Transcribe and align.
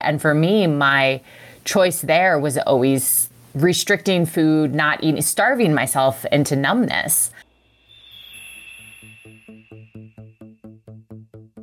And 0.00 0.22
for 0.22 0.32
me, 0.32 0.66
my 0.68 1.20
choice 1.64 2.02
there 2.02 2.38
was 2.38 2.56
always 2.56 3.30
restricting 3.54 4.26
food, 4.26 4.72
not 4.72 5.02
eating, 5.02 5.20
starving 5.22 5.74
myself 5.74 6.24
into 6.26 6.54
numbness. 6.54 7.32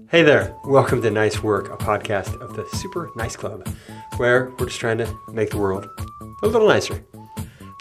Hey 0.10 0.21
there, 0.21 0.54
welcome 0.66 1.02
to 1.02 1.10
Nice 1.10 1.42
Work, 1.42 1.70
a 1.74 1.78
podcast 1.78 2.40
of 2.42 2.56
the 2.58 2.68
Super 2.78 3.10
Nice 3.16 3.38
Club, 3.38 3.68
where 4.18 4.52
we're 4.60 4.65
just 4.65 4.79
trying 4.81 4.97
to 4.97 5.17
make 5.31 5.52
the 5.52 5.58
world 5.58 5.88
a 6.44 6.47
little 6.47 6.67
nicer. 6.67 7.06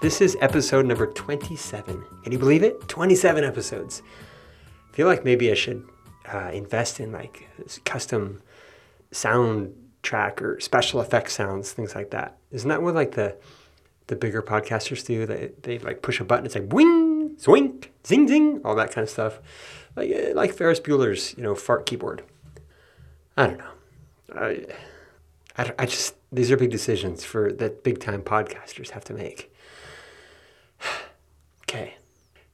This 0.02 0.20
is 0.20 0.36
episode 0.40 0.86
number 0.86 1.08
27. 1.08 2.04
Can 2.22 2.32
you 2.32 2.38
believe 2.38 2.62
it? 2.62 2.86
27 2.86 3.42
episodes. 3.42 4.02
I 4.92 4.94
feel 4.94 5.08
like 5.08 5.24
maybe 5.24 5.50
I 5.50 5.54
should 5.54 5.84
uh, 6.32 6.50
invest 6.52 7.00
in 7.00 7.10
like 7.10 7.48
custom 7.84 8.40
sound 9.10 9.74
track 10.04 10.40
or 10.40 10.60
special 10.60 11.00
effects 11.00 11.32
sounds, 11.32 11.72
things 11.72 11.94
like 11.94 12.10
that. 12.10 12.36
Isn't 12.52 12.68
that 12.68 12.82
what 12.82 12.94
like 12.94 13.12
the 13.12 13.36
the 14.06 14.16
bigger 14.16 14.42
podcasters 14.42 15.04
do? 15.04 15.26
They 15.26 15.50
they 15.62 15.78
like 15.78 16.02
push 16.02 16.20
a 16.20 16.24
button, 16.24 16.46
it's 16.46 16.54
like 16.54 16.72
wing, 16.72 17.36
swink, 17.38 17.92
zing, 18.06 18.28
zing, 18.28 18.60
all 18.64 18.76
that 18.76 18.92
kind 18.92 19.02
of 19.02 19.10
stuff. 19.10 19.40
Like 19.96 20.10
uh, 20.10 20.34
like 20.34 20.52
Ferris 20.54 20.80
Bueller's 20.80 21.34
you 21.36 21.42
know 21.42 21.54
fart 21.54 21.86
keyboard. 21.86 22.22
I 23.36 23.46
don't 23.48 23.58
know. 23.58 23.70
I, 24.36 24.66
I, 25.58 25.72
I 25.80 25.86
just 25.86 26.14
these 26.30 26.50
are 26.52 26.56
big 26.56 26.70
decisions 26.70 27.24
for 27.24 27.52
that 27.52 27.82
big 27.82 27.98
time 27.98 28.22
podcasters 28.22 28.90
have 28.90 29.04
to 29.04 29.14
make. 29.14 29.52
okay, 31.62 31.96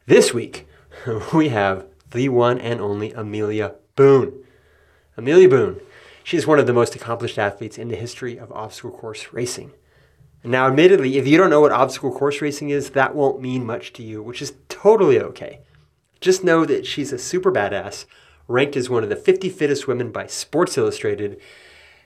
this 0.07 0.33
week 0.33 0.67
we 1.35 1.49
have 1.49 1.87
the 2.13 2.29
one 2.29 2.59
and 2.59 2.81
only 2.81 3.13
Amelia 3.13 3.75
Boone. 3.97 4.45
Amelia 5.17 5.49
Boone 5.49 5.81
she 6.23 6.37
is 6.37 6.47
one 6.47 6.59
of 6.59 6.67
the 6.67 6.73
most 6.73 6.95
accomplished 6.95 7.39
athletes 7.39 7.79
in 7.79 7.89
the 7.89 7.97
history 7.97 8.39
of 8.39 8.53
obstacle 8.53 8.91
course 8.91 9.33
racing. 9.33 9.73
Now, 10.43 10.67
admittedly, 10.67 11.19
if 11.19 11.27
you 11.27 11.37
don't 11.37 11.51
know 11.51 11.61
what 11.61 11.73
obstacle 11.73 12.13
course 12.13 12.41
racing 12.41 12.71
is, 12.71 12.91
that 12.91 13.15
won't 13.15 13.43
mean 13.43 13.67
much 13.67 13.93
to 13.95 14.03
you, 14.03 14.23
which 14.23 14.41
is 14.41 14.55
totally 14.69 15.21
okay. 15.21 15.61
Just 16.21 16.45
know 16.45 16.65
that 16.65 16.87
she's 16.87 17.13
a 17.13 17.19
super 17.19 17.53
badass, 17.53 18.07
ranked 18.49 18.77
as 18.77 18.89
one 18.89 19.03
of 19.03 19.11
the 19.11 19.17
50 19.17 19.51
fittest 19.51 19.87
women 19.87 20.11
by 20.11 20.27
Sports 20.27 20.79
Illustrated. 20.79 21.39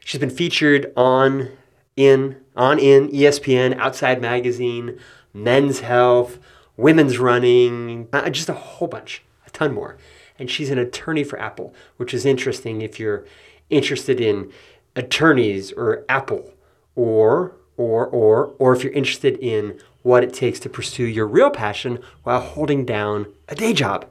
She's 0.01 0.21
been 0.21 0.31
featured 0.31 0.93
on 0.97 1.51
in 1.97 2.41
on 2.57 2.79
in 2.79 3.09
ESPN, 3.09 3.77
Outside 3.79 4.21
Magazine, 4.21 4.99
Men's 5.33 5.81
Health, 5.81 6.39
Women's 6.77 7.19
Running, 7.19 8.09
uh, 8.13 8.29
just 8.31 8.49
a 8.49 8.55
whole 8.55 8.89
bunch, 8.89 9.23
a 9.47 9.51
ton 9.51 9.73
more. 9.73 9.97
And 10.39 10.51
she's 10.51 10.71
an 10.71 10.79
attorney 10.79 11.23
for 11.23 11.39
Apple, 11.39 11.73
which 11.97 12.13
is 12.13 12.27
interesting 12.27 12.83
if 12.83 12.99
you're 12.99 13.25
interested 13.71 14.21
in 14.21 14.51
attorneys 14.97 15.73
or 15.73 16.05
Apple 16.09 16.53
or 16.95 17.57
or 17.77 18.07
or 18.07 18.55
or 18.59 18.75
if 18.75 18.85
you're 18.85 18.93
interested 18.93 19.37
in 19.39 19.81
what 20.03 20.23
it 20.23 20.33
takes 20.33 20.61
to 20.61 20.69
pursue 20.69 21.05
your 21.05 21.27
real 21.27 21.51
passion 21.51 21.99
while 22.23 22.41
holding 22.41 22.85
down 22.85 23.27
a 23.49 23.55
day 23.55 23.73
job. 23.73 24.07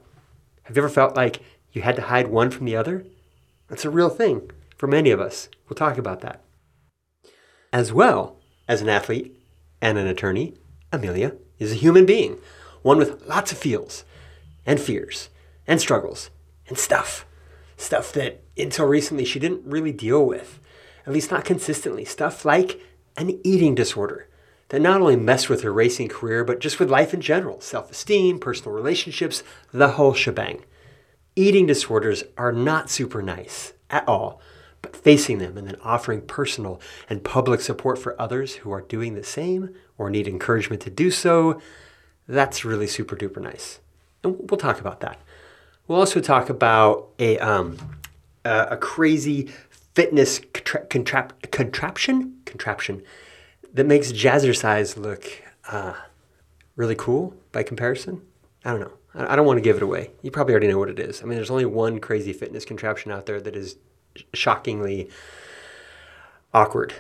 Have 0.64 0.76
you 0.76 0.82
ever 0.82 0.90
felt 0.90 1.16
like 1.16 1.40
you 1.72 1.82
had 1.82 1.96
to 1.96 2.04
hide 2.04 2.28
one 2.28 2.50
from 2.50 2.66
the 2.66 2.76
other? 2.76 3.06
That's 3.68 3.86
a 3.86 3.90
real 3.90 4.10
thing 4.10 4.50
for 4.76 4.88
many 4.88 5.12
of 5.12 5.20
us. 5.20 5.50
We'll 5.68 5.76
talk 5.76 5.98
about 5.98 6.22
that. 6.22 6.42
As 7.72 7.94
well 7.94 8.38
as 8.68 8.82
an 8.82 8.90
athlete 8.90 9.40
and 9.82 9.98
an 9.98 10.08
attorney, 10.08 10.56
Amelia 10.92 11.36
is 11.60 11.72
a 11.72 11.76
human 11.76 12.06
being, 12.06 12.38
one 12.82 12.98
with 12.98 13.26
lots 13.28 13.52
of 13.52 13.58
feels 13.58 14.04
and 14.66 14.80
fears 14.80 15.30
and 15.68 15.80
struggles 15.80 16.30
and 16.68 16.78
stuff 16.78 17.26
stuff 17.78 18.12
that 18.14 18.42
until 18.58 18.86
recently 18.86 19.26
she 19.26 19.40
didn't 19.40 19.66
really 19.66 19.92
deal 19.92 20.26
with, 20.26 20.60
at 21.06 21.14
least 21.14 21.32
not 21.32 21.46
consistently. 21.46 22.06
Stuff 22.06 22.46
like 22.46 22.82
an 23.18 23.40
eating 23.44 23.76
disorder 23.76 24.28
that 24.70 24.82
not 24.82 25.02
only 25.02 25.16
messed 25.16 25.50
with 25.50 25.62
her 25.62 25.72
racing 25.72 26.08
career, 26.08 26.44
but 26.44 26.60
just 26.60 26.80
with 26.80 26.90
life 26.90 27.14
in 27.14 27.22
general 27.22 27.62
self 27.62 27.92
esteem, 27.92 28.40
personal 28.40 28.72
relationships, 28.72 29.44
the 29.72 29.90
whole 29.90 30.14
shebang. 30.14 30.64
Eating 31.36 31.66
disorders 31.66 32.24
are 32.38 32.52
not 32.52 32.90
super 32.90 33.22
nice 33.22 33.74
at 33.90 34.08
all, 34.08 34.42
but 34.82 34.96
facing 34.96 35.40
them 35.40 35.58
and 35.58 35.68
then 35.68 35.78
offering 35.84 36.22
personal 36.22 36.80
and 37.10 37.24
public 37.24 37.62
support 37.62 37.98
for 37.98 38.20
others 38.22 38.56
who 38.56 38.72
are 38.72 38.82
doing 38.82 39.16
the 39.16 39.24
same 39.24 39.74
or 39.98 40.10
need 40.10 40.28
encouragement 40.28 40.82
to 40.82 40.90
do 40.90 41.10
so, 41.12 41.60
that's 42.28 42.66
really 42.66 42.88
super 42.88 43.16
duper 43.16 43.42
nice. 43.42 43.80
And 44.24 44.50
we'll 44.50 44.58
talk 44.58 44.80
about 44.80 45.02
that. 45.02 45.20
We'll 45.88 46.00
also 46.00 46.22
talk 46.22 46.50
about 46.50 47.10
a, 47.20 47.38
um, 47.40 47.78
a, 48.46 48.68
a, 48.72 48.78
crazy 48.78 49.50
fitness 49.94 50.40
contra- 50.40 50.86
contrap- 50.88 51.52
contraption 51.52 52.38
contraption 52.46 53.04
that 53.74 53.86
makes 53.86 54.12
jazzercise 54.12 54.96
look 54.98 55.26
uh, 55.70 55.94
really 56.76 56.96
cool 56.96 57.36
by 57.52 57.64
comparison. 57.64 58.22
I 58.64 58.72
don't 58.72 58.80
know. 58.80 58.94
I 59.16 59.36
don't 59.36 59.46
want 59.46 59.58
to 59.58 59.62
give 59.62 59.78
it 59.78 59.84
away. 59.84 60.10
You 60.22 60.32
probably 60.32 60.54
already 60.54 60.68
know 60.68 60.80
what 60.80 60.90
it 60.90 61.00
is. 61.00 61.22
I 61.22 61.26
mean, 61.26 61.36
there's 61.36 61.52
only 61.52 61.66
one 61.66 62.00
crazy 62.00 62.34
fitness 62.34 62.66
contraption 62.66 63.12
out 63.12 63.26
there 63.26 63.40
that 63.42 63.56
is 63.56 63.76
shockingly 64.34 65.10
awkward, 66.54 66.94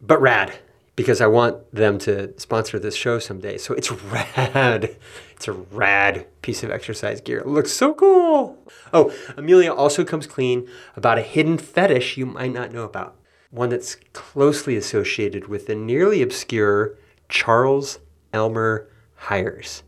but 0.00 0.20
rad 0.20 0.58
because 0.96 1.20
I 1.20 1.26
want 1.26 1.72
them 1.72 1.98
to 2.00 2.38
sponsor 2.40 2.78
this 2.78 2.96
show 2.96 3.18
someday. 3.18 3.58
So 3.58 3.74
it's 3.74 3.92
rad. 3.92 4.96
It's 5.32 5.46
a 5.46 5.52
rad 5.52 6.26
piece 6.40 6.62
of 6.62 6.70
exercise 6.70 7.20
gear. 7.20 7.38
It 7.38 7.46
looks 7.46 7.70
so 7.70 7.92
cool. 7.94 8.58
Oh, 8.92 9.14
Amelia 9.36 9.72
also 9.72 10.04
comes 10.04 10.26
clean 10.26 10.66
about 10.96 11.18
a 11.18 11.22
hidden 11.22 11.58
fetish 11.58 12.16
you 12.16 12.24
might 12.24 12.52
not 12.52 12.72
know 12.72 12.84
about. 12.84 13.16
One 13.50 13.68
that's 13.68 13.96
closely 14.14 14.76
associated 14.76 15.46
with 15.48 15.66
the 15.66 15.74
nearly 15.74 16.22
obscure 16.22 16.98
Charles 17.28 17.98
Elmer 18.32 18.88
Hires. 19.14 19.82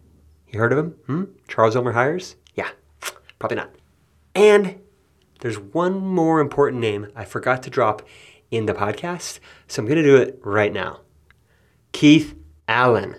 You 0.50 0.60
heard 0.60 0.72
of 0.72 0.78
him? 0.78 0.90
Hmm? 1.06 1.24
Charles 1.48 1.74
Elmer 1.74 1.92
Hires? 1.92 2.36
Yeah, 2.54 2.68
probably 3.38 3.56
not. 3.56 3.70
And 4.34 4.80
there's 5.40 5.58
one 5.58 5.98
more 5.98 6.40
important 6.40 6.80
name 6.80 7.08
I 7.16 7.24
forgot 7.24 7.62
to 7.64 7.70
drop 7.70 8.02
in 8.50 8.66
the 8.66 8.74
podcast. 8.74 9.38
So 9.66 9.82
I'm 9.82 9.86
going 9.86 10.02
to 10.02 10.02
do 10.02 10.16
it 10.16 10.40
right 10.42 10.72
now. 10.72 11.00
Keith 11.92 12.34
Allen. 12.66 13.16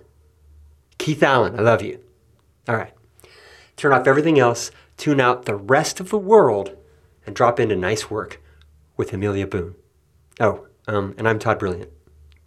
Keith 0.97 1.23
Allen, 1.23 1.57
I 1.57 1.61
love 1.61 1.81
you. 1.81 1.99
All 2.67 2.75
right. 2.75 2.93
Turn 3.75 3.93
off 3.93 4.07
everything 4.07 4.37
else, 4.37 4.71
tune 4.97 5.21
out 5.21 5.45
the 5.45 5.55
rest 5.55 5.99
of 5.99 6.09
the 6.09 6.17
world, 6.17 6.75
and 7.25 7.35
drop 7.35 7.59
into 7.59 7.75
nice 7.75 8.09
work 8.09 8.41
with 8.97 9.13
Amelia 9.13 9.47
Boone. 9.47 9.75
Oh, 10.39 10.67
um, 10.87 11.15
and 11.17 11.27
I'm 11.27 11.39
Todd 11.39 11.59
Brilliant. 11.59 11.89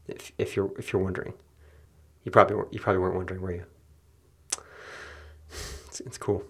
If, 0.07 0.33
if 0.37 0.57
you're 0.57 0.71
if 0.79 0.93
you're 0.93 1.03
wondering, 1.03 1.33
you 2.25 2.31
probably 2.31 2.57
you 2.71 2.81
probably 2.81 3.01
weren't 3.01 3.15
wondering, 3.15 3.41
were 3.41 3.53
you? 3.53 3.65
It's, 5.87 6.01
it's 6.01 6.19
cool. 6.19 6.45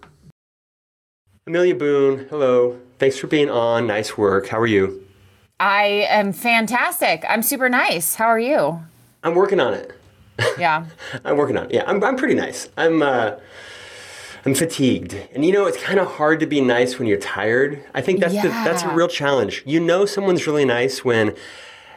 Amelia 1.47 1.75
Boone, 1.75 2.27
hello. 2.29 2.79
Thanks 2.99 3.17
for 3.17 3.27
being 3.27 3.49
on. 3.49 3.87
Nice 3.87 4.17
work. 4.17 4.47
How 4.47 4.59
are 4.59 4.67
you? 4.67 5.05
I 5.63 6.07
am 6.09 6.33
fantastic. 6.33 7.23
I'm 7.29 7.41
super 7.41 7.69
nice. 7.69 8.15
How 8.15 8.25
are 8.25 8.39
you? 8.39 8.81
I'm 9.23 9.33
working 9.33 9.61
on 9.61 9.73
it. 9.73 9.93
Yeah. 10.59 10.87
I'm 11.23 11.37
working 11.37 11.55
on 11.55 11.67
it. 11.67 11.75
Yeah, 11.75 11.85
I'm, 11.87 12.03
I'm 12.03 12.17
pretty 12.17 12.33
nice. 12.33 12.67
I'm 12.75 13.01
uh, 13.01 13.37
I'm 14.45 14.55
fatigued, 14.55 15.15
and 15.33 15.45
you 15.45 15.53
know 15.53 15.65
it's 15.65 15.81
kind 15.81 16.01
of 16.01 16.07
hard 16.07 16.41
to 16.41 16.45
be 16.45 16.59
nice 16.59 16.99
when 16.99 17.07
you're 17.07 17.17
tired. 17.17 17.81
I 17.93 18.01
think 18.01 18.19
that's 18.19 18.33
yeah. 18.33 18.41
the, 18.41 18.49
that's 18.49 18.83
a 18.83 18.89
real 18.89 19.07
challenge. 19.07 19.63
You 19.65 19.79
know, 19.79 20.05
someone's 20.05 20.45
really 20.47 20.65
nice 20.65 21.05
when 21.05 21.33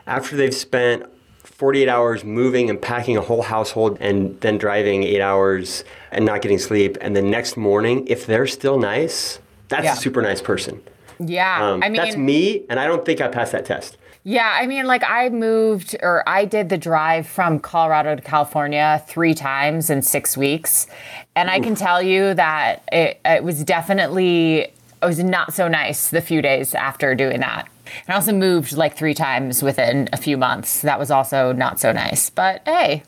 after 0.07 0.37
they've 0.37 0.55
spent 0.55 1.03
48 1.43 1.89
hours 1.89 2.23
moving 2.23 2.71
and 2.71 2.81
packing 2.81 3.17
a 3.17 3.21
whole 3.21 3.43
household 3.43 3.99
and 3.99 4.41
then 4.43 4.59
driving 4.59 5.03
eight 5.03 5.21
hours 5.21 5.83
and 6.13 6.25
not 6.25 6.41
getting 6.41 6.61
sleep, 6.61 6.97
and 7.01 7.17
the 7.17 7.23
next 7.23 7.57
morning, 7.57 8.07
if 8.07 8.27
they're 8.27 8.47
still 8.47 8.79
nice, 8.79 9.41
that's 9.67 9.87
yeah. 9.87 9.95
a 9.95 9.97
super 9.97 10.23
nice 10.23 10.41
person. 10.41 10.81
Yeah, 11.19 11.73
um, 11.73 11.83
I 11.83 11.89
mean, 11.89 12.01
that's 12.01 12.17
me, 12.17 12.65
and 12.69 12.79
I 12.79 12.87
don't 12.87 13.05
think 13.05 13.21
I 13.21 13.29
passed 13.29 13.53
that 13.53 13.65
test. 13.65 13.97
Yeah, 14.29 14.59
I 14.61 14.67
mean, 14.67 14.87
like 14.87 15.05
I 15.07 15.29
moved 15.29 15.95
or 16.03 16.29
I 16.29 16.47
did 16.47 16.69
the 16.69 16.77
drive 16.77 17.29
from 17.29 17.61
Colorado 17.61 18.17
to 18.17 18.23
California 18.23 19.01
three 19.07 19.35
times 19.35 19.89
in 19.89 20.03
six 20.03 20.37
weeks. 20.37 20.89
And 21.37 21.49
I 21.49 21.61
can 21.61 21.77
tell 21.77 22.03
you 22.03 22.35
that 22.35 22.83
it, 22.91 23.21
it 23.25 23.45
was 23.45 23.63
definitely, 23.63 24.63
it 24.63 24.75
was 25.01 25.23
not 25.23 25.55
so 25.55 25.69
nice 25.69 26.11
the 26.11 26.21
few 26.21 26.43
days 26.43 26.75
after 26.75 27.15
doing 27.15 27.39
that. 27.39 27.69
And 27.85 28.13
I 28.13 28.15
also 28.15 28.33
moved 28.33 28.73
like 28.73 28.97
three 28.97 29.15
times 29.15 29.63
within 29.63 30.09
a 30.13 30.17
few 30.17 30.37
months. 30.37 30.83
That 30.83 30.99
was 30.99 31.13
also 31.13 31.53
not 31.53 31.79
so 31.79 31.93
nice. 31.93 32.29
But 32.29 32.63
hey. 32.65 33.05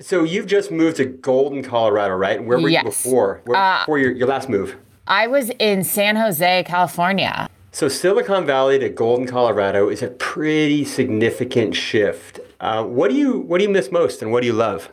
So 0.00 0.24
you've 0.24 0.46
just 0.46 0.70
moved 0.70 0.96
to 0.96 1.04
Golden, 1.04 1.62
Colorado, 1.62 2.14
right? 2.14 2.42
Where 2.42 2.58
were 2.58 2.70
yes. 2.70 2.82
you 2.82 2.88
before? 2.88 3.42
Where, 3.44 3.58
uh, 3.58 3.80
before 3.80 3.98
your, 3.98 4.12
your 4.12 4.26
last 4.26 4.48
move? 4.48 4.76
I 5.06 5.26
was 5.26 5.50
in 5.58 5.84
San 5.84 6.16
Jose, 6.16 6.64
California. 6.66 7.50
So 7.74 7.88
Silicon 7.88 8.44
Valley 8.44 8.78
to 8.80 8.90
Golden, 8.90 9.26
Colorado 9.26 9.88
is 9.88 10.02
a 10.02 10.08
pretty 10.08 10.84
significant 10.84 11.74
shift. 11.74 12.38
Uh, 12.60 12.84
what 12.84 13.10
do 13.10 13.16
you 13.16 13.38
what 13.38 13.58
do 13.58 13.64
you 13.64 13.70
miss 13.70 13.90
most, 13.90 14.20
and 14.20 14.30
what 14.30 14.42
do 14.42 14.46
you 14.46 14.52
love? 14.52 14.90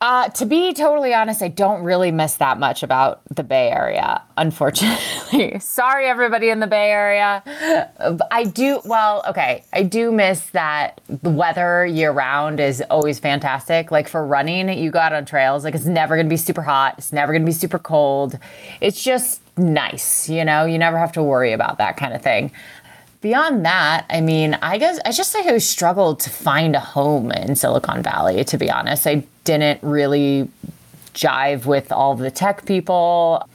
Uh, 0.00 0.28
to 0.30 0.46
be 0.46 0.72
totally 0.72 1.12
honest, 1.12 1.42
I 1.42 1.48
don't 1.48 1.84
really 1.84 2.10
miss 2.10 2.36
that 2.36 2.58
much 2.58 2.82
about 2.82 3.20
the 3.32 3.44
Bay 3.44 3.70
Area, 3.70 4.22
unfortunately. 4.36 5.58
Sorry, 5.60 6.06
everybody 6.06 6.48
in 6.48 6.60
the 6.60 6.66
Bay 6.66 6.90
Area. 6.90 7.40
I 8.30 8.44
do, 8.44 8.80
well, 8.84 9.22
okay, 9.28 9.62
I 9.72 9.84
do 9.84 10.10
miss 10.10 10.40
that 10.46 11.00
the 11.08 11.30
weather 11.30 11.86
year 11.86 12.10
round 12.10 12.58
is 12.58 12.82
always 12.90 13.20
fantastic. 13.20 13.92
Like 13.92 14.08
for 14.08 14.26
running, 14.26 14.70
you 14.76 14.90
go 14.90 14.98
out 14.98 15.12
on 15.12 15.24
trails, 15.24 15.62
like 15.62 15.76
it's 15.76 15.84
never 15.84 16.16
gonna 16.16 16.28
be 16.28 16.36
super 16.36 16.62
hot, 16.62 16.96
it's 16.98 17.12
never 17.12 17.32
gonna 17.32 17.44
be 17.44 17.52
super 17.52 17.78
cold. 17.78 18.40
It's 18.80 19.04
just 19.04 19.41
nice, 19.56 20.28
you 20.28 20.44
know? 20.44 20.64
You 20.64 20.78
never 20.78 20.98
have 20.98 21.12
to 21.12 21.22
worry 21.22 21.52
about 21.52 21.78
that 21.78 21.96
kind 21.96 22.14
of 22.14 22.22
thing 22.22 22.52
beyond 23.22 23.64
that, 23.64 24.04
I 24.10 24.20
mean, 24.20 24.58
I 24.60 24.76
guess 24.76 24.98
I 25.06 25.12
just 25.12 25.34
I 25.34 25.56
struggled 25.58 26.20
to 26.20 26.30
find 26.30 26.76
a 26.76 26.80
home 26.80 27.30
in 27.32 27.56
Silicon 27.56 28.02
Valley, 28.02 28.44
to 28.44 28.58
be 28.58 28.70
honest. 28.70 29.06
I 29.06 29.24
didn't 29.44 29.82
really 29.82 30.50
jive 31.14 31.64
with 31.64 31.90
all 31.92 32.14
the 32.14 32.30
tech 32.30 32.66
people. 32.66 33.48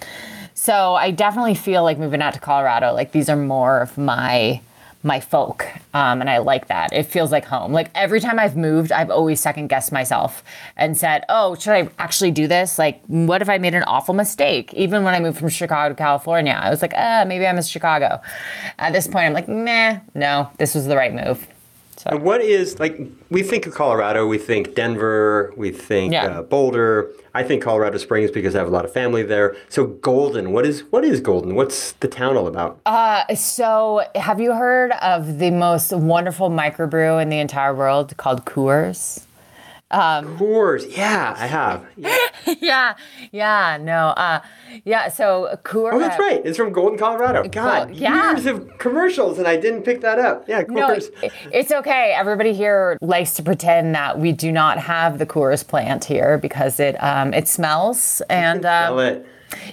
So 0.54 0.96
I 0.96 1.12
definitely 1.12 1.56
feel 1.56 1.84
like 1.84 2.00
moving 2.00 2.22
out 2.22 2.34
to 2.34 2.40
Colorado, 2.40 2.94
like 2.94 3.12
these 3.12 3.30
are 3.30 3.36
more 3.36 3.82
of 3.82 3.98
my 3.98 4.62
my 5.04 5.20
folk. 5.20 5.66
Um, 5.94 6.22
and 6.22 6.30
I 6.30 6.40
like 6.40 6.68
that. 6.68 6.92
It 6.94 7.04
feels 7.04 7.32
like 7.32 7.46
home. 7.46 7.72
Like 7.72 7.90
every 7.96 8.20
time 8.20 8.40
I've 8.40 8.58
moved, 8.58 8.92
I've 8.92 9.10
always 9.10 9.40
second 9.40 9.68
guessed 9.68 9.92
myself 9.92 10.44
and 10.76 10.98
said, 10.98 11.24
oh, 11.30 11.56
should 11.56 11.74
I 11.74 11.90
actually 12.00 12.32
do 12.32 12.48
this? 12.48 12.78
Like, 12.78 13.02
what 13.06 13.42
if 13.42 13.50
I 13.50 13.58
made 13.58 13.76
an 13.76 13.84
awful 13.84 14.14
mistake? 14.14 14.74
Even 14.74 15.04
when 15.04 15.14
I 15.14 15.20
moved 15.20 15.38
from 15.38 15.50
Chicago 15.50 15.94
to 15.94 15.96
California, 15.96 16.60
I 16.60 16.70
was 16.70 16.82
like, 16.82 16.94
ah, 16.96 17.24
maybe 17.28 17.46
I 17.46 17.54
miss 17.54 17.68
Chicago. 17.68 18.22
At 18.80 18.94
this 18.94 19.08
point, 19.08 19.26
I'm 19.26 19.34
like, 19.34 19.48
nah, 19.48 20.00
no, 20.14 20.50
this 20.58 20.76
was 20.76 20.88
the 20.88 20.96
right 20.96 21.14
move. 21.14 21.48
So. 21.98 22.12
And 22.12 22.24
what 22.24 22.42
is 22.42 22.80
like 22.80 23.00
we 23.30 23.42
think 23.42 23.66
of 23.66 23.74
Colorado, 23.74 24.28
we 24.28 24.38
think 24.38 24.76
Denver, 24.76 25.52
we 25.58 25.72
think 25.72 26.14
yeah. 26.14 26.26
uh, 26.26 26.42
Boulder. 26.44 27.12
I 27.38 27.44
think 27.44 27.62
Colorado 27.62 28.00
Springs 28.00 28.32
because 28.32 28.56
I 28.56 28.58
have 28.58 28.68
a 28.68 28.72
lot 28.72 28.84
of 28.84 28.92
family 28.92 29.22
there. 29.22 29.56
So 29.70 29.86
Golden, 29.86 30.54
what 30.54 30.66
is 30.66 30.82
what 30.90 31.06
is 31.06 31.20
Golden? 31.20 31.54
What's 31.54 31.92
the 31.92 32.08
town 32.08 32.36
all 32.36 32.48
about? 32.48 32.80
Uh, 32.84 33.36
so 33.36 34.04
have 34.16 34.40
you 34.40 34.54
heard 34.54 34.92
of 35.04 35.38
the 35.38 35.52
most 35.52 35.94
wonderful 35.94 36.50
microbrew 36.50 37.22
in 37.22 37.30
the 37.30 37.38
entire 37.38 37.76
world 37.76 38.18
called 38.18 38.44
Coors? 38.46 39.27
Um, 39.90 40.38
Coors, 40.38 40.98
yeah, 40.98 41.34
I 41.38 41.48
have. 41.48 41.86
Yeah, 41.96 42.18
yeah, 42.60 42.96
yeah, 43.32 43.78
no, 43.80 44.08
uh, 44.10 44.42
yeah. 44.84 45.08
So 45.08 45.58
Coors. 45.64 45.94
Oh, 45.94 46.00
that's 46.00 46.20
right. 46.20 46.42
It's 46.44 46.58
from 46.58 46.74
Golden, 46.74 47.00
Colorado. 47.00 47.48
God, 47.48 47.96
yeah. 47.96 48.32
years 48.32 48.46
of 48.48 48.78
commercials, 48.80 49.38
and 49.38 49.48
I 49.48 49.56
didn't 49.56 49.84
pick 49.84 50.02
that 50.02 50.20
up. 50.20 50.46
Yeah, 50.50 50.64
Coors. 50.64 51.10
No, 51.24 51.30
it's 51.54 51.72
okay. 51.72 52.14
Everybody 52.18 52.54
here 52.54 52.98
likes 53.00 53.36
to 53.36 53.44
pretend 53.44 53.96
that 53.96 54.20
we 54.20 54.34
do 54.34 54.52
not 54.52 54.78
have 54.78 55.20
the 55.20 55.26
Coors 55.26 55.66
plant 55.66 56.04
here 56.04 56.38
because 56.38 56.82
it 56.82 57.02
um, 57.02 57.34
it 57.34 57.48
smells 57.48 58.22
and. 58.30 58.66
Um, 58.66 58.88
smell 58.88 59.00
it. 59.00 59.26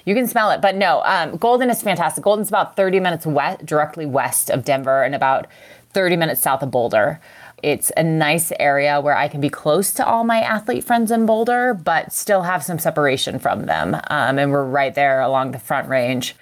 You 0.04 0.14
can 0.14 0.28
smell 0.28 0.52
it, 0.52 0.60
but 0.60 0.76
no. 0.76 1.02
Um, 1.04 1.36
Golden 1.36 1.68
is 1.70 1.82
fantastic. 1.82 2.22
Golden's 2.22 2.48
about 2.48 2.76
30 2.76 3.00
minutes 3.00 3.26
west, 3.26 3.66
directly 3.66 4.06
west 4.06 4.48
of 4.48 4.64
Denver, 4.64 5.02
and 5.02 5.16
about 5.16 5.48
30 5.94 6.16
minutes 6.16 6.40
south 6.40 6.62
of 6.62 6.70
Boulder. 6.70 7.20
It's 7.64 7.90
a 7.96 8.02
nice 8.02 8.52
area 8.60 9.00
where 9.00 9.16
I 9.16 9.26
can 9.26 9.40
be 9.40 9.48
close 9.48 9.90
to 9.94 10.06
all 10.06 10.22
my 10.22 10.42
athlete 10.42 10.84
friends 10.84 11.10
in 11.10 11.24
Boulder, 11.24 11.72
but 11.72 12.12
still 12.12 12.42
have 12.42 12.62
some 12.62 12.78
separation 12.78 13.38
from 13.38 13.64
them. 13.64 13.94
Um, 14.10 14.38
and 14.38 14.52
we're 14.52 14.64
right 14.66 14.94
there 14.94 15.22
along 15.22 15.52
the 15.52 15.58
front 15.58 15.88
range. 15.88 16.36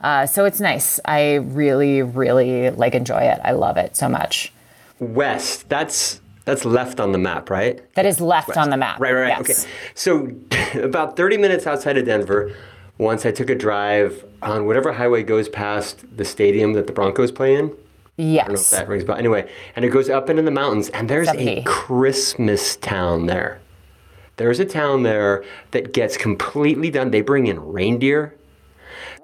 Uh, 0.00 0.24
so 0.24 0.46
it's 0.46 0.60
nice. 0.60 0.98
I 1.04 1.34
really, 1.34 2.00
really 2.00 2.70
like 2.70 2.94
enjoy 2.94 3.20
it. 3.20 3.38
I 3.44 3.52
love 3.52 3.76
it 3.76 3.96
so 3.96 4.08
much. 4.08 4.50
West, 4.98 5.68
that's 5.68 6.22
that's 6.46 6.64
left 6.64 7.00
on 7.00 7.12
the 7.12 7.18
map, 7.18 7.50
right? 7.50 7.82
That 7.94 8.06
is 8.06 8.18
left 8.18 8.48
West. 8.48 8.58
on 8.58 8.70
the 8.70 8.78
map. 8.78 8.98
Right, 8.98 9.12
right, 9.12 9.30
right. 9.30 9.46
Yes. 9.46 9.64
Okay. 9.64 9.72
So 9.94 10.80
about 10.82 11.18
30 11.18 11.36
minutes 11.36 11.66
outside 11.66 11.98
of 11.98 12.06
Denver, 12.06 12.50
once 12.96 13.26
I 13.26 13.30
took 13.30 13.50
a 13.50 13.54
drive 13.54 14.24
on 14.40 14.64
whatever 14.64 14.92
highway 14.92 15.22
goes 15.22 15.50
past 15.50 16.16
the 16.16 16.24
stadium 16.24 16.72
that 16.72 16.86
the 16.86 16.94
Broncos 16.94 17.30
play 17.30 17.56
in. 17.56 17.76
Yes. 18.16 18.44
I 18.44 18.46
don't 18.46 18.54
know 18.54 18.60
if 18.60 18.70
that 18.70 18.88
rings 18.88 19.04
but 19.04 19.18
anyway, 19.18 19.50
and 19.74 19.84
it 19.84 19.88
goes 19.88 20.10
up 20.10 20.28
into 20.28 20.42
the 20.42 20.50
mountains, 20.50 20.90
and 20.90 21.08
there's 21.08 21.28
70. 21.28 21.48
a 21.48 21.62
Christmas 21.62 22.76
town 22.76 23.26
there. 23.26 23.60
There's 24.36 24.60
a 24.60 24.64
town 24.64 25.02
there 25.02 25.44
that 25.70 25.92
gets 25.92 26.16
completely 26.16 26.90
done. 26.90 27.10
They 27.10 27.20
bring 27.20 27.46
in 27.46 27.60
reindeer. 27.60 28.34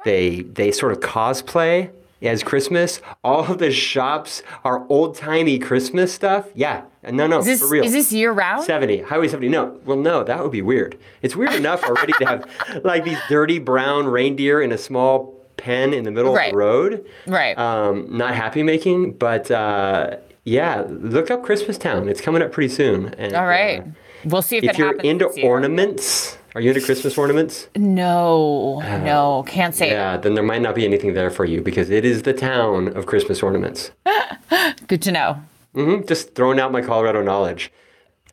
They 0.04 0.40
they 0.42 0.70
sort 0.70 0.92
of 0.92 1.00
cosplay 1.00 1.90
as 2.22 2.42
Christmas. 2.42 3.00
All 3.24 3.44
of 3.44 3.58
the 3.58 3.70
shops 3.70 4.42
are 4.64 4.86
old 4.88 5.16
timey 5.16 5.58
Christmas 5.58 6.12
stuff. 6.12 6.46
Yeah, 6.54 6.84
no, 7.02 7.26
no, 7.26 7.38
is 7.38 7.46
this, 7.46 7.60
for 7.60 7.68
real. 7.68 7.84
Is 7.84 7.92
this 7.92 8.12
year 8.12 8.32
round? 8.32 8.64
Seventy, 8.64 8.98
Highway 9.02 9.28
seventy. 9.28 9.48
No, 9.48 9.80
well, 9.84 9.96
no, 9.96 10.22
that 10.24 10.42
would 10.42 10.52
be 10.52 10.62
weird. 10.62 10.98
It's 11.22 11.34
weird 11.36 11.54
enough 11.54 11.84
already 11.84 12.12
to 12.20 12.24
have 12.26 12.82
like 12.84 13.04
these 13.04 13.18
dirty 13.28 13.58
brown 13.58 14.06
reindeer 14.06 14.60
in 14.60 14.72
a 14.72 14.78
small 14.78 15.37
pen 15.58 15.92
in 15.92 16.04
the 16.04 16.10
middle 16.10 16.34
right. 16.34 16.46
of 16.46 16.52
the 16.52 16.56
road. 16.56 17.06
Right. 17.26 17.58
Um, 17.58 18.06
not 18.16 18.34
happy 18.34 18.62
making, 18.62 19.12
but 19.12 19.50
uh, 19.50 20.16
yeah, 20.44 20.84
look 20.88 21.30
up 21.30 21.42
Christmas 21.42 21.76
Town. 21.76 22.08
It's 22.08 22.20
coming 22.20 22.40
up 22.40 22.52
pretty 22.52 22.72
soon. 22.72 23.14
And, 23.14 23.34
All 23.34 23.46
right. 23.46 23.80
Uh, 23.80 23.86
we'll 24.24 24.42
see 24.42 24.56
if, 24.56 24.64
if 24.64 24.78
you're 24.78 24.96
into 25.00 25.28
ornaments. 25.42 26.38
Are 26.54 26.60
you 26.60 26.70
into 26.70 26.80
Christmas 26.80 27.16
ornaments? 27.18 27.68
No, 27.76 28.80
uh, 28.82 28.98
no, 28.98 29.44
can't 29.46 29.74
say. 29.74 29.90
Yeah, 29.90 30.16
then 30.16 30.34
there 30.34 30.42
might 30.42 30.62
not 30.62 30.74
be 30.74 30.84
anything 30.84 31.12
there 31.12 31.30
for 31.30 31.44
you 31.44 31.60
because 31.60 31.90
it 31.90 32.04
is 32.04 32.22
the 32.22 32.32
town 32.32 32.88
of 32.96 33.06
Christmas 33.06 33.42
ornaments. 33.42 33.92
Good 34.88 35.02
to 35.02 35.12
know. 35.12 35.42
Mm-hmm, 35.74 36.06
just 36.06 36.34
throwing 36.34 36.58
out 36.58 36.72
my 36.72 36.80
Colorado 36.80 37.22
knowledge. 37.22 37.70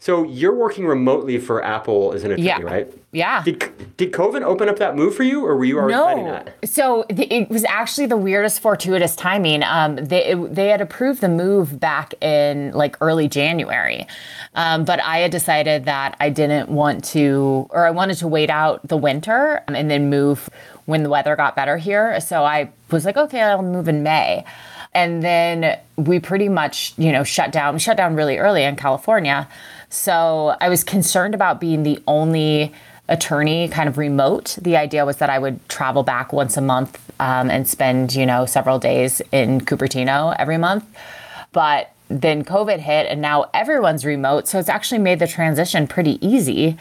So 0.05 0.21
you're 0.21 0.53
working 0.53 0.85
remotely 0.85 1.39
for 1.39 1.63
Apple 1.63 2.13
as 2.13 2.23
an 2.23 2.29
attorney, 2.29 2.45
yeah. 2.45 2.61
right? 2.61 2.93
Yeah. 3.11 3.41
Did, 3.43 3.97
did 3.97 4.11
COVID 4.11 4.43
open 4.43 4.69
up 4.69 4.77
that 4.77 4.95
move 4.95 5.15
for 5.15 5.23
you, 5.23 5.43
or 5.43 5.57
were 5.57 5.65
you 5.65 5.79
already 5.79 5.95
no. 5.95 6.03
planning 6.03 6.25
that? 6.25 6.45
No. 6.45 6.53
So 6.63 7.05
it 7.09 7.49
was 7.49 7.63
actually 7.63 8.05
the 8.05 8.15
weirdest 8.15 8.59
fortuitous 8.59 9.15
timing. 9.15 9.63
Um, 9.63 9.95
they 9.95 10.25
it, 10.25 10.53
they 10.53 10.67
had 10.67 10.79
approved 10.79 11.21
the 11.21 11.29
move 11.29 11.79
back 11.79 12.13
in 12.21 12.71
like 12.73 12.97
early 13.01 13.27
January, 13.27 14.05
um, 14.53 14.85
but 14.85 15.01
I 15.01 15.17
had 15.17 15.31
decided 15.31 15.85
that 15.85 16.15
I 16.19 16.29
didn't 16.29 16.69
want 16.69 17.03
to, 17.05 17.65
or 17.71 17.87
I 17.87 17.89
wanted 17.89 18.17
to 18.17 18.27
wait 18.27 18.51
out 18.51 18.87
the 18.87 18.97
winter 18.97 19.63
and 19.67 19.89
then 19.89 20.11
move 20.11 20.51
when 20.85 21.01
the 21.01 21.09
weather 21.09 21.35
got 21.35 21.55
better 21.55 21.77
here. 21.77 22.19
So 22.21 22.43
I 22.43 22.69
was 22.91 23.05
like, 23.05 23.17
okay, 23.17 23.41
I'll 23.41 23.63
move 23.63 23.87
in 23.87 24.03
May 24.03 24.45
and 24.95 25.21
then 25.21 25.77
we 25.97 26.19
pretty 26.19 26.49
much 26.49 26.93
you 26.97 27.11
know 27.11 27.23
shut 27.23 27.51
down 27.51 27.75
we 27.75 27.79
shut 27.79 27.97
down 27.97 28.15
really 28.15 28.37
early 28.37 28.63
in 28.63 28.75
california 28.75 29.47
so 29.95 30.55
I 30.59 30.67
was 30.67 30.83
concerned 30.83 31.33
about 31.33 31.59
being 31.61 31.83
the 31.83 32.01
only 32.05 32.73
attorney 33.07 33.69
kind 33.69 33.87
of 33.87 33.97
remote. 33.97 34.57
The 34.61 34.75
idea 34.75 35.05
was 35.05 35.17
that 35.17 35.29
I 35.29 35.39
would 35.39 35.67
travel 35.69 36.03
back 36.03 36.33
once 36.33 36.57
a 36.57 36.61
month 36.61 36.99
um, 37.19 37.49
and 37.49 37.67
spend, 37.67 38.13
you 38.13 38.25
know, 38.25 38.45
several 38.45 38.77
days 38.77 39.21
in 39.31 39.61
Cupertino 39.61 40.35
every 40.37 40.57
month. 40.57 40.83
But 41.53 41.91
then 42.09 42.43
COVID 42.43 42.79
hit 42.79 43.07
and 43.07 43.21
now 43.21 43.49
everyone's 43.53 44.05
remote. 44.05 44.47
So 44.47 44.59
it's 44.59 44.69
actually 44.69 44.99
made 44.99 45.19
the 45.19 45.27
transition 45.27 45.87
pretty 45.87 46.25
easy. 46.25 46.77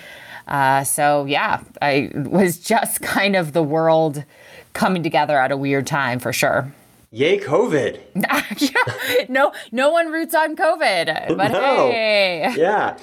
Uh, 0.49 0.83
so 0.83 1.25
yeah, 1.25 1.63
I 1.81 2.11
was 2.15 2.59
just 2.59 3.01
kind 3.01 3.37
of 3.37 3.53
the 3.53 3.63
world 3.63 4.25
coming 4.73 5.05
together 5.05 5.39
at 5.39 5.53
a 5.53 5.57
weird 5.57 5.87
time 5.87 6.19
for 6.19 6.33
sure. 6.33 6.73
Yay, 7.15 7.39
COVID. 7.39 9.29
no, 9.29 9.53
no 9.71 9.91
one 9.91 10.11
roots 10.11 10.35
on 10.35 10.57
COVID. 10.57 11.37
But 11.37 11.53
no. 11.53 11.89
hey. 11.89 12.53
Yeah. 12.57 12.99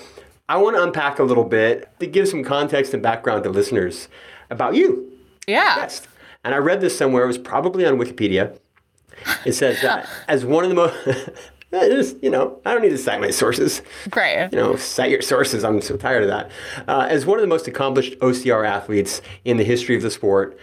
I 0.50 0.58
want 0.58 0.76
to 0.76 0.84
unpack 0.84 1.20
a 1.20 1.24
little 1.24 1.46
bit 1.46 1.88
to 2.02 2.08
give 2.08 2.28
some 2.28 2.44
context 2.44 2.94
and 2.94 3.02
background 3.02 3.46
to 3.46 3.50
listeners 3.50 4.10
about 4.50 4.76
you. 4.76 5.10
Yeah. 5.48 5.88
And 6.44 6.54
I 6.54 6.58
read 6.58 6.82
this 6.82 6.98
somewhere, 6.98 7.24
it 7.24 7.28
was 7.28 7.38
probably 7.38 7.86
on 7.86 7.98
Wikipedia. 7.98 8.58
It 9.46 9.54
says 9.54 9.82
that 9.82 10.10
as 10.28 10.44
one 10.44 10.66
of 10.66 10.70
the 10.70 10.76
most 10.76 11.30
just, 11.72 12.22
you 12.22 12.30
know, 12.30 12.60
I 12.66 12.74
don't 12.74 12.82
need 12.82 12.90
to 12.90 12.98
cite 12.98 13.22
my 13.22 13.30
sources. 13.30 13.82
Great. 14.10 14.50
You 14.52 14.58
know, 14.58 14.76
cite 14.76 15.10
your 15.10 15.22
sources. 15.22 15.64
I'm 15.64 15.80
so 15.80 15.96
tired 15.96 16.24
of 16.24 16.28
that. 16.28 16.52
Uh, 16.86 17.08
as 17.10 17.26
one 17.26 17.38
of 17.38 17.44
the 17.44 17.48
most 17.48 17.66
accomplished 17.66 18.20
OCR 18.20 18.68
athletes 18.68 19.22
in 19.46 19.56
the 19.56 19.64
history 19.64 19.96
of 19.96 20.02
the 20.02 20.12
sport, 20.12 20.60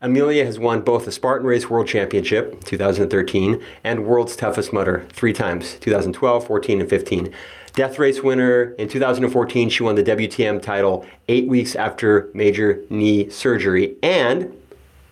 Amelia 0.00 0.44
has 0.44 0.60
won 0.60 0.82
both 0.82 1.06
the 1.06 1.12
Spartan 1.12 1.44
Race 1.46 1.68
World 1.68 1.88
Championship 1.88 2.62
2013 2.64 3.60
and 3.82 4.06
World's 4.06 4.36
Toughest 4.36 4.72
Mudder 4.72 5.04
three 5.10 5.32
times 5.32 5.74
2012, 5.80 6.46
14, 6.46 6.80
and 6.80 6.88
15. 6.88 7.34
Death 7.72 7.98
Race 7.98 8.22
winner 8.22 8.74
in 8.78 8.88
2014, 8.88 9.68
she 9.68 9.82
won 9.82 9.96
the 9.96 10.04
WTM 10.04 10.62
title 10.62 11.04
eight 11.26 11.48
weeks 11.48 11.74
after 11.74 12.30
major 12.32 12.84
knee 12.90 13.28
surgery. 13.28 13.96
And 14.00 14.56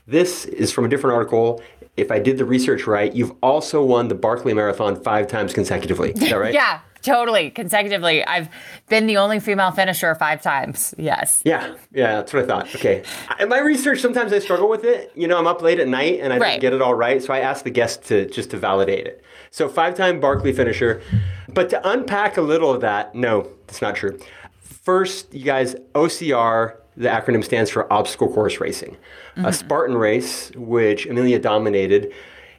this 0.06 0.44
is 0.44 0.70
from 0.70 0.84
a 0.84 0.88
different 0.88 1.16
article. 1.16 1.60
If 1.96 2.12
I 2.12 2.20
did 2.20 2.38
the 2.38 2.44
research 2.44 2.86
right, 2.86 3.12
you've 3.12 3.32
also 3.42 3.82
won 3.82 4.06
the 4.06 4.14
Barkley 4.14 4.54
Marathon 4.54 5.02
five 5.02 5.26
times 5.26 5.52
consecutively. 5.52 6.12
Is 6.12 6.20
that 6.20 6.36
right? 6.36 6.54
yeah. 6.54 6.80
Totally, 7.06 7.50
consecutively. 7.50 8.24
I've 8.24 8.48
been 8.88 9.06
the 9.06 9.16
only 9.16 9.38
female 9.38 9.70
finisher 9.70 10.12
five 10.16 10.42
times. 10.42 10.92
Yes. 10.98 11.40
Yeah, 11.44 11.74
yeah, 11.92 12.16
that's 12.16 12.32
what 12.32 12.42
I 12.42 12.46
thought. 12.46 12.74
Okay. 12.74 13.04
In 13.38 13.48
my 13.48 13.60
research, 13.60 14.00
sometimes 14.00 14.32
I 14.32 14.40
struggle 14.40 14.68
with 14.68 14.82
it. 14.82 15.12
You 15.14 15.28
know, 15.28 15.38
I'm 15.38 15.46
up 15.46 15.62
late 15.62 15.78
at 15.78 15.86
night 15.86 16.18
and 16.20 16.32
I 16.32 16.38
right. 16.38 16.50
don't 16.50 16.60
get 16.60 16.72
it 16.72 16.82
all 16.82 16.94
right, 16.94 17.22
so 17.22 17.32
I 17.32 17.38
ask 17.38 17.62
the 17.62 17.70
guest 17.70 18.02
to 18.06 18.28
just 18.28 18.50
to 18.50 18.56
validate 18.56 19.06
it. 19.06 19.22
So 19.52 19.68
five-time 19.68 20.18
Barkley 20.18 20.52
finisher. 20.52 21.00
But 21.48 21.70
to 21.70 21.88
unpack 21.88 22.36
a 22.36 22.42
little 22.42 22.72
of 22.74 22.80
that, 22.80 23.14
no, 23.14 23.48
that's 23.68 23.80
not 23.80 23.94
true. 23.94 24.18
first, 24.60 25.32
you 25.32 25.44
guys, 25.44 25.76
OCR, 25.94 26.76
the 26.96 27.08
acronym 27.08 27.44
stands 27.44 27.70
for 27.70 27.90
Obstacle 27.92 28.32
Course 28.32 28.60
Racing. 28.60 28.96
A 29.36 29.40
mm-hmm. 29.40 29.50
Spartan 29.52 29.96
race, 29.96 30.50
which 30.56 31.06
Amelia 31.06 31.38
dominated, 31.38 32.12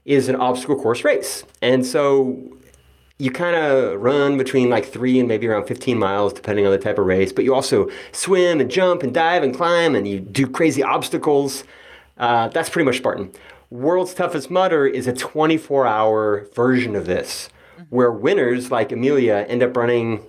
is 0.05 0.29
an 0.29 0.37
obstacle 0.37 0.75
course 0.75 1.03
race. 1.03 1.43
And 1.61 1.85
so 1.85 2.37
you 3.19 3.31
kind 3.31 3.55
of 3.55 3.99
run 3.99 4.37
between 4.37 4.69
like 4.69 4.85
three 4.85 5.19
and 5.19 5.27
maybe 5.27 5.47
around 5.47 5.65
15 5.65 5.97
miles, 5.97 6.33
depending 6.33 6.65
on 6.65 6.71
the 6.71 6.77
type 6.77 6.99
of 6.99 7.05
race. 7.05 7.33
But 7.33 7.45
you 7.45 7.55
also 7.55 7.89
swim 8.11 8.61
and 8.61 8.69
jump 8.69 9.01
and 9.01 9.13
dive 9.13 9.43
and 9.43 9.55
climb, 9.55 9.95
and 9.95 10.07
you 10.07 10.19
do 10.19 10.47
crazy 10.47 10.83
obstacles. 10.83 11.63
Uh, 12.17 12.47
that's 12.49 12.69
pretty 12.69 12.85
much 12.85 12.97
Spartan. 12.97 13.31
World's 13.69 14.13
Toughest 14.13 14.49
Mudder 14.49 14.85
is 14.85 15.07
a 15.07 15.13
24 15.13 15.87
hour 15.87 16.47
version 16.53 16.95
of 16.95 17.05
this, 17.05 17.49
where 17.89 18.11
winners 18.11 18.71
like 18.71 18.91
Amelia 18.91 19.45
end 19.49 19.63
up 19.63 19.75
running 19.75 20.19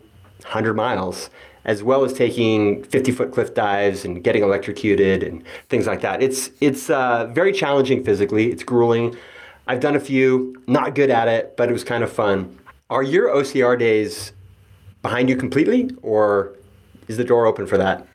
100 0.42 0.75
miles, 0.75 1.28
as 1.66 1.83
well 1.83 2.04
as 2.04 2.14
taking 2.14 2.83
50 2.85 3.12
foot 3.12 3.33
cliff 3.33 3.52
dives 3.52 4.04
and 4.04 4.25
getting 4.25 4.42
electrocuted 4.42 5.23
and 5.23 5.45
things 5.68 5.87
like 5.87 6.00
that. 6.00 6.23
It's, 6.23 6.50
it's 6.62 6.88
uh, 6.88 7.26
very 7.33 7.52
challenging 7.52 8.02
physically, 8.02 8.50
it's 8.50 8.62
grueling. 8.62 9.14
I've 9.66 9.80
done 9.80 9.95
a 9.95 10.00
few, 10.00 10.57
not 10.66 10.95
good 10.95 11.11
at 11.11 11.28
it, 11.28 11.54
but 11.59 11.68
it 11.68 11.73
was 11.73 11.85
kind 11.85 12.02
of 12.02 12.11
fun. 12.11 12.59
Are 12.90 13.02
your 13.02 13.28
OCR 13.28 13.78
days 13.78 14.33
behind 15.02 15.28
you 15.28 15.37
completely, 15.37 15.90
or 16.00 16.54
is 17.07 17.18
the 17.18 17.25
door 17.25 17.45
open 17.45 17.66
for 17.66 17.76
that? 17.76 18.07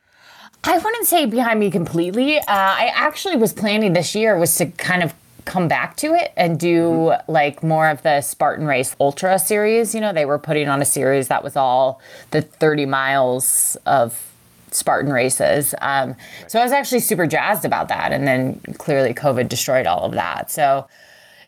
I 0.64 0.78
wouldn't 0.78 1.06
say 1.06 1.26
behind 1.26 1.60
me 1.60 1.70
completely. 1.70 2.38
Uh, 2.38 2.42
I 2.48 2.90
actually 2.92 3.36
was 3.36 3.52
planning 3.52 3.92
this 3.92 4.14
year 4.16 4.36
was 4.36 4.56
to 4.56 4.66
kind 4.66 5.02
of 5.02 5.14
come 5.44 5.68
back 5.68 5.96
to 5.98 6.14
it 6.14 6.32
and 6.36 6.58
do 6.58 6.88
mm-hmm. 6.88 7.30
like 7.30 7.62
more 7.62 7.88
of 7.88 8.02
the 8.02 8.20
Spartan 8.20 8.66
Race 8.66 8.96
Ultra 8.98 9.38
series. 9.38 9.94
You 9.94 10.00
know, 10.00 10.12
they 10.12 10.24
were 10.24 10.38
putting 10.38 10.68
on 10.68 10.82
a 10.82 10.86
series 10.86 11.28
that 11.28 11.44
was 11.44 11.54
all 11.54 12.00
the 12.32 12.42
30 12.42 12.86
miles 12.86 13.76
of 13.86 14.32
Spartan 14.72 15.12
races. 15.12 15.74
Um, 15.82 16.16
so 16.48 16.58
I 16.58 16.64
was 16.64 16.72
actually 16.72 17.00
super 17.00 17.26
jazzed 17.28 17.64
about 17.64 17.88
that. 17.88 18.10
And 18.10 18.26
then 18.26 18.58
clearly 18.78 19.14
COVID 19.14 19.48
destroyed 19.48 19.86
all 19.86 20.04
of 20.04 20.12
that. 20.12 20.50
So 20.50 20.88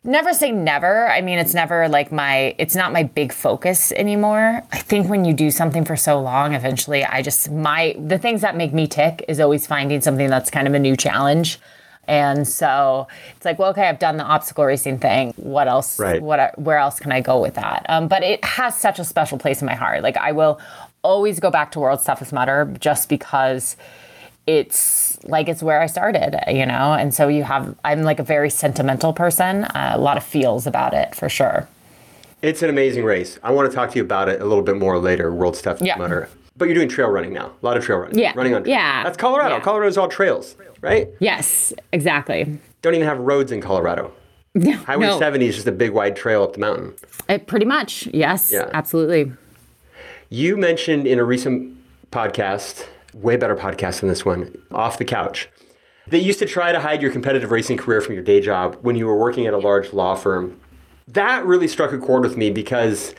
never 0.06 0.32
say 0.32 0.52
never. 0.52 1.08
I 1.08 1.20
mean, 1.20 1.38
it's 1.38 1.54
never 1.54 1.88
like 1.88 2.12
my, 2.12 2.54
it's 2.58 2.74
not 2.74 2.92
my 2.92 3.02
big 3.02 3.32
focus 3.32 3.92
anymore. 3.92 4.62
I 4.72 4.78
think 4.78 5.08
when 5.08 5.24
you 5.24 5.34
do 5.34 5.50
something 5.50 5.84
for 5.84 5.96
so 5.96 6.20
long, 6.20 6.54
eventually 6.54 7.04
I 7.04 7.22
just, 7.22 7.50
my, 7.50 7.96
the 7.98 8.18
things 8.18 8.40
that 8.40 8.56
make 8.56 8.72
me 8.72 8.86
tick 8.86 9.24
is 9.28 9.40
always 9.40 9.66
finding 9.66 10.00
something 10.00 10.28
that's 10.28 10.50
kind 10.50 10.66
of 10.66 10.74
a 10.74 10.78
new 10.78 10.96
challenge. 10.96 11.58
And 12.08 12.46
so 12.46 13.08
it's 13.36 13.44
like, 13.44 13.58
well, 13.58 13.70
okay, 13.70 13.88
I've 13.88 13.98
done 13.98 14.16
the 14.16 14.24
obstacle 14.24 14.64
racing 14.64 14.98
thing. 14.98 15.32
What 15.36 15.66
else? 15.66 15.98
Right. 15.98 16.22
What? 16.22 16.56
Where 16.58 16.78
else 16.78 17.00
can 17.00 17.10
I 17.10 17.20
go 17.20 17.40
with 17.40 17.54
that? 17.54 17.84
Um, 17.88 18.06
but 18.06 18.22
it 18.22 18.44
has 18.44 18.76
such 18.76 18.98
a 18.98 19.04
special 19.04 19.38
place 19.38 19.60
in 19.60 19.66
my 19.66 19.74
heart. 19.74 20.02
Like 20.02 20.16
I 20.16 20.32
will 20.32 20.60
always 21.02 21.40
go 21.40 21.50
back 21.50 21.72
to 21.72 21.80
World's 21.80 22.04
Toughest 22.04 22.32
Mudder 22.32 22.72
just 22.78 23.08
because 23.08 23.76
it's 24.46 25.05
like 25.28 25.48
it's 25.48 25.62
where 25.62 25.80
I 25.80 25.86
started, 25.86 26.36
you 26.48 26.66
know? 26.66 26.92
And 26.92 27.12
so 27.14 27.28
you 27.28 27.42
have, 27.44 27.74
I'm 27.84 28.02
like 28.02 28.18
a 28.18 28.22
very 28.22 28.50
sentimental 28.50 29.12
person, 29.12 29.64
uh, 29.64 29.92
a 29.94 29.98
lot 29.98 30.16
of 30.16 30.24
feels 30.24 30.66
about 30.66 30.94
it 30.94 31.14
for 31.14 31.28
sure. 31.28 31.68
It's 32.42 32.62
an 32.62 32.70
amazing 32.70 33.04
race. 33.04 33.38
I 33.42 33.50
want 33.52 33.70
to 33.70 33.74
talk 33.74 33.90
to 33.90 33.96
you 33.96 34.02
about 34.02 34.28
it 34.28 34.40
a 34.40 34.44
little 34.44 34.62
bit 34.62 34.76
more 34.76 34.98
later, 34.98 35.32
World 35.32 35.54
Toughest 35.54 35.84
Yeah. 35.84 36.26
But 36.58 36.66
you're 36.66 36.74
doing 36.74 36.88
trail 36.88 37.08
running 37.08 37.32
now, 37.32 37.52
a 37.62 37.66
lot 37.66 37.76
of 37.76 37.84
trail 37.84 37.98
running. 37.98 38.18
Yeah. 38.18 38.32
Running 38.34 38.54
on 38.54 38.62
trail. 38.62 38.74
Yeah. 38.74 39.04
That's 39.04 39.16
Colorado. 39.16 39.56
Yeah. 39.56 39.60
Colorado's 39.60 39.98
all 39.98 40.08
trails, 40.08 40.56
right? 40.80 41.08
Yes, 41.20 41.72
exactly. 41.92 42.58
Don't 42.82 42.94
even 42.94 43.06
have 43.06 43.18
roads 43.18 43.52
in 43.52 43.60
Colorado. 43.60 44.12
Highway 44.86 45.06
no. 45.06 45.18
70 45.18 45.46
is 45.48 45.54
just 45.54 45.66
a 45.66 45.72
big 45.72 45.90
wide 45.92 46.16
trail 46.16 46.42
up 46.42 46.54
the 46.54 46.60
mountain. 46.60 46.94
Uh, 47.28 47.38
pretty 47.38 47.66
much. 47.66 48.06
Yes, 48.06 48.50
Yeah. 48.52 48.70
absolutely. 48.72 49.32
You 50.30 50.56
mentioned 50.56 51.06
in 51.06 51.18
a 51.18 51.24
recent 51.24 51.76
podcast, 52.10 52.86
way 53.22 53.36
better 53.36 53.56
podcast 53.56 54.00
than 54.00 54.08
this 54.08 54.24
one, 54.24 54.54
Off 54.70 54.98
the 54.98 55.04
Couch, 55.04 55.48
They 56.08 56.18
used 56.18 56.38
to 56.38 56.46
try 56.46 56.70
to 56.70 56.80
hide 56.80 57.02
your 57.02 57.10
competitive 57.10 57.50
racing 57.50 57.78
career 57.78 58.00
from 58.00 58.14
your 58.14 58.22
day 58.22 58.40
job 58.40 58.76
when 58.82 58.94
you 58.96 59.06
were 59.06 59.16
working 59.18 59.46
at 59.46 59.54
a 59.54 59.58
large 59.58 59.92
law 59.92 60.14
firm. 60.14 60.60
That 61.08 61.44
really 61.44 61.66
struck 61.68 61.92
a 61.92 61.98
chord 61.98 62.22
with 62.22 62.36
me 62.36 62.50
because 62.50 63.14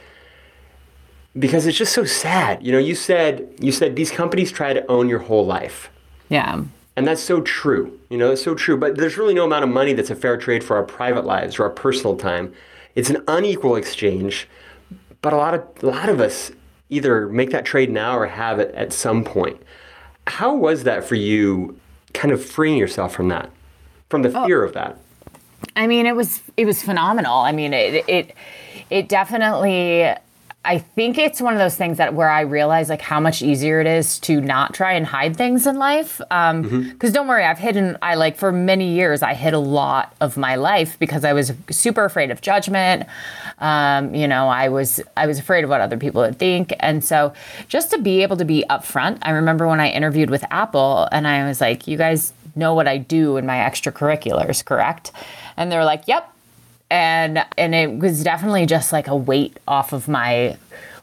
because 1.38 1.68
it's 1.68 1.78
just 1.78 1.94
so 1.94 2.04
sad. 2.04 2.66
You 2.66 2.72
know, 2.72 2.80
you 2.80 2.96
said 2.96 3.48
you 3.60 3.72
said 3.72 3.96
these 3.96 4.12
companies 4.12 4.52
try 4.52 4.74
to 4.74 4.86
own 4.88 5.10
your 5.10 5.20
whole 5.20 5.46
life. 5.46 5.90
Yeah. 6.30 6.64
And 6.96 7.06
that's 7.06 7.22
so 7.22 7.42
true. 7.42 8.00
You 8.10 8.18
know, 8.18 8.32
it's 8.32 8.44
so 8.44 8.56
true. 8.56 8.76
But 8.78 8.98
there's 8.98 9.18
really 9.18 9.34
no 9.34 9.46
amount 9.46 9.64
of 9.64 9.70
money 9.70 9.94
that's 9.94 10.10
a 10.10 10.16
fair 10.16 10.38
trade 10.38 10.64
for 10.64 10.76
our 10.76 10.84
private 10.84 11.26
lives 11.26 11.60
or 11.60 11.64
our 11.64 11.70
personal 11.70 12.16
time. 12.18 12.54
It's 12.96 13.10
an 13.10 13.24
unequal 13.28 13.76
exchange. 13.76 14.48
But 15.22 15.34
a 15.34 15.38
lot 15.38 15.54
of 15.54 15.62
a 15.84 15.86
lot 15.86 16.10
of 16.10 16.20
us 16.20 16.52
either 16.90 17.28
make 17.28 17.52
that 17.52 17.66
trade 17.66 17.90
now 17.92 18.18
or 18.18 18.28
have 18.28 18.60
it 18.60 18.74
at 18.76 18.94
some 18.94 19.24
point. 19.24 19.62
How 20.28 20.54
was 20.54 20.84
that 20.84 21.04
for 21.04 21.16
you 21.16 21.80
kind 22.14 22.34
of 22.34 22.44
freeing 22.44 22.78
yourself 22.78 23.14
from 23.14 23.30
that? 23.30 23.50
From 24.10 24.22
the 24.22 24.38
oh. 24.38 24.46
fear 24.46 24.64
of 24.64 24.74
that? 24.74 24.98
I 25.76 25.88
mean, 25.88 26.06
it 26.06 26.16
was 26.16 26.42
it 26.56 26.66
was 26.66 26.84
phenomenal. 26.84 27.40
I 27.40 27.52
mean, 27.52 27.74
it 27.74 28.04
it 28.08 28.36
it 28.90 29.10
definitely. 29.10 30.14
I 30.68 30.80
think 30.80 31.18
it's 31.18 31.40
one 31.40 31.54
of 31.54 31.60
those 31.60 31.78
things 31.78 31.98
that 31.98 32.14
where 32.14 32.30
I 32.30 32.42
realize 32.42 32.90
like 32.90 33.02
how 33.02 33.22
much 33.22 33.42
easier 33.42 33.80
it 33.80 33.88
is 33.88 34.20
to 34.20 34.42
not 34.42 34.74
try 34.74 34.92
and 34.92 35.06
hide 35.06 35.38
things 35.38 35.66
in 35.66 35.78
life. 35.78 36.20
Um, 36.30 36.90
Because 36.92 37.14
don't 37.14 37.28
worry, 37.28 37.46
I've 37.46 37.58
hidden. 37.58 37.98
I 38.02 38.16
like 38.16 38.36
for 38.38 38.52
many 38.52 38.90
years 38.94 39.24
I 39.24 39.34
hid 39.34 39.54
a 39.54 39.60
lot 39.60 40.14
of 40.20 40.36
my 40.36 40.56
life 40.56 41.00
because 41.00 41.24
I 41.24 41.32
was 41.32 41.54
super 41.72 42.04
afraid 42.04 42.32
of 42.32 42.42
judgment. 42.42 43.08
Um, 43.60 44.14
you 44.14 44.28
know, 44.28 44.50
I 44.50 44.68
was 44.68 45.00
I 45.16 45.26
was 45.26 45.40
afraid 45.40 45.64
of 45.64 45.70
what 45.70 45.80
other 45.80 45.98
people 45.98 46.22
would 46.22 46.38
think, 46.38 46.74
and 46.82 47.04
so 47.04 47.34
just 47.70 47.90
to 47.92 47.98
be 47.98 48.22
able 48.22 48.36
to 48.38 48.46
be 48.46 48.66
upfront. 48.70 49.20
I 49.22 49.32
remember 49.32 49.68
when 49.68 49.80
I 49.80 49.90
interviewed 49.90 50.30
with 50.30 50.44
Apple, 50.52 51.08
and 51.14 51.28
I 51.28 51.48
was 51.48 51.62
like, 51.62 51.88
"You 51.88 51.98
guys 51.98 52.34
know 52.56 52.74
what 52.74 52.88
I 52.88 52.98
do 52.98 53.38
in 53.38 53.46
my 53.46 53.58
extracurriculars, 53.58 54.66
correct?" 54.66 55.12
And 55.56 55.72
they're 55.72 55.86
like, 55.86 56.04
"Yep." 56.08 56.34
And 56.90 57.46
and 57.58 57.76
it 57.76 58.00
was 58.00 58.24
definitely 58.24 58.66
just 58.66 58.92
like 58.94 59.08
a 59.08 59.16
weight 59.16 59.58
off 59.68 59.94
of 59.94 60.08
my 60.08 60.58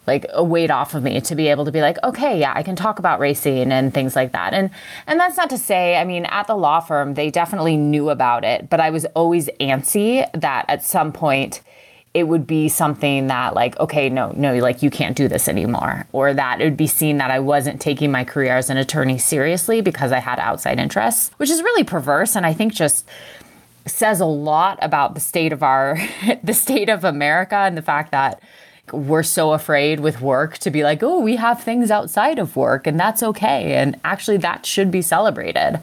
like 0.07 0.27
a 0.33 0.45
weight 0.45 0.71
off 0.71 0.95
of 0.95 1.03
me 1.03 1.21
to 1.21 1.35
be 1.35 1.49
able 1.49 1.65
to 1.65 1.73
be 1.73 1.81
like 1.81 1.99
okay 2.03 2.39
yeah 2.39 2.53
i 2.55 2.63
can 2.63 2.77
talk 2.77 2.99
about 2.99 3.21
racing 3.21 3.73
and 3.73 3.93
things 3.93 4.17
like 4.17 4.33
that. 4.33 4.53
And 4.53 4.71
and 5.07 5.19
that's 5.21 5.37
not 5.37 5.51
to 5.51 5.59
say 5.59 5.97
i 5.97 6.05
mean 6.05 6.25
at 6.27 6.47
the 6.47 6.57
law 6.57 6.81
firm 6.81 7.15
they 7.15 7.31
definitely 7.31 7.77
knew 7.77 8.11
about 8.11 8.45
it 8.45 8.71
but 8.71 8.81
i 8.81 8.91
was 8.91 9.05
always 9.15 9.49
antsy 9.61 10.29
that 10.33 10.65
at 10.69 10.85
some 10.85 11.13
point 11.13 11.61
it 12.15 12.29
would 12.29 12.47
be 12.47 12.69
something 12.69 13.27
that 13.27 13.55
like 13.55 13.79
okay 13.81 14.09
no 14.09 14.33
no 14.37 14.55
like 14.59 14.83
you 14.83 14.91
can't 14.91 15.17
do 15.17 15.27
this 15.27 15.49
anymore 15.49 16.07
or 16.13 16.33
that 16.33 16.61
it 16.61 16.65
would 16.65 16.77
be 16.77 16.87
seen 16.87 17.19
that 17.19 17.31
i 17.31 17.39
wasn't 17.41 17.81
taking 17.81 18.11
my 18.11 18.25
career 18.25 18.57
as 18.57 18.71
an 18.71 18.77
attorney 18.77 19.19
seriously 19.19 19.81
because 19.81 20.13
i 20.13 20.21
had 20.21 20.39
outside 20.39 20.79
interests 20.79 21.31
which 21.39 21.51
is 21.51 21.61
really 21.63 21.85
perverse 21.85 22.37
and 22.37 22.47
i 22.47 22.53
think 22.53 22.73
just 22.73 23.07
says 23.87 24.21
a 24.21 24.27
lot 24.27 24.79
about 24.81 25.15
the 25.15 25.21
state 25.21 25.53
of 25.53 25.63
our 25.63 25.99
the 26.43 26.55
state 26.55 26.89
of 26.89 27.05
America 27.05 27.57
and 27.57 27.77
the 27.77 27.83
fact 27.83 28.11
that 28.13 28.41
we're 28.93 29.23
so 29.23 29.53
afraid 29.53 30.01
with 30.01 30.21
work 30.21 30.59
to 30.59 30.71
be 30.71 30.83
like, 30.83 31.03
"Oh, 31.03 31.21
we 31.21 31.37
have 31.37 31.63
things 31.63 31.91
outside 31.91 32.39
of 32.39 32.57
work 32.57 32.87
and 32.87 32.99
that's 32.99 33.23
okay." 33.23 33.75
And 33.75 33.99
actually 34.05 34.37
that 34.39 34.67
should 34.67 34.91
be 34.91 35.03
celebrated. 35.03 35.83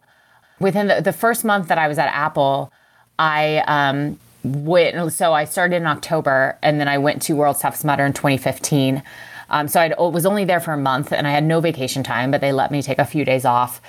Within 0.59 0.87
the, 0.87 1.01
the 1.01 1.13
first 1.13 1.43
month 1.43 1.67
that 1.67 1.79
I 1.79 1.87
was 1.87 1.97
at 1.97 2.07
Apple, 2.07 2.71
I 3.17 3.63
um 3.67 4.19
went 4.43 5.13
so 5.13 5.33
I 5.33 5.45
started 5.45 5.77
in 5.77 5.87
October 5.87 6.57
and 6.61 6.79
then 6.79 6.87
I 6.87 6.97
went 6.97 7.21
to 7.23 7.35
World's 7.35 7.59
Toughest 7.59 7.85
Mudder 7.85 8.05
in 8.05 8.13
2015. 8.13 9.03
Um, 9.49 9.67
so 9.67 9.81
I 9.81 9.93
was 9.99 10.25
only 10.25 10.45
there 10.45 10.61
for 10.61 10.71
a 10.73 10.77
month 10.77 11.11
and 11.11 11.27
I 11.27 11.31
had 11.31 11.43
no 11.43 11.59
vacation 11.59 12.03
time, 12.03 12.31
but 12.31 12.41
they 12.41 12.53
let 12.53 12.71
me 12.71 12.81
take 12.81 12.99
a 12.99 13.05
few 13.05 13.25
days 13.25 13.43
off. 13.43 13.81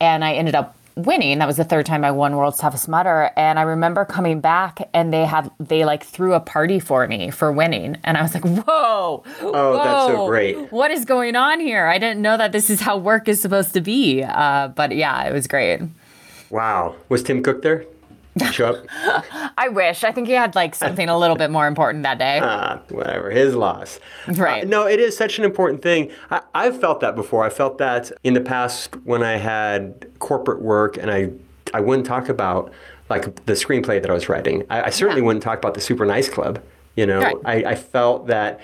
And 0.00 0.24
I 0.24 0.34
ended 0.34 0.54
up 0.54 0.77
winning. 0.98 1.38
That 1.38 1.46
was 1.46 1.56
the 1.56 1.64
third 1.64 1.86
time 1.86 2.04
I 2.04 2.10
won 2.10 2.36
World's 2.36 2.58
Toughest 2.58 2.88
Mudder. 2.88 3.30
And 3.36 3.58
I 3.58 3.62
remember 3.62 4.04
coming 4.04 4.40
back 4.40 4.88
and 4.92 5.12
they 5.12 5.24
had, 5.24 5.50
they 5.58 5.84
like 5.84 6.04
threw 6.04 6.34
a 6.34 6.40
party 6.40 6.80
for 6.80 7.06
me 7.06 7.30
for 7.30 7.52
winning. 7.52 7.96
And 8.04 8.16
I 8.16 8.22
was 8.22 8.34
like, 8.34 8.44
whoa. 8.44 9.24
Oh, 9.40 9.72
that's 9.82 10.14
so 10.14 10.26
great. 10.26 10.72
What 10.72 10.90
is 10.90 11.04
going 11.04 11.36
on 11.36 11.60
here? 11.60 11.86
I 11.86 11.98
didn't 11.98 12.20
know 12.20 12.36
that 12.36 12.52
this 12.52 12.68
is 12.68 12.80
how 12.80 12.96
work 12.96 13.28
is 13.28 13.40
supposed 13.40 13.72
to 13.74 13.80
be. 13.80 14.22
Uh, 14.22 14.68
but 14.68 14.94
yeah, 14.94 15.22
it 15.24 15.32
was 15.32 15.46
great. 15.46 15.80
Wow. 16.50 16.96
Was 17.08 17.22
Tim 17.22 17.42
Cook 17.42 17.62
there? 17.62 17.84
I 19.58 19.68
wish. 19.70 20.04
I 20.04 20.12
think 20.12 20.26
he 20.28 20.34
had 20.34 20.54
like 20.54 20.74
something 20.74 21.08
a 21.08 21.18
little 21.18 21.36
bit 21.36 21.50
more 21.50 21.66
important 21.66 22.02
that 22.04 22.18
day. 22.18 22.40
Ah, 22.42 22.80
whatever, 22.90 23.30
his 23.30 23.54
loss. 23.54 24.00
Right. 24.26 24.64
Uh, 24.64 24.68
no, 24.68 24.86
it 24.86 25.00
is 25.00 25.16
such 25.16 25.38
an 25.38 25.44
important 25.44 25.82
thing. 25.82 26.10
I, 26.30 26.40
I've 26.54 26.80
felt 26.80 27.00
that 27.00 27.16
before. 27.16 27.44
I 27.44 27.50
felt 27.50 27.78
that 27.78 28.12
in 28.24 28.34
the 28.34 28.40
past 28.40 28.94
when 29.04 29.22
I 29.22 29.36
had 29.36 30.06
corporate 30.18 30.62
work 30.62 30.96
and 30.96 31.10
I, 31.10 31.30
I 31.74 31.80
wouldn't 31.80 32.06
talk 32.06 32.28
about 32.28 32.72
like 33.10 33.24
the 33.46 33.54
screenplay 33.54 34.00
that 34.02 34.10
I 34.10 34.14
was 34.14 34.28
writing. 34.28 34.64
I, 34.70 34.84
I 34.84 34.90
certainly 34.90 35.20
Yeah. 35.22 35.26
wouldn't 35.26 35.42
talk 35.42 35.58
about 35.58 35.74
the 35.74 35.80
Super 35.80 36.04
Nice 36.06 36.28
Club. 36.28 36.62
You 36.96 37.06
know, 37.06 37.20
Right. 37.20 37.36
I, 37.44 37.54
I 37.70 37.74
felt 37.74 38.26
that 38.26 38.60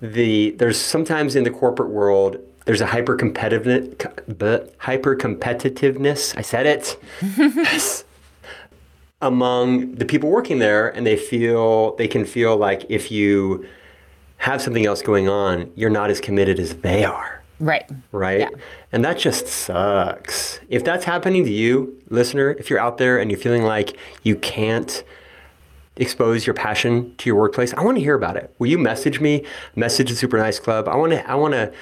the 0.00 0.50
there's 0.52 0.78
sometimes 0.80 1.36
in 1.36 1.44
the 1.44 1.50
corporate 1.50 1.90
world 1.90 2.38
there's 2.66 2.80
a 2.80 2.86
hyper 2.86 3.16
competitiveness, 3.16 4.70
hyper 4.78 5.14
competitiveness. 5.14 6.36
I 6.36 6.42
said 6.42 6.66
it. 6.66 6.98
Yes. 7.36 8.04
Among 9.22 9.94
the 9.94 10.04
people 10.04 10.28
working 10.30 10.58
there 10.58 10.88
and 10.94 11.06
they 11.06 11.16
feel 11.16 11.96
they 11.96 12.08
can 12.08 12.24
feel 12.24 12.56
like 12.56 12.84
if 12.90 13.10
you 13.10 13.66
have 14.38 14.60
something 14.60 14.84
else 14.84 15.00
going 15.00 15.26
on 15.28 15.70
you're 15.74 15.88
not 15.90 16.10
as 16.10 16.20
committed 16.20 16.58
as 16.60 16.74
they 16.76 17.04
are 17.04 17.42
Right. 17.58 17.88
right? 18.12 18.40
Yeah. 18.40 18.48
And 18.92 19.02
that 19.06 19.16
just 19.16 19.46
sucks. 19.46 20.60
If 20.68 20.84
that's 20.84 21.06
happening 21.06 21.42
to 21.46 21.50
you, 21.50 21.98
listener, 22.10 22.50
if 22.50 22.68
you're 22.68 22.78
out 22.78 22.98
there 22.98 23.18
and 23.18 23.30
you're 23.30 23.40
feeling 23.40 23.62
like 23.62 23.96
you 24.24 24.36
can't 24.36 25.02
expose 25.96 26.46
your 26.46 26.52
passion 26.52 27.14
to 27.16 27.30
your 27.30 27.36
workplace, 27.36 27.72
I 27.72 27.82
want 27.82 27.96
to 27.96 28.02
hear 28.04 28.14
about 28.14 28.36
it. 28.36 28.54
Will 28.58 28.66
you 28.66 28.76
message 28.76 29.20
me? 29.20 29.42
Message 29.74 30.10
the 30.10 30.16
Super 30.16 30.36
Nice 30.36 30.58
Club. 30.58 30.86
I 30.86 30.96
want 30.96 31.12
to 31.12 31.30
I 31.30 31.34
want 31.34 31.54
to 31.54 31.72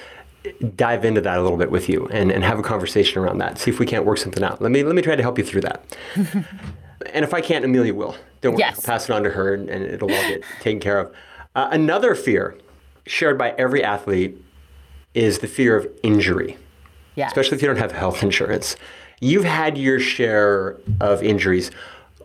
dive 0.76 1.04
into 1.04 1.20
that 1.22 1.38
a 1.38 1.42
little 1.42 1.58
bit 1.58 1.72
with 1.72 1.88
you 1.88 2.06
and, 2.12 2.30
and 2.30 2.44
have 2.44 2.60
a 2.60 2.62
conversation 2.62 3.20
around 3.20 3.38
that. 3.38 3.58
See 3.58 3.72
if 3.72 3.80
we 3.80 3.86
can't 3.86 4.04
work 4.04 4.18
something 4.18 4.44
out. 4.44 4.62
Let 4.62 4.70
me 4.70 4.84
let 4.84 4.94
me 4.94 5.02
try 5.02 5.16
to 5.16 5.22
help 5.22 5.38
you 5.38 5.44
through 5.44 5.62
that. 5.62 5.96
and 7.12 7.24
if 7.24 7.34
I 7.34 7.40
can't, 7.40 7.64
Amelia 7.64 7.94
will. 7.94 8.16
Don't 8.40 8.52
worry. 8.54 8.60
Yes. 8.60 8.76
I'll 8.78 8.82
pass 8.94 9.08
it 9.08 9.12
on 9.12 9.22
to 9.24 9.30
her 9.30 9.54
and, 9.54 9.68
and 9.68 9.84
it'll 9.84 10.10
all 10.10 10.28
get 10.28 10.42
taken 10.60 10.80
care 10.80 10.98
of. 10.98 11.14
Uh, 11.54 11.68
another 11.70 12.14
fear 12.14 12.56
shared 13.06 13.38
by 13.38 13.50
every 13.58 13.82
athlete 13.84 14.36
is 15.14 15.38
the 15.38 15.46
fear 15.46 15.76
of 15.76 15.86
injury 16.02 16.56
Yeah. 17.14 17.26
especially 17.28 17.56
if 17.56 17.62
you 17.62 17.68
don't 17.68 17.76
have 17.78 17.92
health 17.92 18.22
insurance. 18.28 18.76
You've 19.20 19.44
had 19.44 19.78
your 19.78 20.00
share 20.00 20.76
of 21.00 21.22
injuries. 21.22 21.70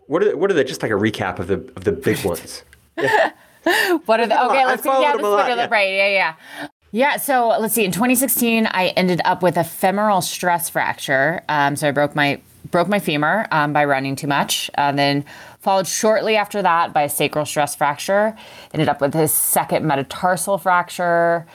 What 0.07 0.23
are 0.23 0.29
the, 0.29 0.37
what 0.37 0.49
are 0.49 0.55
the 0.55 0.63
just 0.63 0.81
like 0.81 0.91
a 0.91 0.95
recap 0.95 1.37
of 1.39 1.47
the 1.47 1.55
of 1.75 1.83
the 1.83 1.91
big 1.91 2.23
ones? 2.25 2.63
What 2.95 4.19
are 4.19 4.25
the 4.27 4.45
okay? 4.45 4.65
Let's 4.65 4.83
see. 4.83 4.89
Yeah, 4.89 5.15
a 5.15 5.17
lot, 5.17 5.49
is 5.51 5.69
right. 5.69 5.93
Yeah, 5.93 6.07
yeah. 6.07 6.67
Yeah, 6.91 7.17
so 7.17 7.49
let's 7.59 7.75
see. 7.75 7.85
In 7.85 7.91
2016, 7.91 8.65
I 8.71 8.87
ended 8.89 9.21
up 9.23 9.43
with 9.43 9.57
a 9.57 9.63
femoral 9.63 10.21
stress 10.21 10.69
fracture. 10.69 11.43
Um, 11.47 11.75
so 11.75 11.87
I 11.87 11.91
broke 11.91 12.15
my 12.15 12.41
broke 12.71 12.87
my 12.87 12.99
femur 12.99 13.47
um, 13.51 13.73
by 13.73 13.85
running 13.85 14.15
too 14.15 14.27
much. 14.27 14.69
And 14.75 14.97
then 14.97 15.25
followed 15.59 15.87
shortly 15.87 16.35
after 16.35 16.61
that 16.61 16.93
by 16.93 17.03
a 17.03 17.09
sacral 17.09 17.45
stress 17.45 17.75
fracture. 17.75 18.35
Ended 18.73 18.89
up 18.89 19.01
with 19.01 19.15
a 19.15 19.27
second 19.27 19.85
metatarsal 19.85 20.57
fracture, 20.57 21.45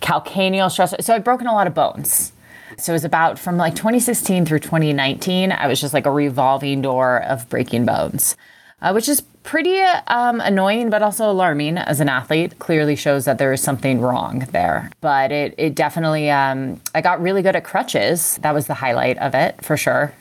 calcaneal 0.00 0.70
stress. 0.70 0.94
So 1.04 1.14
I've 1.14 1.24
broken 1.24 1.46
a 1.46 1.54
lot 1.54 1.66
of 1.66 1.74
bones. 1.74 2.32
So 2.78 2.92
it 2.92 2.96
was 2.96 3.04
about 3.04 3.38
from 3.38 3.56
like 3.56 3.74
2016 3.74 4.44
through 4.44 4.58
2019. 4.58 5.52
I 5.52 5.66
was 5.66 5.80
just 5.80 5.94
like 5.94 6.06
a 6.06 6.10
revolving 6.10 6.82
door 6.82 7.22
of 7.22 7.48
breaking 7.48 7.86
bones, 7.86 8.36
uh, 8.82 8.92
which 8.92 9.08
is 9.08 9.22
pretty 9.42 9.78
um, 9.80 10.40
annoying, 10.40 10.90
but 10.90 11.02
also 11.02 11.30
alarming 11.30 11.78
as 11.78 12.00
an 12.00 12.08
athlete. 12.08 12.58
Clearly 12.58 12.96
shows 12.96 13.24
that 13.24 13.38
there 13.38 13.52
is 13.52 13.62
something 13.62 14.00
wrong 14.00 14.40
there. 14.50 14.90
But 15.00 15.32
it, 15.32 15.54
it 15.56 15.74
definitely, 15.74 16.30
um, 16.30 16.80
I 16.94 17.00
got 17.00 17.22
really 17.22 17.42
good 17.42 17.56
at 17.56 17.64
crutches. 17.64 18.38
That 18.42 18.52
was 18.52 18.66
the 18.66 18.74
highlight 18.74 19.16
of 19.18 19.34
it 19.34 19.64
for 19.64 19.76
sure. 19.76 20.12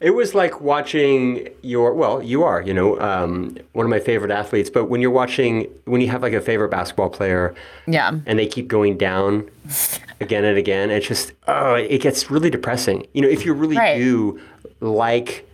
It 0.00 0.10
was 0.14 0.34
like 0.34 0.60
watching 0.60 1.48
your 1.62 1.94
well, 1.94 2.22
you 2.22 2.42
are, 2.42 2.60
you 2.60 2.74
know, 2.74 3.00
um, 3.00 3.56
one 3.72 3.86
of 3.86 3.90
my 3.90 4.00
favorite 4.00 4.30
athletes. 4.30 4.68
But 4.68 4.86
when 4.90 5.00
you're 5.00 5.10
watching, 5.10 5.66
when 5.86 6.00
you 6.02 6.08
have 6.08 6.20
like 6.20 6.34
a 6.34 6.42
favorite 6.42 6.68
basketball 6.70 7.08
player, 7.08 7.54
Yeah. 7.86 8.10
and 8.26 8.38
they 8.38 8.46
keep 8.46 8.68
going 8.68 8.98
down 8.98 9.48
again 10.20 10.44
and 10.44 10.58
again, 10.58 10.90
it's 10.90 11.06
just 11.06 11.32
oh, 11.48 11.74
it 11.74 12.02
gets 12.02 12.30
really 12.30 12.50
depressing. 12.50 13.06
You 13.14 13.22
know, 13.22 13.28
if 13.28 13.46
you 13.46 13.54
really 13.54 13.76
Right. 13.78 13.96
do 13.96 14.40
like 14.80 15.48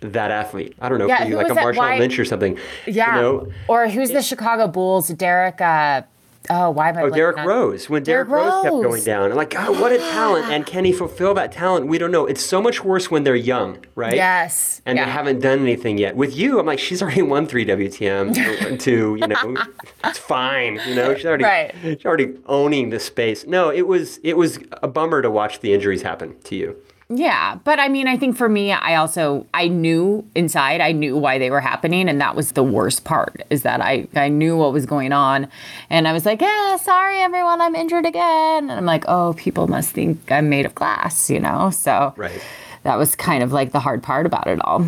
that 0.00 0.30
athlete, 0.30 0.74
I 0.80 0.88
don't 0.90 0.98
know, 0.98 1.06
Yeah, 1.06 1.24
you, 1.26 1.36
like 1.36 1.48
a? 1.48 1.54
Marshawn 1.54 1.98
Lynch 1.98 2.18
or 2.18 2.24
something. 2.26 2.58
Yeah. 2.86 3.16
You 3.16 3.22
know, 3.22 3.46
or 3.68 3.88
who's 3.88 4.10
the 4.10 4.20
Chicago 4.22 4.66
Bulls? 4.66 5.08
Derek, 5.08 5.60
uh, 5.60 6.02
oh, 6.48 6.70
why 6.70 6.88
am 6.88 6.96
I 6.98 7.02
Oh, 7.02 7.10
Derrick 7.10 7.36
on- 7.38 7.46
Rose. 7.46 7.90
When 7.90 8.02
Derrick, 8.02 8.28
Derrick 8.28 8.44
Rose 8.44 8.62
kept 8.62 8.72
going 8.74 9.04
down, 9.04 9.30
I'm 9.30 9.36
like, 9.36 9.50
God, 9.50 9.78
what 9.78 9.92
a 9.92 9.98
talent! 10.12 10.46
And 10.46 10.64
can 10.64 10.84
he 10.84 10.92
fulfill 10.92 11.34
that 11.34 11.52
talent? 11.52 11.86
We 11.88 11.98
don't 11.98 12.10
know. 12.10 12.26
It's 12.26 12.42
so 12.44 12.62
much 12.62 12.82
worse 12.82 13.10
when 13.10 13.24
they're 13.24 13.36
young, 13.36 13.84
right? 13.94 14.14
Yes. 14.14 14.80
And 14.86 14.96
yeah. 14.96 15.04
they 15.04 15.10
haven't 15.10 15.40
done 15.40 15.58
anything 15.60 15.98
yet. 15.98 16.16
With 16.16 16.34
you, 16.36 16.58
I'm 16.58 16.66
like, 16.66 16.78
she's 16.78 17.02
already 17.02 17.22
won 17.22 17.46
three 17.46 17.66
WTM, 17.66 18.80
two. 18.80 19.16
You 19.20 19.26
know, 19.28 19.56
it's 20.04 20.18
fine. 20.18 20.80
You 20.88 20.94
know, 20.94 21.14
she's 21.14 21.26
already 21.26 21.44
Right. 21.44 21.74
she's 21.82 22.04
already 22.06 22.34
owning 22.46 22.90
the 22.90 23.00
space. 23.00 23.46
No, 23.46 23.70
it 23.70 23.86
was 23.86 24.18
it 24.22 24.36
was 24.36 24.58
a 24.82 24.88
bummer 24.88 25.20
to 25.22 25.30
watch 25.30 25.60
the 25.60 25.72
injuries 25.74 26.02
happen 26.02 26.38
to 26.44 26.56
you. 26.56 26.76
Yeah, 27.12 27.56
but 27.64 27.80
I 27.80 27.88
mean, 27.88 28.06
I 28.06 28.16
think 28.16 28.36
for 28.36 28.48
me, 28.48 28.70
I 28.70 28.94
also 28.94 29.44
I 29.52 29.66
knew 29.66 30.24
inside, 30.36 30.80
I 30.80 30.92
knew 30.92 31.16
why 31.16 31.38
they 31.38 31.50
were 31.50 31.60
happening, 31.60 32.08
and 32.08 32.20
that 32.20 32.36
was 32.36 32.52
the 32.52 32.62
worst 32.62 33.02
part. 33.04 33.42
Is 33.50 33.62
that 33.64 33.80
I 33.80 34.06
I 34.14 34.28
knew 34.28 34.56
what 34.56 34.72
was 34.72 34.86
going 34.86 35.12
on, 35.12 35.48
and 35.90 36.06
I 36.06 36.12
was 36.12 36.24
like, 36.24 36.40
"Yeah, 36.40 36.76
sorry 36.76 37.18
everyone, 37.18 37.60
I'm 37.60 37.74
injured 37.74 38.06
again." 38.06 38.70
And 38.70 38.72
I'm 38.72 38.86
like, 38.86 39.04
"Oh, 39.08 39.34
people 39.36 39.66
must 39.66 39.90
think 39.90 40.30
I'm 40.30 40.48
made 40.48 40.66
of 40.66 40.74
glass," 40.76 41.28
you 41.28 41.40
know. 41.40 41.70
So 41.70 42.14
Right. 42.16 42.40
that 42.84 42.96
was 42.96 43.16
kind 43.16 43.42
of 43.42 43.52
like 43.52 43.72
the 43.72 43.80
hard 43.80 44.04
part 44.04 44.24
about 44.24 44.46
it 44.46 44.60
all. 44.64 44.86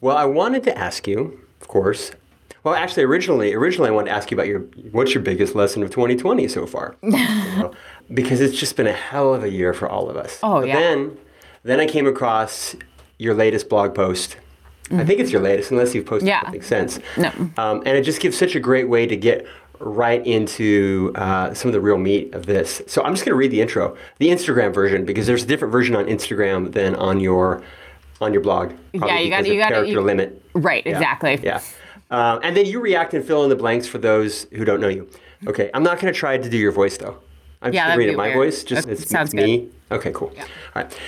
Well, 0.00 0.16
I 0.16 0.24
wanted 0.24 0.64
to 0.64 0.76
ask 0.76 1.06
you, 1.06 1.38
of 1.60 1.68
course. 1.68 2.10
Well, 2.64 2.74
actually, 2.74 3.04
originally, 3.04 3.54
originally 3.54 3.90
I 3.90 3.92
wanted 3.92 4.10
to 4.10 4.16
ask 4.16 4.32
you 4.32 4.36
about 4.36 4.48
your 4.48 4.60
what's 4.90 5.14
your 5.14 5.22
biggest 5.22 5.54
lesson 5.54 5.84
of 5.84 5.90
2020 5.90 6.48
so 6.48 6.66
far, 6.66 6.96
You 7.02 7.10
know, 7.12 7.72
because 8.12 8.40
it's 8.40 8.58
just 8.58 8.74
been 8.74 8.88
a 8.88 8.92
hell 8.92 9.32
of 9.34 9.44
a 9.44 9.50
year 9.50 9.72
for 9.72 9.88
all 9.88 10.10
of 10.10 10.16
us. 10.16 10.40
Oh, 10.42 10.60
but 10.60 10.66
yeah. 10.68 10.80
Then, 10.80 11.16
then 11.68 11.80
I 11.80 11.86
came 11.86 12.06
across 12.06 12.74
your 13.18 13.34
latest 13.34 13.68
blog 13.68 13.94
post. 13.94 14.36
I 14.90 15.04
think 15.04 15.20
it's 15.20 15.30
your 15.30 15.42
latest, 15.42 15.70
unless 15.70 15.94
you've 15.94 16.06
posted 16.06 16.28
Yeah. 16.28 16.42
something 16.42 16.62
since. 16.62 16.98
No. 17.18 17.28
Um, 17.58 17.82
and 17.84 17.88
it 17.98 18.02
just 18.04 18.20
gives 18.20 18.38
such 18.38 18.54
a 18.54 18.60
great 18.60 18.88
way 18.88 19.06
to 19.06 19.16
get 19.16 19.46
right 19.80 20.26
into 20.26 21.12
uh, 21.14 21.52
some 21.52 21.68
of 21.68 21.72
the 21.74 21.80
real 21.80 21.98
meat 21.98 22.34
of 22.34 22.46
this. 22.46 22.80
So 22.86 23.02
I'm 23.02 23.12
just 23.12 23.24
going 23.24 23.32
to 23.34 23.36
read 23.36 23.50
the 23.50 23.60
intro, 23.60 23.96
the 24.18 24.28
Instagram 24.28 24.72
version, 24.72 25.04
because 25.04 25.26
there's 25.26 25.44
a 25.44 25.46
different 25.46 25.72
version 25.72 25.94
on 25.94 26.06
Instagram 26.06 26.72
than 26.72 26.94
on 26.96 27.20
your 27.20 27.62
on 28.20 28.32
your 28.32 28.42
blog. 28.42 28.72
Yeah, 28.92 29.18
you 29.20 29.30
gotta- 29.30 29.46
you 29.48 29.58
gotta- 29.60 29.74
character 29.74 29.92
you- 29.92 30.00
limit. 30.00 30.42
Right, 30.54 30.84
Yeah, 30.84 30.92
exactly. 30.92 31.38
Yeah. 31.42 31.60
Um, 32.10 32.40
and 32.42 32.56
then 32.56 32.66
you 32.66 32.80
react 32.80 33.14
and 33.14 33.24
fill 33.24 33.44
in 33.44 33.48
the 33.50 33.54
blanks 33.56 33.86
for 33.86 33.98
those 33.98 34.46
who 34.54 34.64
don't 34.64 34.80
know 34.80 34.88
you. 34.88 35.08
Okay, 35.46 35.70
I'm 35.74 35.84
not 35.84 36.00
going 36.00 36.12
to 36.12 36.18
try 36.18 36.36
to 36.38 36.48
do 36.48 36.56
your 36.56 36.72
voice 36.72 36.96
though. 36.96 37.18
I'm 37.62 37.72
Yeah, 37.72 37.80
just 37.82 37.88
that'd 37.90 37.98
reading 37.98 38.14
be 38.14 38.16
my 38.16 38.26
weird. 38.28 38.36
voice. 38.38 38.64
Just 38.64 38.88
That 38.88 38.92
it's, 38.94 39.08
sounds 39.08 39.34
me. 39.34 39.68
Okay, 39.92 40.10
cool. 40.12 40.32
Yeah. 40.34 40.42
All 40.74 40.82
right. 40.82 40.98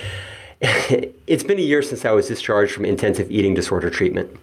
it's 1.25 1.43
been 1.43 1.57
a 1.57 1.63
year 1.63 1.81
since 1.81 2.05
I 2.05 2.11
was 2.11 2.27
discharged 2.27 2.71
from 2.71 2.85
intensive 2.85 3.31
eating 3.31 3.55
disorder 3.55 3.89
treatment. 3.89 4.39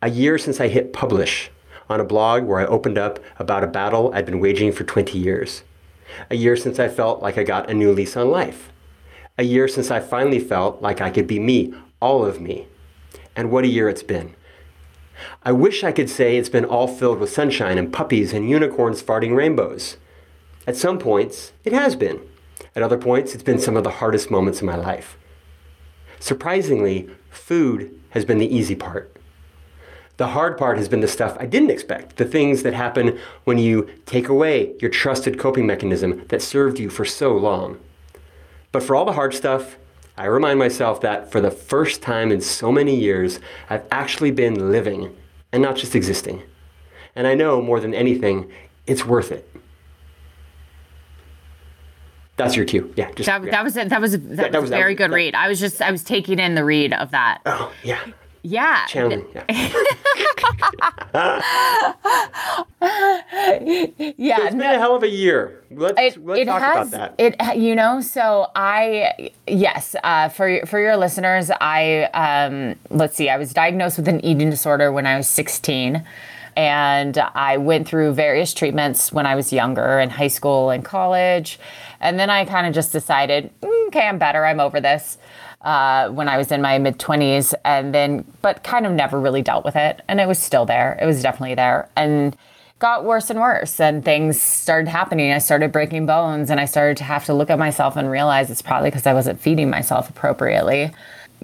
A 0.00 0.08
year 0.08 0.38
since 0.38 0.58
I 0.58 0.68
hit 0.68 0.94
publish 0.94 1.50
on 1.86 2.00
a 2.00 2.04
blog 2.04 2.44
where 2.44 2.60
I 2.60 2.66
opened 2.66 2.96
up 2.96 3.18
about 3.38 3.62
a 3.62 3.66
battle 3.66 4.10
I'd 4.14 4.24
been 4.24 4.40
waging 4.40 4.72
for 4.72 4.84
20 4.84 5.18
years. 5.18 5.62
A 6.30 6.34
year 6.34 6.56
since 6.56 6.78
I 6.78 6.88
felt 6.88 7.20
like 7.20 7.36
I 7.36 7.42
got 7.42 7.68
a 7.68 7.74
new 7.74 7.92
lease 7.92 8.16
on 8.16 8.30
life. 8.30 8.72
A 9.36 9.42
year 9.42 9.68
since 9.68 9.90
I 9.90 10.00
finally 10.00 10.38
felt 10.38 10.80
like 10.80 11.02
I 11.02 11.10
could 11.10 11.26
be 11.26 11.38
me, 11.38 11.74
all 12.00 12.24
of 12.24 12.40
me. 12.40 12.66
And 13.36 13.50
what 13.50 13.64
a 13.64 13.68
year 13.68 13.90
it's 13.90 14.02
been. 14.02 14.34
I 15.42 15.52
wish 15.52 15.84
I 15.84 15.92
could 15.92 16.08
say 16.08 16.38
it's 16.38 16.48
been 16.48 16.64
all 16.64 16.88
filled 16.88 17.18
with 17.18 17.28
sunshine 17.28 17.76
and 17.76 17.92
puppies 17.92 18.32
and 18.32 18.48
unicorns 18.48 19.02
farting 19.02 19.36
rainbows. 19.36 19.98
At 20.66 20.76
some 20.76 20.98
points, 20.98 21.52
it 21.64 21.74
has 21.74 21.96
been. 21.96 22.22
At 22.74 22.82
other 22.82 22.96
points, 22.96 23.34
it's 23.34 23.42
been 23.42 23.58
some 23.58 23.76
of 23.76 23.84
the 23.84 23.90
hardest 23.90 24.30
moments 24.30 24.62
in 24.62 24.66
my 24.66 24.76
life. 24.76 25.18
Surprisingly, 26.24 27.06
food 27.28 28.00
has 28.08 28.24
been 28.24 28.38
the 28.38 28.56
easy 28.56 28.74
part. 28.74 29.14
The 30.16 30.28
hard 30.28 30.56
part 30.56 30.78
has 30.78 30.88
been 30.88 31.02
the 31.02 31.06
stuff 31.06 31.36
I 31.38 31.44
didn't 31.44 31.70
expect, 31.70 32.16
the 32.16 32.24
things 32.24 32.62
that 32.62 32.72
happen 32.72 33.18
when 33.44 33.58
you 33.58 33.90
take 34.06 34.30
away 34.30 34.72
your 34.80 34.90
trusted 34.90 35.38
coping 35.38 35.66
mechanism 35.66 36.24
that 36.28 36.40
served 36.40 36.78
you 36.78 36.88
for 36.88 37.04
so 37.04 37.36
long. 37.36 37.78
But 38.72 38.82
for 38.82 38.96
all 38.96 39.04
the 39.04 39.12
hard 39.12 39.34
stuff, 39.34 39.76
I 40.16 40.24
remind 40.24 40.58
myself 40.58 40.98
that 41.02 41.30
for 41.30 41.42
the 41.42 41.50
first 41.50 42.00
time 42.00 42.32
in 42.32 42.40
so 42.40 42.72
many 42.72 42.96
years, 42.98 43.38
I've 43.68 43.84
actually 43.90 44.30
been 44.30 44.72
living 44.72 45.14
and 45.52 45.62
not 45.62 45.76
just 45.76 45.94
existing. 45.94 46.42
And 47.14 47.26
I 47.26 47.34
know 47.34 47.60
more 47.60 47.80
than 47.80 47.92
anything, 47.92 48.50
it's 48.86 49.04
worth 49.04 49.30
it. 49.30 49.46
That's 52.36 52.56
your 52.56 52.64
cue. 52.64 52.92
Yeah, 52.96 53.10
just 53.12 53.26
That, 53.26 53.44
yeah. 53.44 53.50
that 53.52 53.64
was 53.64 53.76
it. 53.76 53.88
That 53.90 54.00
was 54.00 54.14
a, 54.14 54.18
that, 54.18 54.52
that 54.52 54.60
was 54.60 54.62
was- 54.62 54.70
a 54.70 54.72
that 54.72 54.78
very 54.78 54.94
was- 54.94 54.98
good 54.98 55.12
read. 55.12 55.34
I 55.34 55.48
was 55.48 55.60
just 55.60 55.80
I 55.80 55.90
was 55.90 56.02
taking 56.02 56.38
in 56.38 56.54
the 56.56 56.64
read 56.64 56.92
of 56.92 57.10
that. 57.12 57.40
Oh, 57.46 57.72
yeah. 57.82 58.00
Yeah. 58.42 58.84
Channeling. 58.86 59.24
Yeah. 59.34 59.44
Yeah. 64.18 64.44
It's 64.46 64.54
been 64.54 64.60
a 64.62 64.78
hell 64.78 64.94
of 64.96 65.02
a 65.02 65.08
year. 65.08 65.62
Let's, 65.70 65.98
it, 66.16 66.24
let's 66.24 66.40
it 66.40 66.44
talk 66.44 66.62
has 66.62 66.88
about 66.92 67.16
that. 67.18 67.36
it 67.52 67.56
you 67.58 67.74
know 67.74 68.00
so 68.00 68.46
i 68.54 69.30
yes 69.48 69.96
uh, 70.04 70.28
for 70.28 70.64
for 70.66 70.78
your 70.78 70.96
listeners 70.96 71.50
i 71.60 72.04
um, 72.14 72.76
let's 72.90 73.16
see 73.16 73.28
i 73.28 73.36
was 73.36 73.52
diagnosed 73.52 73.96
with 73.98 74.06
an 74.06 74.24
eating 74.24 74.50
disorder 74.50 74.92
when 74.92 75.04
i 75.06 75.16
was 75.16 75.28
16 75.28 76.04
and 76.56 77.18
i 77.34 77.56
went 77.56 77.88
through 77.88 78.12
various 78.14 78.54
treatments 78.54 79.12
when 79.12 79.26
i 79.26 79.34
was 79.34 79.52
younger 79.52 79.98
in 79.98 80.10
high 80.10 80.28
school 80.28 80.70
and 80.70 80.84
college 80.84 81.58
and 82.04 82.18
then 82.18 82.30
i 82.30 82.44
kind 82.44 82.66
of 82.66 82.72
just 82.72 82.92
decided 82.92 83.50
"Mm, 83.60 83.88
okay 83.88 84.06
i'm 84.06 84.18
better 84.18 84.44
i'm 84.46 84.60
over 84.60 84.80
this 84.80 85.18
uh, 85.64 86.10
when 86.10 86.28
I 86.28 86.36
was 86.36 86.52
in 86.52 86.60
my 86.60 86.78
mid 86.78 86.98
20s, 86.98 87.54
and 87.64 87.94
then, 87.94 88.22
but 88.42 88.62
kind 88.62 88.84
of 88.84 88.92
never 88.92 89.18
really 89.18 89.40
dealt 89.40 89.64
with 89.64 89.76
it. 89.76 90.02
And 90.08 90.20
it 90.20 90.28
was 90.28 90.38
still 90.38 90.66
there. 90.66 90.98
It 91.00 91.06
was 91.06 91.22
definitely 91.22 91.54
there. 91.54 91.88
And 91.96 92.36
got 92.78 93.04
worse 93.04 93.30
and 93.30 93.40
worse 93.40 93.80
and 93.80 94.04
things 94.04 94.38
started 94.38 94.88
happening 94.88 95.32
i 95.32 95.38
started 95.38 95.70
breaking 95.72 96.04
bones 96.04 96.50
and 96.50 96.60
i 96.60 96.64
started 96.64 96.96
to 96.96 97.04
have 97.04 97.24
to 97.24 97.32
look 97.32 97.48
at 97.48 97.58
myself 97.58 97.96
and 97.96 98.10
realize 98.10 98.50
it's 98.50 98.60
probably 98.60 98.90
because 98.90 99.06
i 99.06 99.14
wasn't 99.14 99.40
feeding 99.40 99.70
myself 99.70 100.10
appropriately 100.10 100.90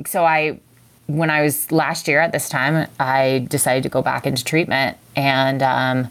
so 0.04 0.24
i 0.24 0.58
when 1.06 1.30
i 1.30 1.40
was 1.40 1.70
last 1.70 2.08
year 2.08 2.20
at 2.20 2.32
this 2.32 2.48
time 2.48 2.86
i 2.98 3.46
decided 3.48 3.82
to 3.82 3.88
go 3.88 4.02
back 4.02 4.26
into 4.26 4.44
treatment 4.44 4.98
and 5.16 5.62
um, 5.62 6.08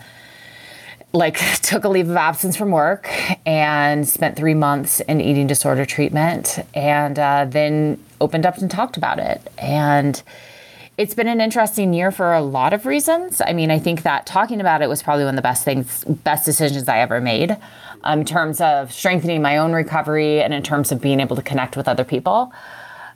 like 1.13 1.37
took 1.61 1.83
a 1.83 1.89
leave 1.89 2.09
of 2.09 2.15
absence 2.15 2.55
from 2.55 2.71
work 2.71 3.09
and 3.45 4.07
spent 4.07 4.35
three 4.35 4.53
months 4.53 4.99
in 5.01 5.21
eating 5.21 5.47
disorder 5.47 5.85
treatment 5.85 6.59
and 6.73 7.17
uh, 7.17 7.45
then 7.47 8.03
opened 8.21 8.45
up 8.45 8.57
and 8.57 8.69
talked 8.69 8.97
about 8.97 9.19
it. 9.19 9.41
And 9.57 10.21
it's 10.97 11.13
been 11.13 11.29
an 11.29 11.39
interesting 11.39 11.93
year 11.93 12.11
for 12.11 12.33
a 12.33 12.41
lot 12.41 12.73
of 12.73 12.85
reasons. 12.85 13.41
I 13.45 13.53
mean 13.53 13.71
i 13.71 13.79
think 13.79 14.03
that 14.03 14.25
talking 14.25 14.59
about 14.59 14.81
it 14.81 14.89
was 14.89 15.01
probably 15.01 15.23
one 15.23 15.33
of 15.33 15.37
the 15.37 15.41
best 15.41 15.63
things 15.63 16.03
best 16.03 16.45
decisions 16.45 16.89
i 16.89 16.99
ever 16.99 17.21
made 17.21 17.57
um, 18.03 18.19
in 18.19 18.25
terms 18.25 18.59
of 18.59 18.91
strengthening 18.91 19.41
my 19.41 19.57
own 19.57 19.71
recovery 19.71 20.41
and 20.41 20.53
in 20.53 20.61
terms 20.61 20.91
of 20.91 21.01
being 21.01 21.21
able 21.21 21.35
to 21.35 21.41
connect 21.41 21.77
with 21.77 21.87
other 21.87 22.03
people. 22.03 22.51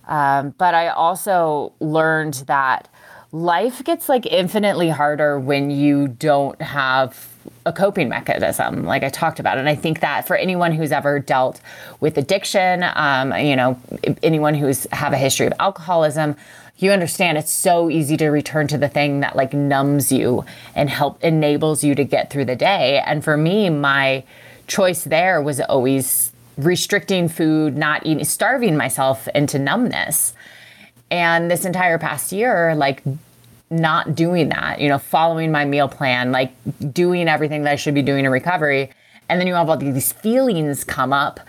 Um, 0.08 0.52
but 0.58 0.74
i 0.74 0.88
also 0.88 1.74
learned 1.82 2.36
that 2.48 2.88
life 3.34 3.84
gets 3.84 4.08
like 4.08 4.26
infinitely 4.28 4.90
harder 4.90 5.40
when 5.40 5.70
you 5.70 6.08
don't 6.08 6.62
have 6.62 7.33
a 7.66 7.74
coping 7.74 8.10
mechanism 8.10 8.84
like 8.84 9.04
i 9.04 9.10
talked 9.10 9.40
about. 9.40 9.58
And 9.58 9.70
i 9.70 9.76
think 9.76 10.02
that 10.02 10.28
for 10.28 10.36
anyone 10.36 10.72
who's 10.72 10.92
ever 10.92 11.20
dealt 11.20 11.62
with 12.00 12.18
addiction 12.18 12.84
um, 12.96 13.34
you 13.34 13.56
know 13.56 13.80
anyone 14.22 14.54
who's 14.54 14.86
have 14.92 15.14
a 15.14 15.18
history 15.18 15.48
of 15.48 15.54
alcoholism 15.60 16.36
you 16.78 16.92
understand 16.92 17.38
it's 17.38 17.52
so 17.52 17.90
easy 17.90 18.18
to 18.18 18.28
return 18.30 18.68
to 18.68 18.78
the 18.78 18.90
thing 18.90 19.22
that 19.22 19.36
like 19.36 19.54
numbs 19.54 20.12
you 20.12 20.44
and 20.76 20.90
help 20.90 21.24
enables 21.24 21.84
you 21.84 21.96
to 21.96 22.04
get 22.04 22.30
through 22.30 22.46
the 22.46 22.56
day. 22.56 23.02
And 23.06 23.24
for 23.24 23.38
me 23.38 23.70
my 23.70 24.24
choice 24.68 25.04
there 25.04 25.42
was 25.42 25.62
always 25.62 26.32
restricting 26.58 27.28
food 27.30 27.78
not 27.78 28.06
eating 28.06 28.24
starving 28.24 28.76
myself 28.76 29.28
into 29.30 29.60
numbness. 29.60 30.34
And 31.12 31.50
this 31.50 31.64
entire 31.64 32.00
past 32.00 32.32
year 32.32 32.76
like 32.76 33.04
not 33.74 34.16
doing 34.16 34.50
that 34.50 34.80
you 34.80 34.88
know 34.88 34.98
following 34.98 35.52
my 35.52 35.66
meal 35.66 35.88
plan 35.88 36.32
like 36.32 36.54
doing 36.94 37.28
everything 37.28 37.64
that 37.64 37.72
i 37.72 37.76
should 37.76 37.94
be 37.94 38.02
doing 38.02 38.26
in 38.26 38.32
recovery. 38.32 38.90
And 39.30 39.40
then 39.40 39.48
you 39.48 39.56
have 39.56 39.70
all 39.70 39.78
these 39.78 40.12
feelings 40.12 40.84
come 40.84 41.14
up 41.14 41.40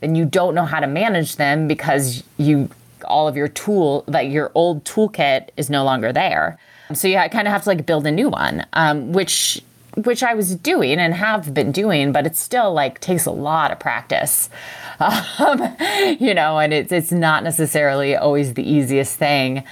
and 0.00 0.16
you 0.16 0.24
don't 0.24 0.54
know 0.54 0.64
how 0.64 0.80
to 0.80 0.86
manage 0.86 1.36
them 1.36 1.66
because 1.66 2.22
you 2.36 2.68
all 3.04 3.26
of 3.26 3.36
your 3.36 3.48
tool 3.48 4.04
like 4.06 4.30
your 4.30 4.52
old 4.54 4.84
toolkit 4.84 5.48
is 5.56 5.68
no 5.68 5.84
longer 5.84 6.12
there. 6.12 6.58
So 6.94 7.08
you 7.08 7.16
kind 7.16 7.48
of 7.48 7.52
have 7.52 7.62
to 7.64 7.70
like 7.70 7.86
build 7.86 8.06
a 8.06 8.10
new 8.10 8.28
one 8.28 8.66
um, 8.74 9.12
which 9.12 9.62
which 9.94 10.22
i 10.22 10.32
was 10.32 10.56
doing 10.56 10.98
and 10.98 11.12
have 11.12 11.52
been 11.52 11.70
doing 11.70 12.12
but 12.12 12.26
it 12.26 12.34
still 12.34 12.72
like 12.72 12.98
takes 13.00 13.26
a 13.26 13.30
lot 13.30 13.70
of 13.72 13.78
practice. 13.78 14.50
Um, 15.00 15.76
you 16.20 16.32
know 16.32 16.58
and 16.60 16.72
it's 16.72 16.92
it's 16.92 17.10
not 17.10 17.42
necessarily 17.42 18.14
always 18.14 18.54
the 18.54 18.62
easiest 18.62 19.16
thing 19.16 19.64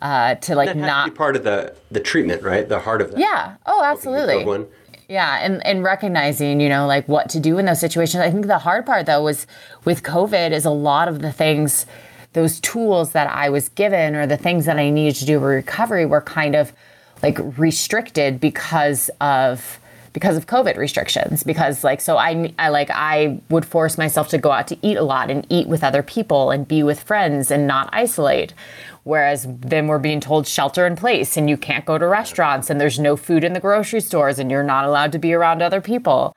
uh, 0.00 0.34
to 0.36 0.54
like 0.54 0.66
That 0.66 0.76
has 0.76 0.82
to 0.82 0.86
not 0.86 1.04
be 1.10 1.16
part 1.16 1.36
of 1.36 1.44
the 1.44 1.74
the 1.90 2.00
treatment, 2.00 2.42
right? 2.42 2.68
The 2.68 2.80
heart 2.80 3.00
of 3.02 3.10
that. 3.12 3.18
yeah 3.20 3.56
oh 3.66 3.82
absolutely 3.84 4.44
One. 4.44 4.66
yeah 5.08 5.38
and 5.44 5.64
and 5.66 5.82
recognizing 5.82 6.60
you 6.60 6.68
know 6.68 6.86
like 6.86 7.08
what 7.08 7.28
to 7.30 7.40
do 7.40 7.58
in 7.58 7.64
those 7.66 7.80
situations 7.80 8.20
i 8.20 8.30
think 8.30 8.46
the 8.46 8.58
hard 8.58 8.84
part 8.86 9.06
though 9.06 9.22
was 9.22 9.46
with 9.84 10.02
covid 10.02 10.50
is 10.52 10.64
a 10.64 10.70
lot 10.70 11.08
of 11.08 11.20
the 11.22 11.32
things 11.32 11.86
those 12.34 12.60
tools 12.60 13.12
that 13.12 13.26
i 13.28 13.48
was 13.48 13.70
given 13.70 14.14
or 14.14 14.26
the 14.26 14.36
things 14.36 14.66
that 14.66 14.78
i 14.78 14.90
needed 14.90 15.16
to 15.16 15.24
do 15.24 15.38
for 15.40 15.46
recovery 15.48 16.04
were 16.06 16.20
kind 16.20 16.54
of 16.54 16.72
like 17.22 17.38
restricted 17.58 18.38
because 18.38 19.10
of 19.20 19.80
because 20.12 20.36
of 20.36 20.46
covid 20.46 20.76
restrictions 20.76 21.42
because 21.42 21.84
like 21.84 22.00
so 22.00 22.16
I, 22.16 22.52
I 22.58 22.68
like 22.68 22.90
i 22.90 23.40
would 23.50 23.64
force 23.64 23.98
myself 23.98 24.28
to 24.28 24.38
go 24.38 24.50
out 24.50 24.68
to 24.68 24.78
eat 24.82 24.96
a 24.96 25.02
lot 25.02 25.30
and 25.30 25.46
eat 25.48 25.68
with 25.68 25.84
other 25.84 26.02
people 26.02 26.50
and 26.50 26.66
be 26.66 26.82
with 26.82 27.00
friends 27.00 27.50
and 27.50 27.66
not 27.66 27.88
isolate. 27.92 28.54
Whereas 29.04 29.46
then 29.48 29.86
we're 29.86 29.98
being 29.98 30.20
told 30.20 30.46
shelter 30.46 30.86
in 30.86 30.96
place 30.96 31.36
and 31.36 31.48
you 31.48 31.56
can't 31.56 31.84
go 31.84 31.96
to 31.98 32.06
restaurants 32.06 32.68
and 32.68 32.80
there's 32.80 32.98
no 32.98 33.16
food 33.16 33.44
in 33.44 33.52
the 33.52 33.60
grocery 33.60 34.00
stores 34.00 34.38
and 34.38 34.50
you're 34.50 34.62
not 34.62 34.84
allowed 34.84 35.12
to 35.12 35.18
be 35.18 35.32
around 35.32 35.62
other 35.62 35.80
people. 35.80 36.36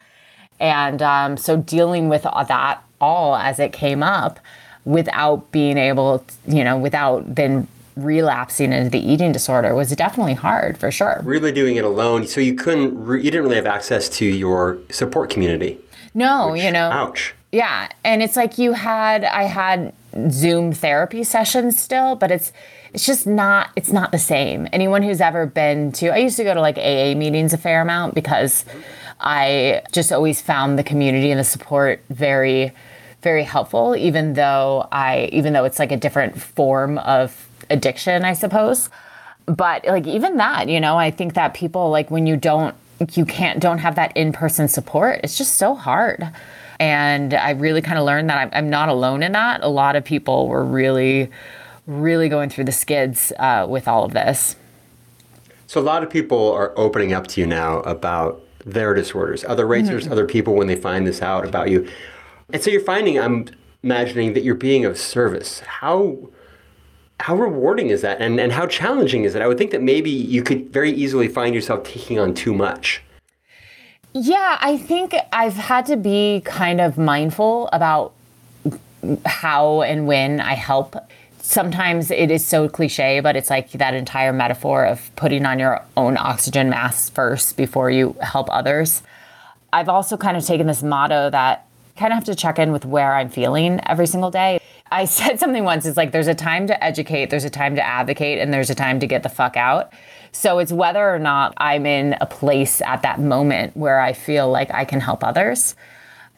And 0.59 1.01
um, 1.01 1.37
so 1.37 1.57
dealing 1.57 2.07
with 2.07 2.25
all 2.25 2.45
that 2.45 2.83
all 2.99 3.35
as 3.35 3.59
it 3.59 3.73
came 3.73 4.03
up 4.03 4.39
without 4.85 5.51
being 5.51 5.77
able 5.77 6.23
you 6.47 6.63
know 6.63 6.77
without 6.77 7.35
then 7.35 7.67
relapsing 7.95 8.71
into 8.73 8.89
the 8.89 8.99
eating 8.99 9.31
disorder 9.31 9.75
was 9.75 9.89
definitely 9.91 10.33
hard 10.33 10.77
for 10.77 10.91
sure 10.91 11.21
Really 11.23 11.51
doing 11.51 11.75
it 11.75 11.83
alone, 11.85 12.27
so 12.27 12.39
you 12.41 12.53
couldn't. 12.55 12.97
Re- 13.03 13.21
you 13.23 13.29
didn't 13.31 13.43
really 13.43 13.55
have 13.55 13.65
access 13.65 14.07
to 14.09 14.25
your 14.25 14.77
support 14.89 15.29
community. 15.29 15.77
no 16.13 16.53
you 16.53 16.71
know 16.71 16.89
Ouch. 16.91 17.33
Yeah, 17.53 17.89
and 18.05 18.23
it's 18.23 18.37
like 18.37 18.57
you 18.57 18.71
had 18.71 19.25
I 19.25 19.43
had 19.43 19.91
Zoom 20.29 20.71
therapy 20.71 21.23
sessions 21.25 21.77
still, 21.77 22.15
but 22.15 22.31
it's 22.31 22.53
it's 22.93 23.05
just 23.05 23.27
not 23.27 23.71
it's 23.75 23.91
not 23.91 24.11
the 24.13 24.17
same. 24.19 24.67
Anyone 24.71 25.03
who's 25.03 25.19
ever 25.19 25.45
been 25.45 25.91
to 25.93 26.09
I 26.13 26.17
used 26.17 26.37
to 26.37 26.45
go 26.45 26.53
to 26.53 26.61
like 26.61 26.77
AA 26.77 27.13
meetings 27.17 27.51
a 27.53 27.57
fair 27.57 27.81
amount 27.81 28.15
because 28.15 28.63
I 29.19 29.81
just 29.91 30.11
always 30.13 30.41
found 30.41 30.79
the 30.79 30.83
community 30.83 31.29
and 31.29 31.39
the 31.39 31.43
support 31.43 32.01
very 32.09 32.71
very 33.21 33.43
helpful 33.43 33.95
even 33.95 34.33
though 34.33 34.87
I 34.91 35.29
even 35.33 35.53
though 35.53 35.65
it's 35.65 35.77
like 35.77 35.91
a 35.91 35.97
different 35.97 36.41
form 36.41 36.97
of 36.99 37.47
addiction, 37.71 38.23
I 38.25 38.33
suppose. 38.33 38.89
But 39.45 39.85
like 39.85 40.05
even 40.07 40.37
that, 40.37 40.69
you 40.69 40.79
know, 40.79 40.97
I 40.97 41.11
think 41.11 41.33
that 41.33 41.53
people 41.53 41.89
like 41.89 42.11
when 42.11 42.27
you 42.27 42.37
don't 42.37 42.75
you 43.13 43.25
can't 43.25 43.59
don't 43.59 43.79
have 43.79 43.95
that 43.95 44.15
in-person 44.15 44.67
support, 44.67 45.21
it's 45.23 45.37
just 45.37 45.55
so 45.55 45.73
hard 45.73 46.31
and 46.81 47.35
I 47.35 47.51
really 47.51 47.83
kind 47.83 47.99
of 47.99 48.05
learned 48.05 48.31
that 48.31 48.39
I'm, 48.39 48.49
I'm, 48.53 48.69
not 48.71 48.89
alone 48.89 49.21
in 49.21 49.33
that. 49.33 49.61
A 49.61 49.67
lot 49.67 49.95
of 49.95 50.03
people 50.03 50.47
were 50.47 50.65
really, 50.65 51.29
really 51.85 52.27
going 52.27 52.49
through 52.49 52.63
the 52.63 52.71
skids 52.71 53.31
uh, 53.37 53.67
with 53.69 53.87
all 53.87 54.03
of 54.03 54.13
this. 54.13 54.55
So 55.67 55.79
a 55.79 55.83
lot 55.83 56.01
of 56.01 56.09
people 56.09 56.51
are 56.53 56.73
opening 56.75 57.13
up 57.13 57.27
to 57.27 57.41
you 57.41 57.45
now 57.45 57.81
about 57.81 58.43
their 58.65 58.95
disorders, 58.95 59.45
other 59.45 59.67
racers, 59.67 60.05
Mm-hmm. 60.05 60.11
other 60.11 60.25
people 60.25 60.55
when 60.55 60.65
they 60.65 60.75
find 60.75 61.05
this 61.05 61.21
out 61.21 61.47
about 61.47 61.69
you, 61.69 61.87
and 62.51 62.61
so 62.63 62.71
you're 62.71 62.81
finding. 62.81 63.19
I'm 63.19 63.47
imagining 63.83 64.33
that 64.33 64.43
you're 64.43 64.55
being 64.55 64.83
of 64.83 64.97
service. 64.97 65.59
How 65.61 66.17
how 67.21 67.35
rewarding 67.35 67.89
is 67.89 68.01
that, 68.01 68.19
and 68.19 68.39
and 68.39 68.51
how 68.51 68.65
challenging 68.65 69.23
is 69.23 69.35
it? 69.35 69.41
I 69.41 69.47
would 69.47 69.57
think 69.57 69.71
that 69.71 69.81
maybe 69.81 70.09
you 70.09 70.41
could 70.41 70.73
very 70.73 70.91
easily 70.91 71.27
find 71.27 71.53
yourself 71.53 71.83
taking 71.83 72.19
on 72.19 72.33
too 72.33 72.53
much. 72.53 73.01
Yeah, 74.13 74.57
I 74.59 74.77
think 74.77 75.15
I've 75.31 75.53
had 75.53 75.85
to 75.85 75.95
be 75.95 76.41
kind 76.43 76.81
of 76.81 76.97
mindful 76.97 77.69
about 77.71 78.13
how 79.25 79.81
and 79.83 80.07
when 80.07 80.41
I 80.41 80.55
help. 80.55 80.95
Sometimes 81.39 82.11
it 82.11 82.29
is 82.29 82.45
so 82.45 82.69
cliche, 82.69 83.19
but 83.19 83.35
it's 83.35 83.49
like 83.49 83.71
that 83.71 83.93
entire 83.93 84.33
metaphor 84.33 84.85
of 84.85 85.15
putting 85.15 85.45
on 85.45 85.59
your 85.59 85.81
own 85.97 86.17
oxygen 86.17 86.69
mask 86.69 87.13
first 87.13 87.57
before 87.57 87.89
you 87.89 88.15
help 88.21 88.47
others. 88.51 89.01
I've 89.73 89.89
also 89.89 90.17
kind 90.17 90.37
of 90.37 90.45
taken 90.45 90.67
this 90.67 90.83
motto 90.83 91.29
that 91.29 91.65
kind 91.95 92.11
of 92.11 92.17
have 92.17 92.25
to 92.25 92.35
check 92.35 92.59
in 92.59 92.71
with 92.71 92.85
where 92.85 93.15
I'm 93.15 93.29
feeling 93.29 93.79
every 93.87 94.07
single 94.07 94.29
day. 94.29 94.59
I 94.91 95.05
said 95.05 95.39
something 95.39 95.63
once, 95.63 95.85
it's 95.85 95.97
like 95.97 96.11
there's 96.11 96.27
a 96.27 96.35
time 96.35 96.67
to 96.67 96.83
educate, 96.83 97.29
there's 97.29 97.45
a 97.45 97.49
time 97.49 97.75
to 97.75 97.85
advocate, 97.85 98.39
and 98.39 98.53
there's 98.53 98.69
a 98.69 98.75
time 98.75 98.99
to 98.99 99.07
get 99.07 99.23
the 99.23 99.29
fuck 99.29 99.57
out. 99.57 99.93
So 100.31 100.59
it's 100.59 100.71
whether 100.71 101.09
or 101.09 101.19
not 101.19 101.53
I'm 101.57 101.85
in 101.85 102.15
a 102.21 102.25
place 102.25 102.81
at 102.81 103.01
that 103.01 103.19
moment 103.19 103.75
where 103.75 103.99
I 103.99 104.13
feel 104.13 104.49
like 104.49 104.71
I 104.71 104.85
can 104.85 104.99
help 104.99 105.23
others. 105.23 105.75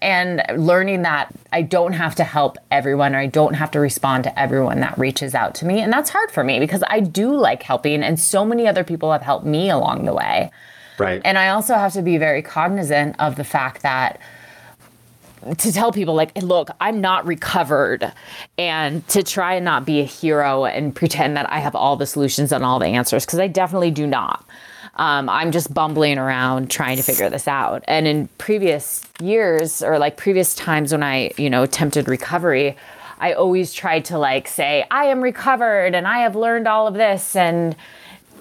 And 0.01 0.43
learning 0.57 1.03
that 1.03 1.31
I 1.53 1.61
don't 1.61 1.93
have 1.93 2.15
to 2.15 2.25
help 2.25 2.57
everyone 2.71 3.15
or 3.15 3.19
I 3.19 3.27
don't 3.27 3.53
have 3.53 3.71
to 3.71 3.79
respond 3.79 4.25
to 4.25 4.37
everyone 4.37 4.81
that 4.81 4.97
reaches 4.97 5.33
out 5.33 5.55
to 5.55 5.65
me. 5.65 5.79
And 5.79 5.93
that's 5.93 6.09
hard 6.09 6.29
for 6.29 6.43
me 6.43 6.59
because 6.59 6.83
I 6.87 6.99
do 6.99 7.33
like 7.33 7.63
helping, 7.63 8.03
and 8.03 8.19
so 8.19 8.43
many 8.43 8.67
other 8.67 8.83
people 8.83 9.11
have 9.11 9.21
helped 9.21 9.45
me 9.45 9.69
along 9.69 10.05
the 10.05 10.13
way. 10.13 10.51
Right. 10.99 11.21
And 11.23 11.37
I 11.37 11.49
also 11.49 11.75
have 11.75 11.93
to 11.93 12.01
be 12.01 12.17
very 12.17 12.41
cognizant 12.41 13.15
of 13.19 13.35
the 13.35 13.43
fact 13.43 13.81
that 13.81 14.19
to 15.57 15.71
tell 15.71 15.91
people 15.91 16.13
like 16.13 16.35
look 16.41 16.69
i'm 16.79 17.01
not 17.01 17.25
recovered. 17.25 18.11
And 18.57 19.07
to 19.09 19.23
try 19.23 19.55
and 19.55 19.65
not 19.65 19.85
be 19.85 19.99
a 19.99 20.05
hero 20.05 20.65
and 20.65 20.95
pretend 20.95 21.37
that 21.37 21.49
i 21.49 21.59
have 21.59 21.75
all 21.75 21.95
the 21.95 22.05
solutions 22.05 22.51
and 22.51 22.63
all 22.63 22.79
the 22.79 22.87
answers 22.87 23.25
because 23.25 23.39
i 23.39 23.47
definitely 23.47 23.91
do 23.91 24.07
not. 24.07 24.45
Um, 24.95 25.29
i'm 25.29 25.51
just 25.51 25.73
bumbling 25.73 26.17
around 26.17 26.69
trying 26.69 26.97
to 26.97 27.03
figure 27.03 27.29
this 27.29 27.47
out. 27.47 27.83
And 27.87 28.07
in 28.07 28.27
previous 28.37 29.03
years 29.21 29.81
or 29.81 29.97
like 29.99 30.17
previous 30.17 30.55
times 30.55 30.91
when 30.91 31.03
i 31.03 31.31
you 31.37 31.49
know 31.49 31.63
attempted 31.63 32.07
recovery 32.07 32.75
i 33.19 33.33
always 33.33 33.73
tried 33.73 34.05
to 34.05 34.17
like 34.17 34.47
say 34.47 34.85
i 34.91 35.05
am 35.05 35.21
recovered 35.21 35.95
and 35.95 36.07
i 36.07 36.19
have 36.19 36.35
learned 36.35 36.67
all 36.67 36.87
of 36.87 36.95
this 36.95 37.35
and 37.35 37.75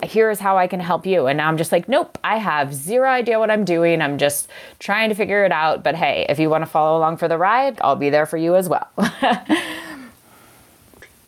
here's 0.03 0.39
how 0.39 0.59
I 0.59 0.67
can 0.67 0.81
help 0.81 1.07
you. 1.07 1.27
And 1.27 1.37
now 1.37 1.49
I'm 1.49 1.57
just 1.57 1.73
like, 1.73 1.89
nope, 1.89 2.19
I 2.25 2.39
have 2.39 2.75
zero 2.75 3.09
idea 3.09 3.39
what 3.39 3.51
I'm 3.51 3.65
doing. 3.65 4.03
I'm 4.03 4.19
just 4.19 4.49
trying 4.79 5.09
to 5.09 5.15
figure 5.15 5.45
it 5.45 5.53
out. 5.53 5.83
But 5.85 5.95
hey, 5.95 6.27
if 6.29 6.39
you 6.39 6.51
want 6.51 6.63
to 6.63 6.71
follow 6.71 6.99
along 6.99 7.19
for 7.19 7.29
the 7.29 7.39
ride, 7.39 7.79
I'll 7.83 7.97
be 7.97 8.11
there 8.11 8.27
for 8.27 8.37
you 8.37 8.57
as 8.57 8.69
well. 8.69 8.89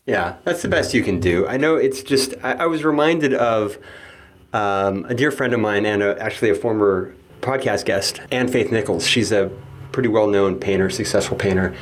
Yeah, 0.07 0.37
that's 0.45 0.61
the 0.63 0.69
best 0.69 0.93
you 0.93 1.03
can 1.03 1.19
do. 1.19 1.47
I 1.47 1.57
know 1.57 1.77
it's 1.77 2.03
just, 2.03 2.35
I, 2.43 2.53
I 2.53 2.67
was 2.67 2.85
reminded 2.85 3.33
of 3.33 3.79
um, 4.53 5.07
a 5.07 5.15
dear 5.15 5.31
friend 5.31 5.55
of 5.55 5.61
mine 5.61 5.87
and 5.87 6.03
a, 6.03 6.21
actually 6.23 6.51
a 6.51 6.55
former 6.55 7.15
podcast 7.41 7.87
guest, 7.87 8.21
Anne 8.31 8.49
Faith 8.49 8.71
Nichols. 8.71 9.07
She's 9.07 9.33
a 9.33 9.51
pretty 9.93 10.11
well 10.11 10.27
known 10.27 10.59
painter, 10.59 10.91
successful 10.91 11.37
painter. 11.37 11.75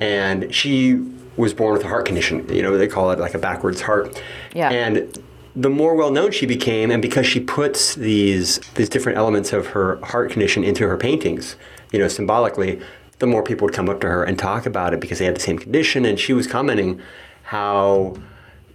And 0.00 0.54
she 0.54 0.94
was 1.36 1.54
born 1.54 1.72
with 1.72 1.84
a 1.84 1.88
heart 1.88 2.06
condition. 2.06 2.48
You 2.54 2.62
know, 2.62 2.78
they 2.78 2.86
call 2.86 3.10
it 3.10 3.18
like 3.18 3.34
a 3.34 3.38
backwards 3.38 3.80
heart. 3.80 4.22
Yeah. 4.54 4.70
And 4.70 5.18
the 5.56 5.70
more 5.70 5.94
well 5.94 6.10
known 6.10 6.30
she 6.30 6.46
became, 6.46 6.90
and 6.90 7.00
because 7.00 7.26
she 7.26 7.40
puts 7.40 7.94
these 7.94 8.58
these 8.74 8.90
different 8.90 9.16
elements 9.16 9.52
of 9.52 9.68
her 9.68 9.96
heart 10.04 10.30
condition 10.30 10.62
into 10.62 10.86
her 10.86 10.98
paintings, 10.98 11.56
you 11.92 11.98
know, 11.98 12.08
symbolically, 12.08 12.80
the 13.18 13.26
more 13.26 13.42
people 13.42 13.64
would 13.64 13.74
come 13.74 13.88
up 13.88 14.00
to 14.02 14.06
her 14.06 14.22
and 14.22 14.38
talk 14.38 14.66
about 14.66 14.92
it 14.92 15.00
because 15.00 15.18
they 15.18 15.24
had 15.24 15.34
the 15.34 15.40
same 15.40 15.58
condition. 15.58 16.04
And 16.04 16.20
she 16.20 16.34
was 16.34 16.46
commenting 16.46 17.00
how 17.44 18.16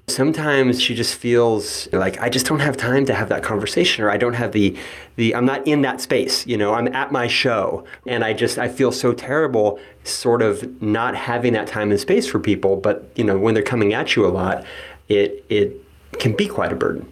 sometimes 0.07 0.81
she 0.81 0.95
just 0.95 1.13
feels 1.13 1.87
like 1.93 2.19
I 2.19 2.29
just 2.29 2.47
don't 2.47 2.59
have 2.59 2.77
time 2.77 3.05
to 3.05 3.13
have 3.13 3.29
that 3.29 3.43
conversation 3.43 4.03
or 4.03 4.09
I 4.09 4.17
don't 4.17 4.33
have 4.33 4.51
the 4.51 4.75
the 5.17 5.35
I'm 5.35 5.45
not 5.45 5.65
in 5.67 5.83
that 5.83 6.01
space, 6.01 6.47
you 6.47 6.57
know. 6.57 6.73
I'm 6.73 6.87
at 6.95 7.11
my 7.11 7.27
show 7.27 7.85
and 8.07 8.23
I 8.23 8.33
just 8.33 8.57
I 8.57 8.67
feel 8.67 8.91
so 8.91 9.13
terrible 9.13 9.79
sort 10.03 10.41
of 10.41 10.81
not 10.81 11.15
having 11.15 11.53
that 11.53 11.67
time 11.67 11.91
and 11.91 11.99
space 11.99 12.27
for 12.27 12.39
people, 12.39 12.75
but 12.75 13.11
you 13.15 13.23
know, 13.23 13.37
when 13.37 13.53
they're 13.53 13.61
coming 13.61 13.93
at 13.93 14.15
you 14.15 14.25
a 14.25 14.29
lot, 14.29 14.65
it 15.09 15.45
it 15.47 15.79
can 16.19 16.35
be 16.35 16.47
quite 16.47 16.71
a 16.71 16.75
burden. 16.75 17.11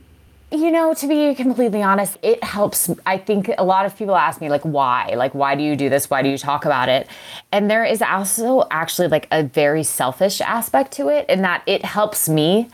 You 0.52 0.72
know, 0.72 0.96
to 0.96 1.08
be 1.08 1.36
completely 1.36 1.84
honest, 1.84 2.18
it 2.24 2.44
helps. 2.44 2.90
I 3.06 3.20
think 3.20 3.52
a 3.58 3.64
lot 3.64 3.86
of 3.86 3.96
people 3.96 4.16
ask 4.16 4.42
me, 4.42 4.50
like, 4.50 4.64
why? 4.64 5.14
Like, 5.16 5.36
why 5.36 5.54
do 5.54 5.62
you 5.62 5.76
do 5.76 5.90
this? 5.90 6.10
Why 6.10 6.24
do 6.24 6.30
you 6.30 6.40
talk 6.40 6.66
about 6.66 6.90
it? 6.90 7.08
And 7.52 7.70
there 7.70 7.86
is 7.86 8.02
also 8.02 8.68
actually 8.72 9.10
like 9.10 9.28
a 9.32 9.44
very 9.44 9.84
selfish 9.84 10.42
aspect 10.42 10.92
to 10.94 11.10
it, 11.10 11.30
in 11.30 11.44
that 11.44 11.62
it 11.68 11.86
helps 11.86 12.28
me 12.28 12.68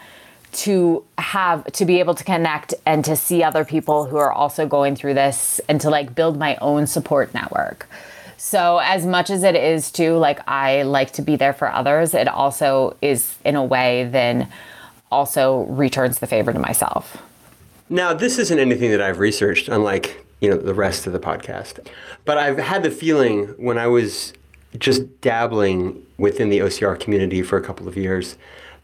to 0.54 1.04
have 1.18 1.66
to 1.74 1.84
be 1.84 2.00
able 2.00 2.16
to 2.16 2.24
connect 2.24 2.74
and 2.86 3.04
to 3.04 3.14
see 3.14 3.44
other 3.44 3.66
people 3.66 4.06
who 4.06 4.16
are 4.16 4.32
also 4.32 4.66
going 4.66 4.96
through 4.96 5.16
this 5.16 5.60
and 5.68 5.82
to 5.82 5.90
like 5.90 6.16
build 6.16 6.40
my 6.40 6.56
own 6.62 6.88
support 6.88 7.34
network. 7.34 7.90
So 8.38 8.78
as 8.78 9.06
much 9.06 9.30
as 9.30 9.44
it 9.44 9.56
is 9.56 9.92
to 9.94 10.14
like 10.14 10.40
I 10.48 10.84
like 10.84 11.12
to 11.14 11.22
be 11.22 11.36
there 11.36 11.52
for 11.52 11.70
others, 11.70 12.14
it 12.14 12.30
also 12.30 12.96
is 13.02 13.36
in 13.44 13.58
a 13.58 13.66
way 13.66 14.08
then 14.10 14.48
also 15.16 15.64
returns 15.64 16.20
the 16.20 16.28
favor 16.28 16.52
to 16.52 16.60
myself. 16.60 17.18
Now, 17.90 18.14
this 18.14 18.38
isn't 18.38 18.60
anything 18.60 18.92
that 18.92 19.02
I've 19.02 19.20
researched, 19.20 19.70
unlike 19.70 20.26
you 20.42 20.50
know 20.50 20.58
the 20.58 20.74
rest 20.74 21.08
of 21.08 21.14
the 21.14 21.20
podcast. 21.20 21.88
But 22.26 22.38
I've 22.38 22.58
had 22.58 22.84
the 22.84 22.92
feeling 22.92 23.48
when 23.58 23.78
I 23.78 23.88
was 23.88 24.34
just 24.78 25.22
dabbling 25.22 26.06
within 26.18 26.50
the 26.50 26.60
OCR 26.60 27.00
community 27.00 27.42
for 27.42 27.58
a 27.58 27.62
couple 27.62 27.88
of 27.88 27.96
years 27.96 28.38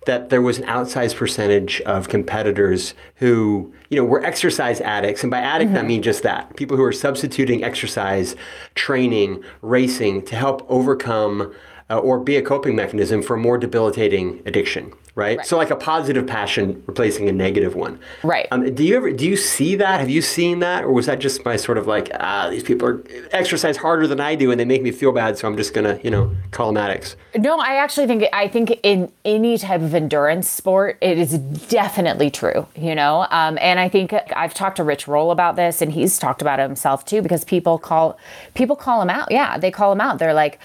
that 0.07 0.29
there 0.29 0.41
was 0.41 0.57
an 0.57 0.63
outsized 0.65 1.15
percentage 1.15 1.79
of 1.81 2.09
competitors 2.09 2.95
who, 3.15 3.71
you 3.89 3.97
know, 3.97 4.03
were 4.03 4.23
exercise 4.25 4.81
addicts. 4.81 5.23
And 5.23 5.29
by 5.29 5.39
addict, 5.39 5.71
mm-hmm. 5.71 5.85
I 5.85 5.87
mean 5.87 6.01
just 6.01 6.23
that. 6.23 6.55
People 6.55 6.75
who 6.75 6.83
are 6.83 6.93
substituting 6.93 7.63
exercise, 7.63 8.35
training, 8.73 9.43
racing 9.61 10.23
to 10.25 10.35
help 10.35 10.65
overcome 10.69 11.53
uh, 11.91 11.99
or 11.99 12.19
be 12.19 12.35
a 12.35 12.41
coping 12.41 12.75
mechanism 12.75 13.21
for 13.21 13.35
a 13.35 13.39
more 13.39 13.59
debilitating 13.59 14.41
addiction 14.45 14.91
right? 15.15 15.37
right? 15.37 15.45
So 15.47 15.57
like 15.57 15.71
a 15.71 15.75
positive 15.75 16.25
passion 16.27 16.83
replacing 16.87 17.27
a 17.29 17.31
negative 17.31 17.75
one. 17.75 17.99
Right. 18.23 18.47
Um, 18.51 18.73
do 18.73 18.83
you 18.83 18.95
ever 18.95 19.11
do 19.11 19.27
you 19.27 19.37
see 19.37 19.75
that? 19.75 19.99
Have 19.99 20.09
you 20.09 20.21
seen 20.21 20.59
that, 20.59 20.83
or 20.83 20.91
was 20.91 21.05
that 21.05 21.19
just 21.19 21.43
my 21.45 21.55
sort 21.55 21.77
of 21.77 21.87
like 21.87 22.09
ah 22.19 22.49
these 22.49 22.63
people 22.63 22.87
are 22.87 23.03
exercise 23.31 23.77
harder 23.77 24.07
than 24.07 24.19
I 24.19 24.35
do 24.35 24.51
and 24.51 24.59
they 24.59 24.65
make 24.65 24.81
me 24.83 24.91
feel 24.91 25.11
bad, 25.11 25.37
so 25.37 25.47
I'm 25.47 25.57
just 25.57 25.73
gonna 25.73 25.99
you 26.03 26.11
know 26.11 26.35
call 26.51 26.67
them 26.67 26.77
addicts? 26.77 27.15
No, 27.37 27.59
I 27.59 27.75
actually 27.75 28.07
think 28.07 28.25
I 28.33 28.47
think 28.47 28.79
in 28.83 29.11
any 29.25 29.57
type 29.57 29.81
of 29.81 29.93
endurance 29.93 30.49
sport, 30.49 30.97
it 31.01 31.17
is 31.17 31.37
definitely 31.37 32.29
true. 32.29 32.67
You 32.75 32.95
know, 32.95 33.27
um, 33.31 33.57
and 33.61 33.79
I 33.79 33.89
think 33.89 34.13
I've 34.35 34.53
talked 34.53 34.77
to 34.77 34.83
Rich 34.83 35.07
Roll 35.07 35.31
about 35.31 35.55
this, 35.55 35.81
and 35.81 35.91
he's 35.91 36.19
talked 36.19 36.41
about 36.41 36.59
it 36.59 36.63
himself 36.63 37.05
too, 37.05 37.21
because 37.21 37.43
people 37.43 37.77
call 37.77 38.17
people 38.53 38.75
call 38.75 39.01
him 39.01 39.09
out. 39.09 39.31
Yeah, 39.31 39.57
they 39.57 39.71
call 39.71 39.91
him 39.91 40.01
out. 40.01 40.19
They're 40.19 40.33
like. 40.33 40.59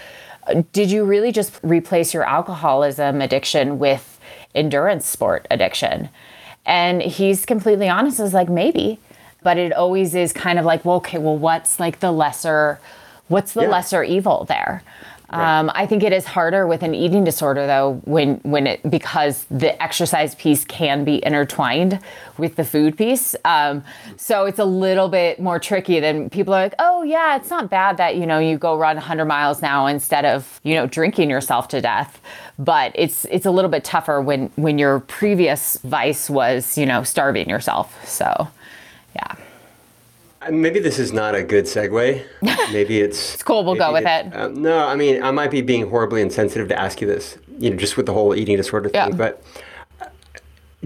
Did 0.73 0.91
you 0.91 1.05
really 1.05 1.33
just 1.33 1.59
replace 1.63 2.15
your 2.15 2.25
alcoholism 2.25 3.21
addiction 3.21 3.79
with 3.79 4.17
endurance 4.57 5.07
sport 5.07 5.47
addiction. 5.51 6.09
And 6.65 7.01
he's 7.01 7.47
completely 7.47 7.89
honest, 7.89 8.19
is 8.19 8.35
like, 8.35 8.49
maybe. 8.49 8.99
But 9.43 9.59
it 9.59 9.73
always 9.73 10.15
is 10.17 10.33
kind 10.33 10.59
of 10.59 10.65
like, 10.65 10.85
well, 10.85 10.97
okay, 10.97 11.19
well, 11.19 11.37
what's 11.37 11.79
like 11.79 12.01
the 12.01 12.11
lesser, 12.11 12.81
what's 13.29 13.53
the 13.53 13.63
yeah. 13.63 13.69
lesser 13.69 14.03
evil 14.03 14.45
there? 14.47 14.83
Um, 15.31 15.73
I 15.75 15.87
think 15.87 16.05
it 16.05 16.13
is 16.13 16.25
harder 16.25 16.67
with 16.69 16.83
an 16.83 16.95
eating 16.95 17.25
disorder 17.25 17.67
though 17.67 18.01
when 18.05 18.37
when 18.45 18.69
it 18.69 18.89
because 18.89 19.45
the 19.51 19.81
exercise 19.83 20.37
piece 20.37 20.65
can 20.65 21.05
be 21.05 21.25
intertwined 21.27 21.99
with 22.39 22.55
the 22.55 22.65
food 22.65 22.97
piece. 22.97 23.35
Um, 23.45 23.83
so 24.17 24.45
it's 24.45 24.61
a 24.61 24.65
little 24.65 25.09
bit 25.09 25.41
more 25.41 25.59
tricky 25.59 25.99
than 25.99 26.31
people 26.31 26.55
are 26.55 26.63
like, 26.63 26.75
oh 26.79 27.03
yeah, 27.03 27.37
it's 27.37 27.51
not 27.51 27.69
bad 27.69 27.97
that 27.97 28.17
you 28.17 28.25
know 28.25 28.39
you 28.39 28.57
go 28.57 28.79
run 28.79 28.97
100 28.97 29.25
miles 29.25 29.61
now 29.63 29.87
instead 29.87 30.25
of 30.25 30.61
you 30.63 30.75
know 30.75 30.87
drinking 30.87 31.29
yourself 31.29 31.67
to 31.69 31.81
death. 31.81 32.21
But 32.59 32.93
it's 32.95 33.25
it's 33.25 33.47
a 33.47 33.51
little 33.51 33.71
bit 33.71 33.83
tougher 33.83 34.21
when 34.21 34.51
when 34.55 34.79
your 34.79 35.01
previous 35.01 35.77
vice 35.79 36.31
was 36.31 36.79
you 36.79 36.87
know 36.87 37.03
starving 37.03 37.49
yourself. 37.49 38.07
So 38.07 38.49
yeah. 39.17 39.35
Maybe 40.51 40.81
this 40.81 40.99
is 40.99 41.13
not 41.13 41.35
a 41.35 41.43
good 41.43 41.65
segue. 41.65 42.25
Maybe 42.73 43.01
it's. 43.01 43.35
it's 43.35 43.43
cool. 43.43 43.65
We'll 43.65 43.75
go 43.75 43.93
with 43.93 44.05
it. 44.07 44.35
Uh, 44.35 44.49
no, 44.49 44.87
I 44.87 44.97
mean, 44.97 45.23
I 45.23 45.31
might 45.31 45.51
be 45.51 45.63
being 45.63 45.89
horribly 45.89 46.23
insensitive 46.23 46.69
to 46.69 46.79
ask 46.79 47.01
you 47.01 47.07
this, 47.07 47.39
you 47.59 47.71
know, 47.71 47.77
just 47.77 47.97
with 47.97 48.07
the 48.07 48.13
whole 48.13 48.35
eating 48.35 48.57
disorder 48.57 48.89
thing. 48.89 49.11
Yeah. 49.11 49.17
But 49.17 49.43
uh, 50.01 50.07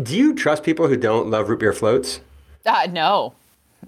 do 0.02 0.16
you 0.16 0.34
trust 0.34 0.62
people 0.62 0.88
who 0.88 0.96
don't 0.96 1.30
love 1.30 1.48
root 1.48 1.60
beer 1.60 1.72
floats? 1.72 2.20
Uh, 2.64 2.88
no. 2.90 3.34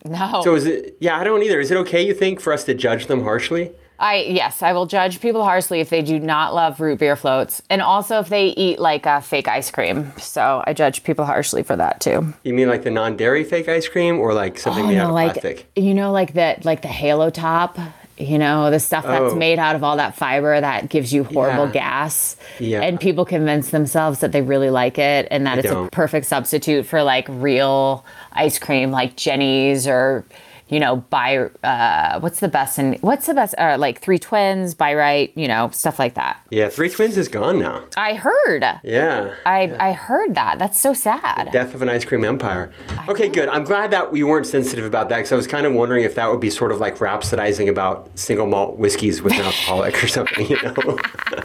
No. 0.05 0.41
So 0.43 0.55
is 0.55 0.67
it, 0.67 0.97
yeah, 1.01 1.19
I 1.19 1.25
don't 1.25 1.43
either. 1.43 1.61
Is 1.61 1.71
it 1.71 1.77
okay, 1.79 2.05
you 2.05 2.15
think, 2.15 2.41
for 2.41 2.53
us 2.53 2.65
to 2.65 2.75
judge 2.75 3.07
them 3.07 3.23
harshly? 3.23 3.73
I 3.99 4.17
yes, 4.17 4.63
I 4.63 4.73
will 4.73 4.87
judge 4.87 5.21
people 5.21 5.45
harshly 5.45 5.81
if 5.81 5.91
they 5.91 6.03
do 6.03 6.19
not 6.19 6.55
love 6.55 6.81
root 6.81 6.99
beer 6.99 7.15
floats, 7.17 7.63
and 7.71 7.81
also 7.81 8.19
if 8.19 8.29
they 8.29 8.49
eat 8.49 8.79
like 8.79 9.07
a 9.07 9.21
fake 9.21 9.49
ice 9.49 9.71
cream. 9.71 10.13
So 10.19 10.63
I 10.67 10.73
judge 10.73 11.05
people 11.05 11.25
harshly 11.25 11.63
for 11.63 11.77
that 11.77 12.01
too. 12.01 12.35
You 12.43 12.53
mean 12.53 12.69
like 12.69 12.83
the 12.83 12.91
non-dairy 12.91 13.45
fake 13.45 13.69
ice 13.69 13.89
cream, 13.89 14.19
or 14.19 14.35
like 14.35 14.59
something 14.59 14.85
oh, 14.85 14.89
made 14.89 14.97
no, 14.97 15.05
out 15.05 15.09
of 15.09 15.15
like, 15.15 15.33
plastic? 15.35 15.71
You 15.77 15.95
know, 15.95 16.11
like 16.11 16.33
that, 16.35 16.65
like 16.65 16.83
the 16.83 16.89
Halo 16.89 17.31
Top. 17.31 17.79
You 18.19 18.39
know, 18.39 18.71
the 18.71 18.79
stuff 18.79 19.05
that's 19.05 19.33
oh. 19.33 19.37
made 19.37 19.59
out 19.59 19.75
of 19.75 19.83
all 19.83 19.97
that 19.97 20.15
fiber 20.15 20.61
that 20.61 20.91
gives 20.91 21.13
you 21.13 21.25
horrible 21.25 21.67
yeah. 21.67 21.73
gas. 21.73 22.37
Yeah. 22.61 22.83
And 22.83 23.01
people 23.01 23.25
convince 23.25 23.71
themselves 23.71 24.21
that 24.21 24.33
they 24.33 24.43
really 24.43 24.71
like 24.71 24.99
it 24.99 25.27
and 25.31 25.47
that 25.47 25.57
I 25.57 25.61
it's 25.61 25.71
don't. 25.71 25.87
a 25.87 25.91
perfect 25.91 26.27
substitute 26.27 26.85
for 26.85 27.03
like 27.03 27.27
real 27.29 28.05
ice 28.33 28.59
cream 28.59 28.91
like 28.91 29.17
Jeni's 29.17 29.89
or 29.89 30.25
you 30.73 30.81
know, 30.81 30.97
buy 30.97 31.51
uh, 31.63 32.19
what's 32.21 32.41
the 32.41 32.49
best 32.49 32.79
and 32.79 32.99
what's 33.03 33.27
the 33.27 33.35
best 33.35 33.55
uh, 33.59 33.77
like 33.79 34.01
three 34.01 34.19
twins, 34.19 34.75
Bi-Rite, 34.75 35.37
you 35.37 35.47
know, 35.47 35.69
stuff 35.71 35.99
like 35.99 36.15
that. 36.15 36.41
Yeah, 36.51 36.71
three 36.71 36.89
twins 36.89 37.19
is 37.19 37.29
gone 37.29 37.59
now. 37.59 37.85
I 37.95 38.15
heard. 38.15 38.65
Yeah. 38.83 39.35
I 39.45 39.65
yeah. 39.65 39.77
I 39.79 39.93
heard 39.93 40.35
that. 40.35 40.59
That's 40.59 40.81
so 40.81 40.95
sad. 40.95 41.49
The 41.49 41.51
death 41.51 41.75
of 41.75 41.83
an 41.83 41.91
ice 41.91 42.07
cream 42.07 42.25
empire. 42.25 42.73
Okay, 43.07 43.29
good. 43.29 43.51
I'm 43.51 43.65
glad 43.65 43.91
that 43.91 44.13
we 44.13 44.23
weren't 44.23 44.47
sensitive 44.47 44.87
about 44.87 45.11
that 45.11 45.19
because 45.19 45.33
I 45.33 45.37
was 45.37 45.47
kind 45.47 45.67
of 45.67 45.75
wondering 45.75 46.05
if 46.05 46.15
that 46.15 46.31
would 46.31 46.41
be 46.41 46.49
sort 46.49 46.73
of 46.73 46.81
like 46.81 46.97
rhapsodizing 46.97 47.69
about 47.69 48.09
single 48.19 48.47
malt 48.47 48.79
whiskeys 48.79 49.21
with 49.21 49.35
an 49.35 49.41
alcoholic 49.43 50.03
or 50.03 50.09
something. 50.09 50.47
You 50.49 50.57
know, 50.63 50.75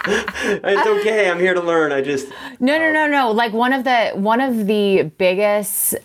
it's 0.05 0.87
okay. 0.87 1.29
I'm 1.29 1.39
here 1.39 1.53
to 1.53 1.61
learn. 1.61 1.91
I 1.91 2.01
just 2.01 2.29
no, 2.61 2.79
no, 2.79 2.93
no, 2.93 3.07
no. 3.07 3.31
Like 3.31 3.51
one 3.51 3.73
of 3.73 3.83
the 3.83 4.11
one 4.13 4.39
of 4.39 4.67
the 4.67 5.11
biggest 5.17 5.95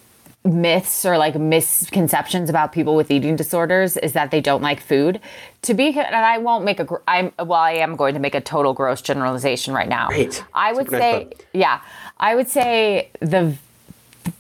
myths 0.45 1.05
or 1.05 1.17
like 1.19 1.37
misconceptions 1.37 2.51
about 2.51 2.73
people 2.73 2.97
with 2.97 3.11
eating 3.11 3.37
disorders 3.37 3.97
is 3.97 4.13
that 4.13 4.31
they 4.31 4.41
don't 4.41 4.63
like 4.63 4.81
food. 4.81 5.21
To 5.63 5.75
be, 5.75 5.97
and 5.97 6.17
I 6.17 6.39
won't 6.39 6.65
make 6.65 6.81
a, 6.81 6.89
I'm, 7.07 7.33
well, 7.39 7.53
I 7.53 7.73
am 7.73 7.95
going 7.95 8.15
to 8.15 8.21
make 8.21 8.35
a 8.35 8.41
total 8.41 8.75
gross 8.75 9.01
generalization 9.01 9.73
right 9.73 9.89
now. 9.89 10.09
Great. 10.09 10.45
I 10.53 10.73
would 10.73 10.91
say, 10.91 11.25
nice 11.25 11.33
yeah, 11.53 11.81
I 12.19 12.35
would 12.35 12.49
say 12.49 13.11
the 13.21 13.57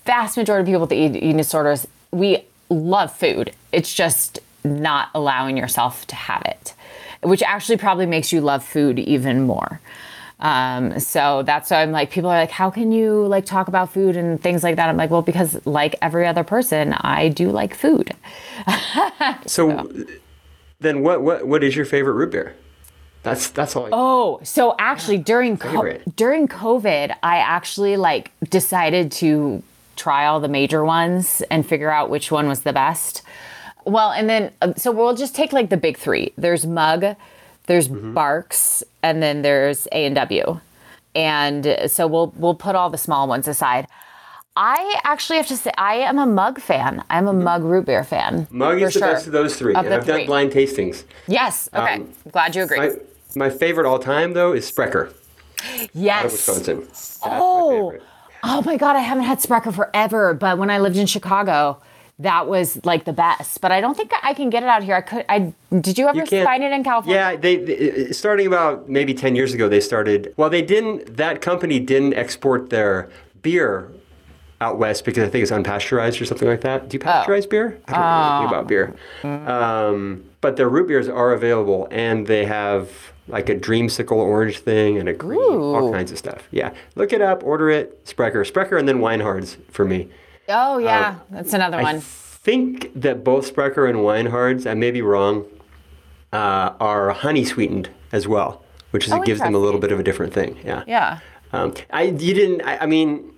vast 0.05 0.37
majority 0.37 0.63
of 0.63 0.67
people 0.67 0.81
with 0.81 0.93
eating 0.93 1.37
disorders, 1.37 1.87
we 2.11 2.45
love 2.69 3.15
food. 3.17 3.53
It's 3.71 3.95
just 3.95 4.41
not 4.65 5.11
allowing 5.15 5.57
yourself 5.57 6.07
to 6.09 6.17
have 6.17 6.43
it, 6.47 6.75
which 7.23 7.43
actually 7.43 7.77
probably 7.77 8.07
makes 8.07 8.33
you 8.33 8.41
love 8.41 8.65
food 8.65 8.99
even 8.99 9.43
more. 9.43 9.81
Um, 10.43 10.99
so 10.99 11.45
that's 11.45 11.71
why 11.71 11.83
I'm 11.83 11.93
like, 11.93 12.11
people 12.11 12.29
are 12.29 12.39
like, 12.39 12.51
how 12.51 12.69
can 12.69 12.91
you 12.91 13.27
like 13.27 13.47
talk 13.47 13.69
about 13.69 13.93
food 13.93 14.17
and 14.17 14.43
things 14.43 14.65
like 14.65 14.75
that? 14.75 14.89
I'm 14.89 14.97
like, 14.97 15.09
well, 15.09 15.23
because 15.23 15.65
like 15.65 15.95
every 16.03 16.27
other 16.27 16.43
person, 16.43 16.95
I 16.95 17.29
do 17.29 17.51
like 17.51 17.75
food. 17.75 18.13
so, 19.47 19.47
so, 19.47 20.07
then 20.81 21.03
what, 21.03 21.23
what, 21.23 21.47
what 21.47 21.63
is 21.63 21.77
your 21.77 21.85
favorite 21.85 22.15
root 22.15 22.33
beer? 22.33 22.57
That's, 23.23 23.51
that's 23.51 23.77
all. 23.77 23.87
I 23.87 23.91
oh, 23.93 24.41
so 24.43 24.75
actually 24.81 25.19
during, 25.19 25.57
co- 25.57 25.99
during 26.17 26.49
COVID, 26.49 27.15
I 27.23 27.37
actually 27.37 27.97
like 27.97 28.33
decided 28.51 29.13
to 29.13 29.63
try 29.95 30.27
all 30.27 30.41
the 30.41 30.49
major 30.49 30.85
ones 30.85 31.41
and 31.53 31.65
figure 31.65 31.91
out 31.91 32.11
which 32.11 32.33
one 32.33 32.49
was 32.49 32.63
the 32.63 32.73
best. 32.73 33.23
Well, 33.85 34.11
and 34.11 34.29
then, 34.29 34.51
uh, 34.61 34.75
so 34.77 34.91
we'll 34.91 35.15
just 35.15 35.37
take 35.37 35.53
like 35.53 35.71
the 35.71 35.77
big 35.77 35.99
three. 35.99 36.33
There's 36.37 36.67
Mug, 36.67 37.15
there's 37.73 37.89
mm-hmm. 37.89 38.13
Barq's, 38.13 38.85
and 39.03 39.23
then 39.23 39.41
there's 39.41 39.89
A 39.93 40.05
and 40.05 40.15
W. 40.15 40.61
And 41.15 41.79
so 41.87 42.07
we'll 42.07 42.33
we'll 42.37 42.55
put 42.55 42.77
all 42.77 42.91
the 42.91 42.99
small 42.99 43.27
ones 43.27 43.49
aside. 43.49 43.87
I 44.57 45.01
actually 45.05 45.39
have 45.39 45.47
to 45.47 45.57
say 45.57 45.73
I 45.79 45.95
am 45.95 46.19
a 46.19 46.27
mug 46.27 46.61
fan. 46.61 47.03
I'm 47.09 47.27
a 47.27 47.33
mm-hmm. 47.33 47.45
mug 47.45 47.65
root 47.65 47.87
beer 47.87 48.05
fan. 48.05 48.47
Mug 48.51 48.83
is 48.83 48.93
the 48.93 49.01
sure. 49.01 49.13
best 49.13 49.27
of 49.27 49.33
those 49.33 49.57
three. 49.57 49.75
Of 49.75 49.87
and 49.87 49.95
I've 49.95 50.05
three. 50.05 50.19
done 50.19 50.27
blind 50.27 50.53
tastings. 50.53 51.05
Yes. 51.27 51.71
Okay. 51.73 51.95
Um, 51.95 52.13
Glad 52.31 52.55
you 52.55 52.65
agree. 52.65 52.79
My, 52.79 52.91
my, 53.37 53.51
favorite 53.51 53.87
all 53.87 53.99
time 53.99 54.35
though 54.35 54.53
is 54.53 54.67
Sprecher. 54.67 55.11
Yes. 55.95 56.33
Wisconsin. 56.33 56.81
That's 56.81 57.21
oh. 57.25 57.97
Oh 58.45 58.61
my 58.67 58.77
god, 58.77 58.97
I 58.97 59.01
haven't 59.01 59.25
had 59.25 59.41
Sprecher 59.41 59.73
forever, 59.73 60.35
but 60.35 60.59
when 60.59 60.69
I 60.69 60.79
lived 60.79 60.97
in 60.97 61.07
Chicago, 61.07 61.81
that 62.23 62.47
was 62.49 62.85
like 62.85 63.05
the 63.05 63.13
best. 63.13 63.61
But 63.61 63.73
I 63.73 63.81
don't 63.81 63.97
think 63.97 64.13
I 64.23 64.35
can 64.35 64.51
get 64.51 64.63
it 64.63 64.69
out 64.69 64.83
here. 64.83 64.97
I 64.97 65.01
could. 65.01 65.25
I 65.29 65.53
did 65.81 65.99
you 65.99 66.09
ever 66.09 66.19
You 66.19 66.45
find 66.45 66.63
it 66.63 66.73
in 66.73 66.85
California? 66.85 67.21
Yeah, 67.21 67.37
they, 67.37 67.57
they 67.57 68.13
starting 68.13 68.47
about 68.47 68.89
maybe 68.89 69.15
ten 69.15 69.37
years 69.37 69.55
ago. 69.55 69.69
They 69.69 69.81
started. 69.81 70.35
Well, 70.37 70.51
they 70.51 70.63
didn't. 70.63 71.17
That 71.17 71.41
company 71.41 71.79
didn't 71.79 72.15
export 72.15 72.71
their 72.71 73.11
beer 73.43 73.91
out 74.61 74.79
west 74.79 75.05
because 75.05 75.25
I 75.27 75.31
think 75.31 75.43
it's 75.43 75.51
unpasteurized 75.51 76.21
or 76.21 76.25
something 76.25 76.49
like 76.49 76.61
that. 76.61 76.89
Do 76.89 76.97
you 76.97 77.01
pasteurize 77.01 77.49
beer? 77.51 77.81
I 77.87 77.93
don't 77.93 78.01
know 78.01 78.37
anything 78.37 78.49
about 78.49 78.69
beer. 78.69 78.95
Um, 79.51 80.25
but 80.41 80.57
their 80.57 80.69
root 80.69 80.89
beers 80.89 81.09
are 81.09 81.33
available, 81.33 81.89
and 81.91 82.27
they 82.27 82.45
have 82.47 83.13
like 83.29 83.49
a 83.49 83.55
dreamsicle 83.55 84.13
orange 84.13 84.59
thing 84.59 84.99
and 84.99 85.09
a 85.09 85.13
green, 85.13 85.41
all 85.41 85.93
kinds 85.93 86.11
of 86.13 86.19
stuff. 86.19 86.49
Yeah, 86.51 86.73
look 86.97 87.13
it 87.13 87.21
up, 87.21 87.43
order 87.45 87.71
it. 87.71 88.01
Sprecher, 88.05 88.45
Sprecher, 88.45 88.77
and 88.79 88.89
then 88.89 88.99
Weinhards 88.99 89.57
for 89.71 89.85
me. 89.85 90.09
Oh 90.49 90.79
yeah, 90.79 91.19
that's 91.31 91.53
another 91.53 91.79
I 91.79 91.83
one. 91.83 92.01
think 92.01 92.91
that 93.01 93.23
both 93.25 93.47
Sprecher 93.47 93.87
and 93.87 93.99
Weinhards, 93.99 94.69
I 94.69 94.75
may 94.75 94.91
be 94.91 95.03
wrong, 95.03 95.47
uh, 96.33 96.73
are 96.81 97.11
honey 97.11 97.45
sweetened 97.45 97.91
as 98.11 98.27
well, 98.27 98.63
which 98.91 99.07
is 99.07 99.13
Oh, 99.13 99.23
it 99.23 99.27
gives 99.27 99.41
them 99.41 99.55
a 99.55 99.59
little 99.59 99.81
bit 99.81 99.93
of 99.93 100.01
a 100.01 100.03
different 100.03 100.33
thing. 100.33 100.59
Yeah. 100.65 100.85
Yeah. 100.87 101.21
Um, 101.53 101.75
I 101.91 102.05
you 102.05 102.35
didn't. 102.35 102.63
I, 102.63 102.79
I 102.79 102.87
mean, 102.87 103.31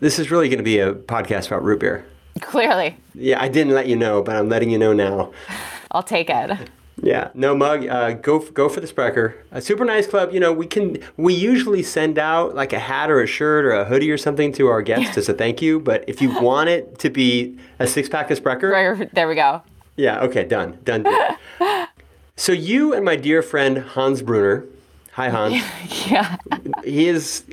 this 0.00 0.18
is 0.18 0.30
really 0.30 0.48
going 0.48 0.58
to 0.58 0.64
be 0.64 0.78
a 0.78 0.92
podcast 0.94 1.46
about 1.46 1.64
root 1.64 1.80
beer. 1.80 2.04
Clearly, 2.40 2.96
Yeah, 3.14 3.40
I 3.40 3.48
didn't 3.48 3.72
let 3.72 3.86
you 3.86 3.96
know, 3.96 4.22
but 4.22 4.36
I'm 4.36 4.48
letting 4.50 4.68
you 4.70 4.76
know 4.78 4.92
now. 4.92 5.32
I'll 5.90 6.02
take 6.02 6.28
it. 6.28 6.68
Yeah, 7.02 7.28
no 7.34 7.54
mug. 7.54 7.86
Uh, 7.86 8.12
go 8.14 8.38
go 8.38 8.68
for 8.70 8.80
the 8.80 8.86
Sprecher. 8.86 9.34
A 9.50 9.60
super 9.60 9.84
nice 9.84 10.06
club. 10.06 10.32
You 10.32 10.40
know, 10.40 10.52
we 10.52 10.66
can 10.66 10.96
we 11.18 11.34
usually 11.34 11.82
send 11.82 12.18
out 12.18 12.54
like 12.54 12.72
a 12.72 12.78
hat 12.78 13.10
or 13.10 13.20
a 13.20 13.26
shirt 13.26 13.66
or 13.66 13.72
a 13.72 13.84
hoodie 13.84 14.10
or 14.10 14.16
something 14.16 14.50
to 14.52 14.68
our 14.68 14.80
guests 14.80 15.18
as 15.18 15.28
a 15.28 15.34
thank 15.34 15.60
you. 15.60 15.78
But 15.78 16.04
if 16.08 16.22
you 16.22 16.30
want 16.40 16.70
it 16.70 16.98
to 17.00 17.10
be 17.10 17.58
a 17.78 17.86
six 17.86 18.08
pack 18.08 18.30
of 18.30 18.38
Sprecher, 18.38 18.70
Right, 18.70 19.14
There 19.14 19.28
we 19.28 19.34
go. 19.34 19.62
Yeah, 19.96 20.20
okay, 20.20 20.44
done. 20.44 20.78
Done. 20.84 21.02
deal. 21.02 21.86
so 22.36 22.52
you 22.52 22.94
and 22.94 23.04
my 23.04 23.16
dear 23.16 23.42
friend 23.42 23.78
Hans 23.78 24.22
Brunner, 24.22 24.64
hi 25.12 25.28
Hans, 25.28 25.62
Yeah. 26.10 26.36
he 26.82 27.08
is 27.08 27.44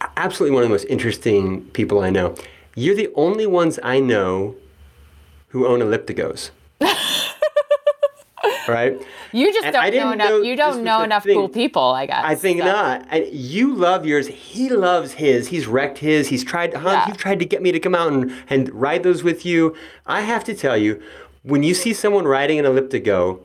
uh, 0.00 0.06
absolutely 0.16 0.54
one 0.54 0.62
of 0.62 0.68
the 0.68 0.72
most 0.74 0.84
interesting 0.86 1.62
people 1.70 2.00
I 2.00 2.10
know. 2.10 2.34
You're 2.76 2.94
the 2.96 3.10
only 3.16 3.46
ones 3.46 3.78
I 3.82 3.98
know 4.00 4.54
who 5.48 5.66
own 5.66 5.80
elliptigos. 5.80 6.50
right? 8.72 9.00
You 9.32 9.52
just 9.52 9.64
And 9.66 9.74
don't 9.74 9.94
know 9.94 10.12
enough. 10.12 10.28
know 10.28 10.42
you 10.42 10.56
don't 10.56 10.82
know 10.84 11.02
enough 11.02 11.24
thing. 11.24 11.34
cool 11.36 11.48
people, 11.48 11.82
I 11.82 12.06
guess. 12.06 12.22
I 12.24 12.34
think 12.34 12.60
so. 12.60 12.66
not. 12.66 13.06
And 13.10 13.26
you 13.32 13.74
love 13.74 14.06
yours. 14.06 14.26
He 14.28 14.68
loves 14.68 15.12
his. 15.12 15.48
He's 15.48 15.66
wrecked 15.66 15.98
his. 15.98 16.28
He's 16.28 16.44
tried. 16.44 16.74
Hans, 16.74 16.84
Yeah. 16.86 17.08
you've 17.08 17.16
tried 17.18 17.38
to 17.38 17.44
get 17.44 17.62
me 17.62 17.72
to 17.72 17.80
come 17.80 17.94
out 17.94 18.12
and, 18.12 18.32
and 18.48 18.72
ride 18.72 19.02
those 19.02 19.22
with 19.22 19.44
you. 19.46 19.74
I 20.06 20.22
have 20.22 20.44
to 20.44 20.54
tell 20.54 20.76
you, 20.76 21.02
when 21.42 21.62
you 21.62 21.74
see 21.74 21.92
someone 21.92 22.24
riding 22.26 22.58
an 22.58 22.64
elliptigo, 22.64 23.40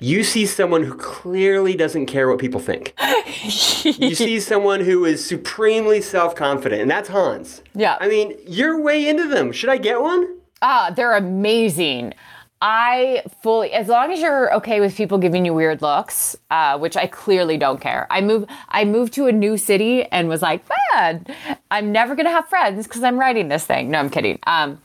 you 0.00 0.24
see 0.24 0.44
someone 0.44 0.82
who 0.84 0.94
clearly 0.94 1.74
doesn't 1.76 2.06
care 2.06 2.28
what 2.28 2.38
people 2.38 2.60
think. 2.60 2.94
you 3.84 4.14
see 4.14 4.40
someone 4.40 4.80
who 4.80 5.04
is 5.04 5.24
supremely 5.24 6.00
self-confident, 6.00 6.80
and 6.82 6.90
that's 6.90 7.08
Hans. 7.08 7.62
Yeah. 7.74 7.96
I 8.00 8.08
mean, 8.08 8.34
you're 8.46 8.80
way 8.80 9.06
into 9.08 9.28
them. 9.28 9.52
Should 9.52 9.70
I 9.70 9.76
get 9.76 10.00
one? 10.00 10.36
Ah, 10.62 10.92
they're 10.94 11.16
amazing. 11.16 12.14
I 12.60 13.22
fully, 13.42 13.72
as 13.72 13.86
long 13.88 14.12
as 14.12 14.20
you're 14.20 14.52
okay 14.56 14.80
with 14.80 14.96
people 14.96 15.18
giving 15.18 15.44
you 15.44 15.54
weird 15.54 15.80
looks, 15.80 16.36
uh, 16.50 16.76
which 16.78 16.96
I 16.96 17.06
clearly 17.06 17.56
don't 17.56 17.80
care. 17.80 18.06
I 18.10 18.20
moved, 18.20 18.50
I 18.68 18.84
moved 18.84 19.12
to 19.14 19.26
a 19.26 19.32
new 19.32 19.56
city 19.56 20.04
and 20.06 20.28
was 20.28 20.42
like, 20.42 20.64
man, 20.92 21.24
I'm 21.70 21.92
never 21.92 22.16
gonna 22.16 22.30
have 22.30 22.48
friends 22.48 22.86
because 22.86 23.04
I'm 23.04 23.18
riding 23.18 23.48
this 23.48 23.64
thing. 23.64 23.90
No, 23.90 24.00
I'm 24.00 24.10
kidding. 24.10 24.40
Um, 24.46 24.80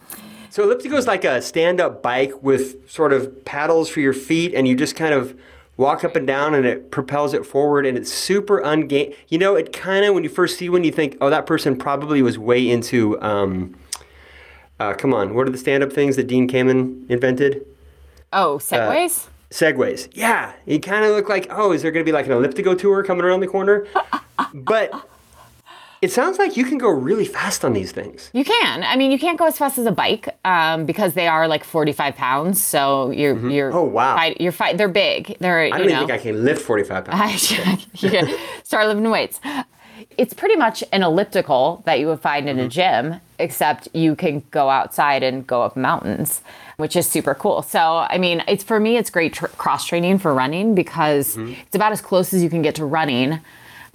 So 0.52 0.68
elliptigo 0.68 0.94
is 0.94 1.08
like 1.08 1.26
a 1.26 1.42
stand-up 1.42 2.04
bike 2.04 2.44
with 2.44 2.88
sort 2.88 3.12
of 3.12 3.44
paddles 3.44 3.90
for 3.90 4.02
your 4.02 4.14
feet, 4.14 4.54
and 4.54 4.68
you 4.68 4.76
just 4.76 4.96
kind 4.96 5.16
of 5.16 5.36
walk 5.76 6.04
up 6.04 6.16
and 6.16 6.28
down, 6.28 6.54
and 6.54 6.68
it 6.68 6.92
propels 6.92 7.34
it 7.34 7.44
forward, 7.44 7.88
and 7.88 7.98
it's 7.98 8.14
super 8.14 8.62
ungain. 8.62 9.16
You 9.30 9.40
know, 9.40 9.56
it 9.56 9.74
kind 9.74 10.06
of 10.06 10.14
when 10.14 10.24
you 10.24 10.30
first 10.30 10.60
see 10.60 10.70
one, 10.70 10.84
you 10.84 10.92
think, 10.92 11.18
oh, 11.20 11.32
that 11.32 11.48
person 11.48 11.76
probably 11.76 12.22
was 12.22 12.38
way 12.38 12.70
into. 12.70 13.20
Um, 13.20 13.76
uh, 14.80 14.94
come 14.94 15.14
on, 15.14 15.34
what 15.34 15.48
are 15.48 15.52
the 15.52 15.58
stand-up 15.58 15.92
things 15.94 16.16
that 16.16 16.28
Dean 16.28 16.48
Kamen 16.48 17.10
invented? 17.10 17.66
oh, 18.32 18.58
segways. 18.60 19.28
Segways. 19.52 20.10
Yeah, 20.14 20.54
you 20.66 20.80
kind 20.80 21.06
of 21.06 21.12
look 21.12 21.30
like, 21.30 21.46
oh, 21.52 21.72
is 21.72 21.84
there 21.84 21.92
going 21.92 22.04
to 22.04 22.10
be 22.10 22.12
like 22.12 22.26
an 22.26 22.32
elliptigo 22.32 22.76
tour 22.78 23.04
coming 23.04 23.24
around 23.24 23.42
the 23.42 23.48
corner? 23.48 23.86
but 24.56 24.92
it 26.02 26.12
sounds 26.12 26.40
like 26.40 26.58
you 26.58 26.66
can 26.66 26.80
go 26.80 26.90
really 26.90 27.26
fast 27.26 27.64
on 27.64 27.74
these 27.74 27.92
things. 27.92 28.32
You 28.34 28.44
can. 28.44 28.84
I 28.84 28.96
mean, 28.96 29.12
you 29.12 29.20
can't 29.20 29.38
go 29.38 29.46
as 29.46 29.56
fast 29.60 29.78
as 29.78 29.86
a 29.86 29.92
bike 29.92 30.28
um, 30.44 30.86
because 30.88 31.14
they 31.14 31.28
are 31.28 31.48
like 31.48 31.64
45 31.64 32.16
pounds. 32.16 32.64
So 32.64 33.12
you're 33.12 33.38
you're 33.48 33.72
Oh, 33.72 33.84
wow. 33.84 34.16
fight, 34.16 34.42
you're 34.42 34.52
fight. 34.52 34.78
They're 34.80 34.88
big. 34.90 35.38
They're 35.40 35.60
I 35.66 35.70
don't 35.70 35.82
even 35.82 35.92
know. 35.94 36.00
think 36.00 36.12
I 36.12 36.18
can 36.18 36.44
lift 36.44 36.64
45 36.64 37.06
pounds. 37.06 37.52
you 38.02 38.38
start 38.64 38.88
lifting 38.88 39.08
weights. 39.12 39.40
It's 40.18 40.34
pretty 40.34 40.56
much 40.56 40.84
an 40.92 41.04
elliptical 41.04 41.84
that 41.86 42.00
you 42.00 42.08
would 42.08 42.22
find 42.22 42.50
in 42.50 42.58
a 42.58 42.68
gym, 42.68 43.22
except 43.44 43.88
you 43.94 44.16
can 44.16 44.42
go 44.52 44.70
outside 44.70 45.22
and 45.22 45.46
go 45.46 45.62
up 45.62 45.76
mountains, 45.76 46.42
which 46.78 46.96
is 46.96 47.08
super 47.08 47.36
cool. 47.36 47.62
So, 47.62 47.80
I 48.10 48.18
mean, 48.18 48.44
it's 48.48 48.64
for 48.64 48.80
me, 48.80 48.98
it's 48.98 49.10
great 49.10 49.34
tr- 49.34 49.48
cross 49.48 49.86
training 49.86 50.20
for 50.20 50.34
running 50.34 50.74
because 50.74 51.36
mm-hmm. 51.36 51.54
it's 51.62 51.76
about 51.76 51.92
as 51.92 52.02
close 52.02 52.34
as 52.34 52.42
you 52.42 52.50
can 52.50 52.62
get 52.62 52.76
to 52.76 52.86
running, 52.86 53.40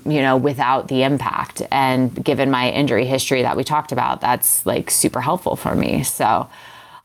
you 0.05 0.21
know, 0.21 0.37
without 0.37 0.89
the 0.89 1.03
impact. 1.03 1.63
And 1.73 2.23
given 2.23 2.51
my 2.51 2.71
injury 2.71 3.07
history 3.07 3.43
that 3.43 3.57
we 3.57 3.65
talked 3.65 3.91
about, 3.91 4.21
that's 4.21 4.65
like 4.67 4.91
super 4.91 5.23
helpful 5.23 5.57
for 5.57 5.75
me. 5.75 6.03
So, 6.05 6.49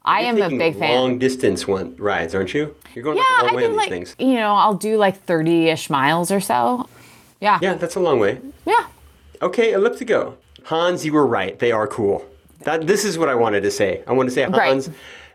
I 0.05 0.23
am 0.23 0.41
a 0.41 0.49
big 0.49 0.77
fan. 0.77 0.95
Long 0.95 1.17
distance 1.17 1.65
one 1.65 1.95
rides, 1.95 2.35
aren't 2.35 2.53
you? 2.53 2.75
You're 2.93 3.05
going 3.05 3.17
yeah, 3.17 3.23
like 3.23 3.41
a 3.41 3.45
long 3.45 3.53
I 3.53 3.55
way 3.55 3.63
on 3.63 3.69
think 3.69 3.71
these 3.71 3.77
like 3.77 3.89
things. 3.89 4.15
you 4.19 4.35
know, 4.35 4.53
I'll 4.53 4.73
do 4.73 4.97
like 4.97 5.21
thirty 5.23 5.69
ish 5.69 5.89
miles 5.89 6.29
or 6.29 6.41
so. 6.41 6.89
Yeah. 7.39 7.57
Yeah, 7.61 7.75
that's 7.75 7.95
a 7.95 7.99
long 8.01 8.19
way. 8.19 8.41
Yeah. 8.65 8.87
Okay, 9.41 9.71
elliptigo. 9.71 10.35
Hans, 10.65 11.05
you 11.05 11.13
were 11.13 11.27
right. 11.27 11.59
They 11.59 11.71
are 11.71 11.87
cool. 11.87 12.25
That 12.63 12.87
this 12.87 13.05
is 13.05 13.17
what 13.17 13.29
I 13.29 13.35
wanted 13.35 13.61
to 13.63 13.71
say. 13.71 14.03
I 14.07 14.13
want 14.13 14.29
to 14.29 14.33
say 14.35 14.45
Right. 14.45 14.67
Hans, 14.69 14.89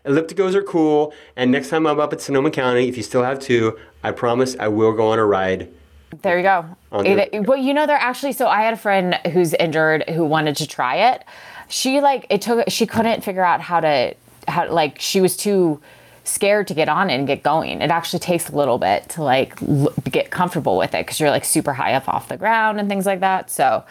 elliptigos 0.05 0.55
are 0.55 0.63
cool. 0.63 1.13
And 1.35 1.51
next 1.51 1.69
time 1.69 1.85
I'm 1.87 1.99
up 1.99 2.13
at 2.13 2.21
Sonoma 2.21 2.51
County, 2.51 2.87
if 2.87 2.97
you 2.97 3.03
still 3.03 3.23
have 3.23 3.39
two, 3.39 3.77
I 4.03 4.11
promise 4.11 4.55
I 4.59 4.67
will 4.67 4.93
go 4.93 5.07
on 5.09 5.19
a 5.19 5.25
ride. 5.25 5.69
There 6.21 6.37
you 6.37 6.43
go. 6.43 6.65
It- 6.91 7.47
well, 7.47 7.57
you 7.57 7.73
know, 7.73 7.85
they're 7.85 7.95
actually. 7.97 8.31
So 8.33 8.47
I 8.47 8.61
had 8.61 8.73
a 8.73 8.77
friend 8.77 9.15
who's 9.31 9.53
injured 9.53 10.09
who 10.09 10.25
wanted 10.25 10.55
to 10.57 10.67
try 10.67 10.95
it. 11.13 11.23
She 11.67 12.01
like 12.01 12.25
it 12.29 12.41
took. 12.41 12.67
She 12.69 12.87
couldn't 12.87 13.23
figure 13.23 13.45
out 13.45 13.61
how 13.61 13.79
to 13.79 14.15
how 14.47 14.71
like 14.71 14.99
she 14.99 15.21
was 15.21 15.37
too 15.37 15.79
scared 16.23 16.67
to 16.67 16.73
get 16.73 16.89
on 16.89 17.09
it 17.11 17.15
and 17.15 17.27
get 17.27 17.43
going. 17.43 17.81
It 17.81 17.91
actually 17.91 18.19
takes 18.19 18.49
a 18.49 18.55
little 18.55 18.77
bit 18.79 19.07
to 19.09 19.23
like 19.23 19.61
l- 19.61 19.93
get 20.09 20.31
comfortable 20.31 20.77
with 20.77 20.95
it 20.95 21.05
because 21.05 21.19
you're 21.19 21.29
like 21.29 21.45
super 21.45 21.73
high 21.73 21.93
up 21.93 22.07
off 22.09 22.27
the 22.27 22.37
ground 22.37 22.79
and 22.79 22.89
things 22.89 23.05
like 23.05 23.19
that. 23.19 23.51
So. 23.51 23.83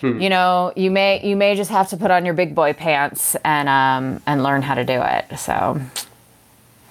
Hmm. 0.00 0.20
You 0.20 0.30
know, 0.30 0.72
you 0.76 0.90
may 0.90 1.26
you 1.26 1.36
may 1.36 1.54
just 1.56 1.70
have 1.70 1.88
to 1.88 1.96
put 1.96 2.10
on 2.10 2.24
your 2.24 2.34
big 2.34 2.54
boy 2.54 2.72
pants 2.72 3.36
and 3.44 3.68
um 3.68 4.22
and 4.26 4.42
learn 4.42 4.62
how 4.62 4.74
to 4.74 4.84
do 4.84 5.00
it. 5.02 5.38
So, 5.38 5.80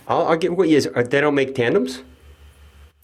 I'll, 0.07 0.27
I'll 0.27 0.37
get 0.37 0.55
what 0.55 0.69
you. 0.69 0.81
They 0.81 1.21
don't 1.21 1.35
make 1.35 1.55
tandems. 1.55 2.01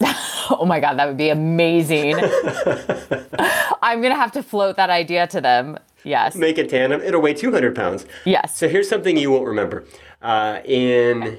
oh 0.00 0.64
my 0.66 0.80
god, 0.80 0.98
that 0.98 1.06
would 1.06 1.16
be 1.16 1.30
amazing. 1.30 2.16
I'm 3.82 4.02
gonna 4.02 4.14
have 4.14 4.32
to 4.32 4.42
float 4.42 4.76
that 4.76 4.90
idea 4.90 5.26
to 5.28 5.40
them. 5.40 5.78
Yes. 6.04 6.36
Make 6.36 6.58
a 6.58 6.66
tandem. 6.66 7.00
It'll 7.00 7.22
weigh 7.22 7.32
200 7.34 7.74
pounds. 7.74 8.04
Yes. 8.26 8.56
So 8.56 8.68
here's 8.68 8.88
something 8.88 9.16
you 9.16 9.30
won't 9.30 9.46
remember. 9.46 9.84
Uh, 10.20 10.60
in 10.64 11.38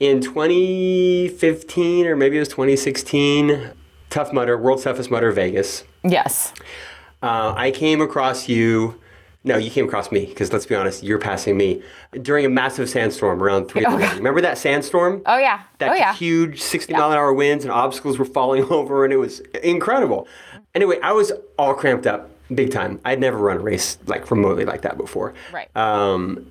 in 0.00 0.20
2015 0.20 2.06
or 2.06 2.16
maybe 2.16 2.36
it 2.36 2.40
was 2.40 2.48
2016, 2.48 3.70
Tough 4.10 4.32
Mudder, 4.32 4.58
World's 4.58 4.84
Toughest 4.84 5.10
Mudder, 5.10 5.32
Vegas. 5.32 5.84
Yes. 6.04 6.52
Uh, 7.22 7.54
I 7.56 7.70
came 7.70 8.00
across 8.00 8.48
you. 8.48 9.00
No, 9.44 9.56
you 9.56 9.70
came 9.70 9.86
across 9.86 10.10
me 10.10 10.26
because 10.26 10.52
let's 10.52 10.66
be 10.66 10.74
honest, 10.74 11.04
you're 11.04 11.18
passing 11.20 11.56
me 11.56 11.82
during 12.20 12.44
a 12.44 12.48
massive 12.48 12.90
sandstorm 12.90 13.40
around 13.42 13.66
three. 13.68 13.82
the. 13.82 13.96
Remember 14.16 14.40
that 14.40 14.58
sandstorm? 14.58 15.22
Oh 15.24 15.38
yeah. 15.38 15.62
that 15.78 15.90
oh 15.90 15.94
yeah. 15.94 16.14
huge 16.14 16.60
60 16.60 16.92
mile 16.94 17.12
an 17.12 17.16
hour 17.16 17.32
winds 17.32 17.64
and 17.64 17.72
obstacles 17.72 18.18
were 18.18 18.24
falling 18.24 18.64
over 18.70 19.04
and 19.04 19.12
it 19.12 19.18
was 19.18 19.40
incredible. 19.62 20.26
Anyway, 20.74 20.98
I 21.00 21.12
was 21.12 21.32
all 21.58 21.74
cramped 21.74 22.06
up 22.08 22.28
big 22.52 22.72
time. 22.72 23.00
I'd 23.04 23.20
never 23.20 23.38
run 23.38 23.58
a 23.58 23.60
race 23.60 23.98
like 24.06 24.28
remotely 24.32 24.64
like 24.64 24.82
that 24.82 24.96
before. 24.98 25.32
Right. 25.52 25.68
Um, 25.76 26.48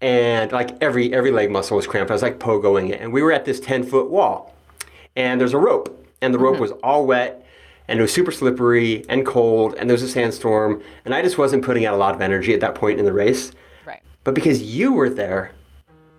and 0.00 0.50
like 0.52 0.80
every 0.82 1.12
every 1.12 1.30
leg 1.30 1.50
muscle 1.50 1.76
was 1.76 1.86
cramped. 1.86 2.10
I 2.10 2.14
was 2.14 2.22
like 2.22 2.38
pogoing 2.38 2.90
it, 2.90 3.00
and 3.00 3.12
we 3.12 3.22
were 3.22 3.32
at 3.32 3.44
this 3.44 3.58
10 3.60 3.84
foot 3.84 4.10
wall, 4.10 4.54
and 5.16 5.40
there's 5.40 5.54
a 5.54 5.58
rope, 5.58 6.06
and 6.22 6.32
the 6.32 6.38
rope 6.38 6.54
Mm-hmm. 6.54 6.62
was 6.62 6.72
all 6.82 7.06
wet. 7.06 7.44
And 7.88 7.98
it 7.98 8.02
was 8.02 8.12
super 8.12 8.30
slippery 8.30 9.04
and 9.08 9.24
cold, 9.24 9.74
and 9.74 9.88
there 9.88 9.94
was 9.94 10.02
a 10.02 10.08
sandstorm, 10.08 10.82
and 11.04 11.14
I 11.14 11.22
just 11.22 11.38
wasn't 11.38 11.64
putting 11.64 11.86
out 11.86 11.94
a 11.94 11.96
lot 11.96 12.14
of 12.14 12.20
energy 12.20 12.52
at 12.52 12.60
that 12.60 12.74
point 12.74 12.98
in 12.98 13.06
the 13.06 13.12
race. 13.12 13.52
Right. 13.86 14.02
But 14.24 14.34
because 14.34 14.62
you 14.62 14.92
were 14.92 15.08
there, 15.08 15.52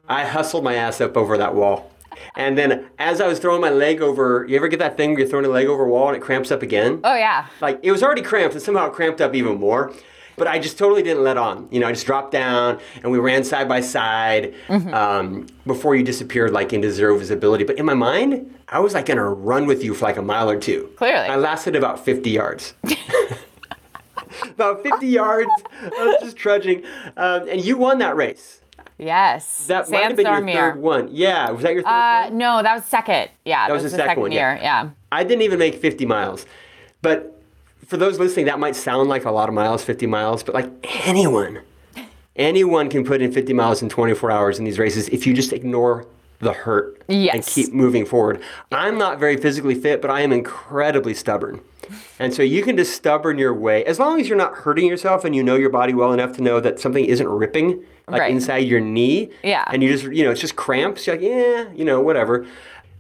I 0.08 0.26
hustled 0.26 0.64
my 0.64 0.74
ass 0.74 1.00
up 1.00 1.16
over 1.16 1.38
that 1.38 1.54
wall. 1.54 1.92
And 2.36 2.58
then 2.58 2.88
as 2.98 3.22
I 3.22 3.28
was 3.28 3.40
throwing 3.40 3.62
my 3.62 3.70
leg 3.70 4.02
over, 4.02 4.46
you 4.50 4.56
ever 4.56 4.68
get 4.68 4.80
that 4.80 4.98
thing 4.98 5.12
where 5.12 5.20
you're 5.20 5.30
throwing 5.30 5.46
a 5.46 5.50
leg 5.50 5.68
over 5.68 5.86
a 5.86 5.90
wall 5.90 6.08
and 6.08 6.18
it 6.18 6.22
cramps 6.22 6.52
up 6.52 6.62
again? 6.62 7.00
Oh 7.04 7.16
yeah. 7.16 7.48
Like 7.62 7.80
it 7.84 7.92
was 7.92 8.04
already 8.04 8.22
cramped 8.22 8.56
and 8.56 8.64
somehow 8.64 8.88
it 8.88 8.94
cramped 8.94 9.22
up 9.22 9.36
even 9.36 9.60
more. 9.60 9.94
But 10.40 10.48
I 10.48 10.58
just 10.58 10.78
totally 10.78 11.04
didn't 11.04 11.24
let 11.24 11.38
on. 11.38 11.68
You 11.70 11.80
know, 11.82 11.88
I 11.88 11.92
just 11.92 12.06
dropped 12.06 12.32
down 12.32 12.80
and 13.04 13.12
we 13.12 13.20
ran 13.20 13.44
side 13.44 13.68
by 13.68 13.82
side 13.82 14.56
um, 14.70 15.46
before 15.68 15.96
you 15.96 16.04
disappeared 16.04 16.52
like 16.52 16.74
into 16.74 16.90
zero 16.92 17.18
visibility. 17.18 17.64
But 17.66 17.78
in 17.78 17.86
my 17.86 17.94
mind, 17.94 18.58
I 18.70 18.80
was 18.80 18.94
like 18.94 19.06
gonna 19.06 19.30
run 19.30 19.66
with 19.68 19.84
you 19.84 19.94
for 19.94 20.06
like 20.06 20.18
a 20.18 20.22
mile 20.22 20.50
or 20.50 20.60
two. 20.60 20.90
Clearly. 20.96 21.28
I 21.28 21.36
lasted 21.36 21.76
about 21.76 22.04
50 22.04 22.30
yards. 22.30 22.74
about 24.52 24.84
50 24.84 25.08
yards. 25.08 25.50
I 25.82 26.06
was 26.06 26.18
just 26.22 26.38
trudging. 26.38 26.84
Um, 27.18 27.48
and 27.50 27.64
you 27.64 27.78
won 27.78 28.00
that 28.00 28.16
race. 28.16 28.62
Yes. 28.98 29.68
That 29.68 29.90
might 29.90 30.04
have 30.04 30.18
been 30.18 30.26
your 30.26 30.46
third 30.46 30.82
one. 30.82 31.08
Yeah, 31.12 31.52
was 31.52 31.64
that 31.64 31.74
your 31.74 31.84
third 31.84 31.90
Uh, 31.90 32.24
one? 32.30 32.38
no, 32.38 32.62
that 32.62 32.76
was 32.76 32.86
second. 32.86 33.30
Yeah, 33.46 33.68
that, 33.68 33.74
was 33.74 33.84
was, 33.84 33.92
the 33.94 33.98
the 33.98 34.02
second 34.02 34.10
second, 34.12 34.22
one, 34.24 34.32
yeah. 34.34 34.54
year. 34.56 34.62
Yeah. 34.62 34.90
I 35.12 35.24
didn't 35.24 35.44
even 35.44 35.58
make 35.60 35.76
50 35.76 36.06
miles. 36.06 36.46
But 37.02 37.39
for 37.90 37.98
those 37.98 38.20
listening, 38.20 38.46
that 38.46 38.60
might 38.60 38.76
sound 38.76 39.10
like 39.10 39.26
a 39.26 39.32
lot 39.32 39.50
of 39.50 39.56
miles, 39.56 39.84
50 39.84 40.06
miles, 40.06 40.44
but 40.44 40.54
like 40.54 40.70
anyone, 41.08 41.62
anyone 42.36 42.88
can 42.88 43.04
put 43.04 43.20
in 43.22 43.32
50 43.32 43.52
miles 43.54 43.82
in 43.82 43.90
24 43.90 44.30
hours 44.32 44.60
in 44.60 44.66
these 44.66 44.78
races 44.78 45.10
if 45.10 45.26
you 45.26 45.34
just 45.34 45.52
ignore 45.52 46.06
the 46.38 46.54
hurt 46.54 47.02
and 47.10 47.44
keep 47.44 47.74
moving 47.74 48.06
forward. 48.06 48.40
I'm 48.72 48.98
not 49.00 49.20
very 49.20 49.38
physically 49.38 49.74
fit, 49.76 50.02
but 50.04 50.12
I 50.12 50.22
am 50.22 50.32
incredibly 50.32 51.14
stubborn. 51.16 51.62
And 52.20 52.32
so 52.32 52.44
you 52.44 52.62
can 52.62 52.78
just 52.78 52.94
stubborn 52.96 53.40
your 53.40 53.54
way, 53.56 53.84
as 53.86 53.98
long 53.98 54.22
as 54.22 54.30
you're 54.30 54.38
not 54.38 54.54
hurting 54.54 54.86
yourself 54.86 55.26
and 55.26 55.36
you 55.36 55.42
know 55.44 55.56
your 55.56 55.72
body 55.72 55.96
well 55.96 56.14
enough 56.14 56.34
to 56.38 56.44
know 56.44 56.60
that 56.60 56.80
something 56.80 57.04
isn't 57.04 57.28
ripping 57.28 57.84
like 58.08 58.22
Right. 58.22 58.32
inside 58.32 58.60
your 58.60 58.80
knee. 58.80 59.32
Yeah. 59.44 59.64
And 59.68 59.82
you 59.82 59.90
just, 59.92 60.06
you 60.06 60.24
know, 60.24 60.32
it's 60.32 60.40
just 60.42 60.56
cramps. 60.56 61.08
You're 61.08 61.16
like, 61.16 61.26
yeah, 61.26 61.72
you 61.74 61.84
know, 61.84 62.00
whatever. 62.02 62.46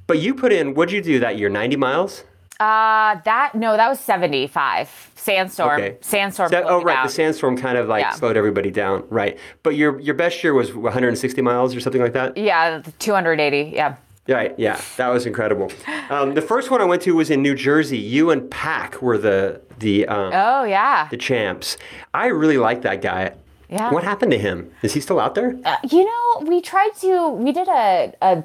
But 0.07 0.19
you 0.19 0.33
put 0.33 0.51
in, 0.51 0.73
what'd 0.73 0.91
you 0.91 1.01
do 1.01 1.19
that 1.19 1.37
year? 1.37 1.49
90 1.49 1.75
miles? 1.77 2.23
Uh, 2.59 3.15
that 3.23 3.51
no, 3.55 3.77
that 3.77 3.87
was 3.87 3.99
seventy-five. 3.99 5.11
Sandstorm. 5.15 5.79
Okay. 5.81 5.97
Sandstorm. 6.01 6.51
Oh, 6.53 6.81
right. 6.81 6.95
down. 6.95 7.05
The 7.07 7.11
sandstorm 7.11 7.57
kind 7.57 7.77
of 7.77 7.87
like 7.87 8.01
Yeah. 8.01 8.11
slowed 8.11 8.35
everybody 8.37 8.71
down. 8.71 9.05
Right. 9.09 9.37
But 9.63 9.75
your 9.75 9.99
your 9.99 10.15
best 10.15 10.43
year 10.43 10.53
was 10.53 10.73
160 10.73 11.41
miles 11.41 11.75
or 11.75 11.79
something 11.79 12.01
like 12.01 12.13
that? 12.13 12.35
Yeah, 12.37 12.81
two 12.99 13.13
hundred 13.13 13.39
eighty. 13.39 13.71
Yeah. 13.73 13.95
Right. 14.27 14.53
Yeah. 14.59 14.79
That 14.97 15.07
was 15.09 15.25
incredible. 15.25 15.71
Um, 16.09 16.35
the 16.35 16.41
first 16.41 16.69
one 16.69 16.81
I 16.81 16.85
went 16.85 17.01
to 17.03 17.15
was 17.15 17.29
in 17.31 17.41
New 17.41 17.55
Jersey. 17.55 17.97
You 17.97 18.29
and 18.29 18.49
Pak 18.51 19.01
were 19.01 19.17
the 19.17 19.61
the 19.79 20.07
um, 20.07 20.31
Oh 20.33 20.63
yeah. 20.63 21.07
the 21.09 21.17
champs. 21.17 21.77
I 22.13 22.27
really 22.27 22.57
like 22.57 22.81
that 22.83 23.01
guy. 23.01 23.33
Yeah. 23.69 23.91
What 23.91 24.03
happened 24.03 24.31
to 24.31 24.37
him? 24.39 24.71
Is 24.81 24.93
he 24.95 24.99
still 24.99 25.19
out 25.19 25.35
there? 25.35 25.55
Uh, 25.63 25.77
you 25.89 26.03
know, 26.03 26.47
we 26.49 26.59
tried 26.59 26.89
to. 27.01 27.29
We 27.29 27.51
did 27.51 27.67
a, 27.67 28.13
a 28.21 28.43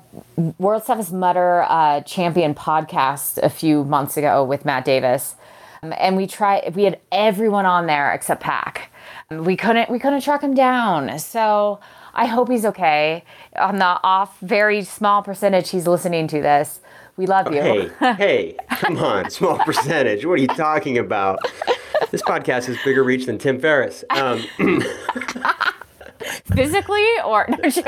World's 0.58 0.86
Toughest 0.86 1.12
Mudder 1.12 1.64
uh, 1.66 2.02
Champion 2.02 2.54
podcast 2.54 3.38
a 3.42 3.48
few 3.48 3.84
months 3.84 4.16
ago 4.18 4.44
with 4.44 4.64
Matt 4.66 4.84
Davis, 4.84 5.34
Um, 5.82 5.94
and 5.98 6.16
we 6.16 6.26
tried. 6.26 6.74
We 6.76 6.84
had 6.84 6.98
everyone 7.10 7.64
on 7.64 7.86
there 7.86 8.12
except 8.12 8.42
Pak. 8.42 8.90
Um, 9.30 9.44
We 9.44 9.56
couldn't. 9.56 9.88
We 9.90 9.98
couldn't 9.98 10.20
track 10.20 10.42
him 10.42 10.54
down. 10.54 11.18
So 11.18 11.80
I 12.12 12.26
hope 12.26 12.50
he's 12.50 12.66
okay. 12.66 13.24
On 13.56 13.78
the 13.78 13.98
off, 14.04 14.38
very 14.40 14.84
small 14.84 15.22
percentage, 15.22 15.70
he's 15.70 15.86
listening 15.86 16.28
to 16.28 16.42
this. 16.42 16.80
We 17.16 17.26
love 17.26 17.52
you. 17.52 17.60
Hey, 17.62 17.90
hey, 18.14 18.56
come 18.70 18.98
on, 18.98 19.30
small 19.30 19.58
percentage. 19.58 20.24
What 20.26 20.34
are 20.34 20.42
you 20.42 20.48
talking 20.48 20.98
about? 20.98 21.38
This 22.10 22.22
podcast 22.22 22.66
has 22.66 22.76
bigger 22.84 23.04
reach 23.04 23.26
than 23.26 23.38
Tim 23.38 23.60
Ferriss. 23.60 24.04
Um, 24.10 24.42
Physically 26.54 27.06
or 27.24 27.46
no, 27.50 27.58
just- 27.68 27.82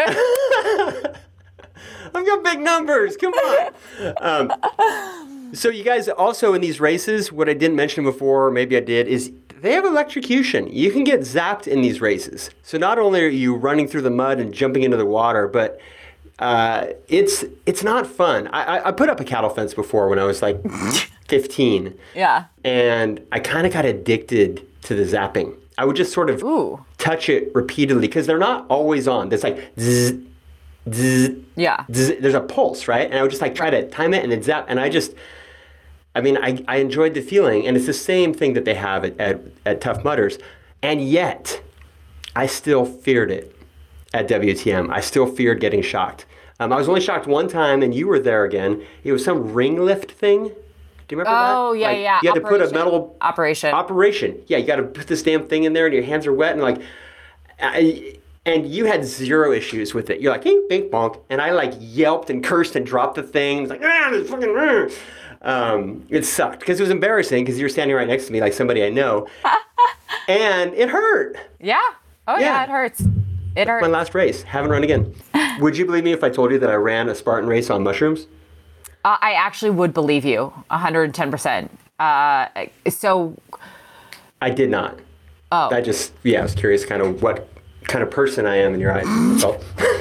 I've 2.14 2.24
got 2.27 2.45
big 2.45 2.61
numbers. 2.61 3.16
Come 3.16 3.33
on. 3.33 3.72
Um, 4.20 5.51
so 5.53 5.68
you 5.70 5.85
guys 5.85 6.09
also 6.09 6.55
in 6.55 6.61
these 6.61 6.81
races, 6.81 7.33
what 7.33 7.49
I 7.49 7.55
didn't 7.55 7.77
mention 7.77 8.05
before, 8.05 8.47
or 8.47 8.51
maybe 8.51 8.77
I 8.77 8.81
did, 8.81 9.09
is 9.09 9.33
they 9.61 9.72
have 9.72 9.85
electrocution. 9.85 10.68
You 10.68 10.91
can 10.91 11.03
get 11.05 11.20
zapped 11.20 11.66
in 11.66 11.81
these 11.83 12.01
races. 12.01 12.51
So 12.62 12.79
not 12.79 12.99
only 12.99 13.22
are 13.22 13.29
you 13.29 13.55
running 13.57 13.89
through 13.89 14.03
the 14.03 14.11
mud 14.11 14.39
and 14.39 14.53
jumping 14.53 14.83
into 14.83 14.97
the 14.97 15.07
water, 15.07 15.49
but 15.49 15.81
uh, 16.39 16.87
it's 17.09 17.45
it's 17.64 17.82
not 17.82 18.07
fun. 18.07 18.49
I, 18.49 18.89
I, 18.89 18.93
put 18.93 19.09
up 19.09 19.20
a 19.20 19.24
cattle 19.24 19.49
fence 19.49 19.72
before 19.72 20.09
when 20.09 20.18
I 20.18 20.24
was 20.24 20.43
like 20.43 20.61
15, 21.28 21.97
yeah. 22.14 22.45
and 22.62 23.26
I 23.32 23.41
kind 23.41 23.66
of 23.66 23.72
got 23.72 23.87
addicted 23.87 24.66
to 24.82 24.95
the 24.95 25.05
zapping. 25.05 25.57
I 25.78 25.84
would 25.84 25.97
just 25.97 26.12
sort 26.12 26.28
of 26.28 26.43
Ooh. 26.43 26.84
touch 26.99 27.28
it 27.28 27.55
repeatedly 27.55 28.07
because 28.07 28.26
they're 28.26 28.39
not 28.39 28.66
always 28.68 29.09
on. 29.09 29.32
It's 29.32 29.43
like 29.43 29.72
zzz, 29.78 30.14
zzz, 30.93 31.30
Yeah. 31.55 31.84
zzz, 31.93 32.12
there's 32.20 32.34
a 32.34 32.41
pulse, 32.41 32.87
right? 32.87 33.07
And 33.07 33.18
I 33.18 33.22
would 33.22 33.30
just 33.30 33.43
like 33.43 33.55
try 33.55 33.70
to 33.70 33.89
time 33.89 34.12
it 34.12 34.22
and 34.22 34.30
then 34.30 34.43
zap. 34.43 34.66
And 34.68 34.78
I 34.78 34.89
just, 34.89 35.14
I 36.14 36.20
mean, 36.20 36.37
I, 36.39 36.62
I 36.68 36.76
enjoyed 36.76 37.14
the 37.14 37.20
feeling. 37.20 37.66
And 37.66 37.76
it's 37.76 37.87
the 37.87 37.93
same 37.93 38.32
thing 38.32 38.53
that 38.55 38.64
they 38.64 38.74
have 38.74 39.05
at, 39.05 39.18
at, 39.18 39.41
at 39.66 39.80
Tough 39.80 40.05
Mudders. 40.05 40.39
And 40.82 41.07
yet, 41.07 41.62
I 42.34 42.47
still 42.47 42.84
feared 42.84 43.30
it 43.30 43.56
at 44.15 44.29
WTM. 44.29 44.91
I 44.91 45.01
still 45.01 45.27
feared 45.27 45.61
getting 45.61 45.83
shocked. 45.83 46.27
Um, 46.59 46.73
I 46.73 46.77
was 46.77 46.89
only 46.89 47.01
shocked 47.01 47.27
one 47.27 47.49
time, 47.49 47.83
and 47.83 47.95
you 47.95 48.07
were 48.09 48.19
there 48.19 48.45
again. 48.45 48.85
It 49.05 49.13
was 49.13 49.25
some 49.25 49.53
ring 49.53 49.85
lift 49.85 50.13
thing. 50.13 50.45
Do 50.45 51.15
you 51.15 51.19
remember 51.19 51.31
that? 51.39 51.55
Oh 51.55 51.73
yeah, 51.73 51.89
Like, 51.89 51.99
yeah. 51.99 52.21
You 52.23 52.33
had 52.33 52.35
to 52.35 52.41
put 52.49 52.61
a 52.63 52.71
metal 52.73 53.17
operation. 53.21 53.73
operation. 53.75 54.41
Yeah, 54.47 54.57
you 54.59 54.67
got 54.67 54.77
to 54.77 54.83
put 54.85 55.07
this 55.07 55.23
damn 55.23 55.47
thing 55.47 55.65
in 55.65 55.73
there, 55.75 55.87
and 55.87 55.95
your 55.95 56.03
hands 56.03 56.27
are 56.27 56.33
wet, 56.33 56.53
and 56.55 56.63
like, 56.63 56.81
I, 57.61 58.19
and 58.47 58.67
you 58.67 58.87
had 58.87 59.05
zero 59.05 59.53
issues 59.53 59.93
with 59.95 60.09
it. 60.11 60.21
You're 60.21 60.33
like, 60.33 60.45
hey, 60.45 60.59
bink 60.69 60.91
bonk, 60.91 61.21
and 61.31 61.41
I 61.43 61.51
like 61.51 61.75
yelped 61.79 62.31
and 62.31 62.43
cursed 62.43 62.75
and 62.75 62.87
dropped 62.87 63.17
the 63.17 63.23
thing. 63.23 63.63
It's 63.63 63.71
like, 63.71 63.83
ah, 63.85 64.09
this 64.11 64.29
fucking. 64.31 64.55
ah." 64.57 64.89
Um, 65.43 66.05
it 66.09 66.25
sucked 66.25 66.61
because 66.61 66.81
it 66.81 66.83
was 66.83 66.91
embarrassing 66.91 67.45
because 67.45 67.59
you 67.59 67.65
were 67.67 67.69
standing 67.69 67.95
right 67.95 68.09
next 68.09 68.27
to 68.27 68.33
me, 68.33 68.41
like 68.41 68.53
somebody 68.55 68.83
I 68.83 68.89
know, 68.89 69.29
and 70.29 70.73
it 70.75 70.89
hurt. 70.89 71.37
yeah. 71.61 71.81
Oh 72.27 72.35
yeah. 72.39 72.41
Yeah. 72.41 72.63
it 72.65 72.71
hurts. 72.71 73.05
It 73.57 73.69
hurts. 73.69 73.83
My 73.83 73.89
last 73.89 74.15
race, 74.15 74.43
haven't 74.43 74.71
run 74.71 74.85
again. 74.85 75.15
Would 75.61 75.77
you 75.77 75.87
believe 75.87 76.05
me 76.05 76.13
if 76.13 76.23
I 76.23 76.29
told 76.29 76.51
you 76.53 76.59
that 76.59 76.71
I 76.71 76.75
ran 76.75 77.09
a 77.09 77.15
Spartan 77.15 77.49
race 77.49 77.71
on 77.71 77.83
mushrooms? 77.83 78.27
Uh, 79.05 79.17
I 79.21 79.33
actually 79.35 79.71
would 79.71 79.95
believe 79.95 80.25
you 80.25 80.53
110%. 80.71 81.69
Uh, 81.99 82.49
so, 82.91 83.37
I 84.43 84.51
did 84.51 84.69
not. 84.69 84.99
oh. 85.53 85.71
I 85.73 85.81
just, 85.81 86.13
yeah, 86.25 86.41
I 86.41 86.43
was 86.43 86.55
curious, 86.55 86.85
kind 86.85 87.01
of 87.01 87.23
what 87.23 87.49
kind 87.85 88.03
of 88.03 88.11
person 88.11 88.47
I 88.47 88.57
am 88.57 88.75
in 88.75 88.81
your 88.81 88.93
eyes. 88.93 89.45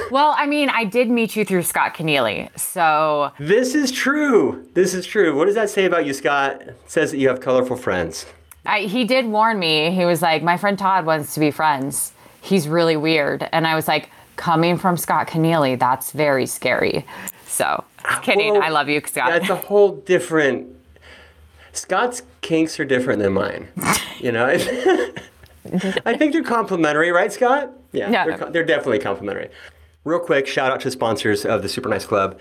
Well, 0.08 0.36
I 0.38 0.46
mean, 0.46 0.70
I 0.70 0.84
did 0.84 1.10
meet 1.10 1.34
you 1.34 1.44
through 1.44 1.62
Scott 1.62 1.94
Keneally. 1.96 2.56
So, 2.56 3.32
This 3.40 3.74
is 3.74 3.90
true. 3.90 4.64
This 4.74 4.94
is 4.94 5.04
true. 5.04 5.36
What 5.36 5.46
does 5.46 5.56
that 5.56 5.68
say 5.68 5.84
about 5.84 6.06
you, 6.06 6.12
Scott? 6.14 6.62
It 6.62 6.80
says 6.86 7.10
that 7.10 7.18
you 7.18 7.26
have 7.28 7.40
colorful 7.40 7.76
friends. 7.76 8.24
I, 8.64 8.82
he 8.82 9.04
did 9.04 9.26
warn 9.26 9.58
me. 9.58 9.90
He 9.90 10.04
was 10.04 10.22
like, 10.22 10.44
My 10.44 10.58
friend 10.58 10.78
Todd 10.78 11.06
wants 11.06 11.34
to 11.34 11.40
be 11.40 11.50
friends. 11.50 12.12
He's 12.46 12.68
really 12.68 12.96
weird. 12.96 13.48
And 13.52 13.66
I 13.66 13.74
was 13.74 13.88
like, 13.88 14.10
Coming 14.36 14.76
from 14.76 14.98
Scott 14.98 15.28
Keneally, 15.28 15.78
that's 15.78 16.12
very 16.12 16.46
scary. 16.46 17.06
So, 17.46 17.84
kidding. 18.22 18.52
Well, 18.52 18.62
I 18.62 18.68
love 18.68 18.88
you, 18.88 19.00
Scott. 19.04 19.30
That's 19.30 19.48
a 19.48 19.56
whole 19.56 19.96
different. 19.96 20.68
Scott's 21.72 22.22
kinks 22.42 22.78
are 22.78 22.84
different 22.84 23.22
than 23.22 23.32
mine. 23.32 23.68
You 24.20 24.32
know, 24.32 24.46
I 26.04 26.16
think 26.16 26.32
they're 26.32 26.42
complementary, 26.42 27.10
right, 27.12 27.32
Scott? 27.32 27.70
Yeah, 27.92 28.10
Yeah. 28.10 28.36
They're, 28.36 28.50
they're 28.50 28.64
definitely 28.64 28.98
complementary. 28.98 29.48
Real 30.04 30.20
quick, 30.20 30.46
shout 30.46 30.70
out 30.70 30.80
to 30.80 30.90
sponsors 30.90 31.46
of 31.46 31.62
the 31.62 31.68
Super 31.68 31.88
Nice 31.88 32.06
Club. 32.06 32.38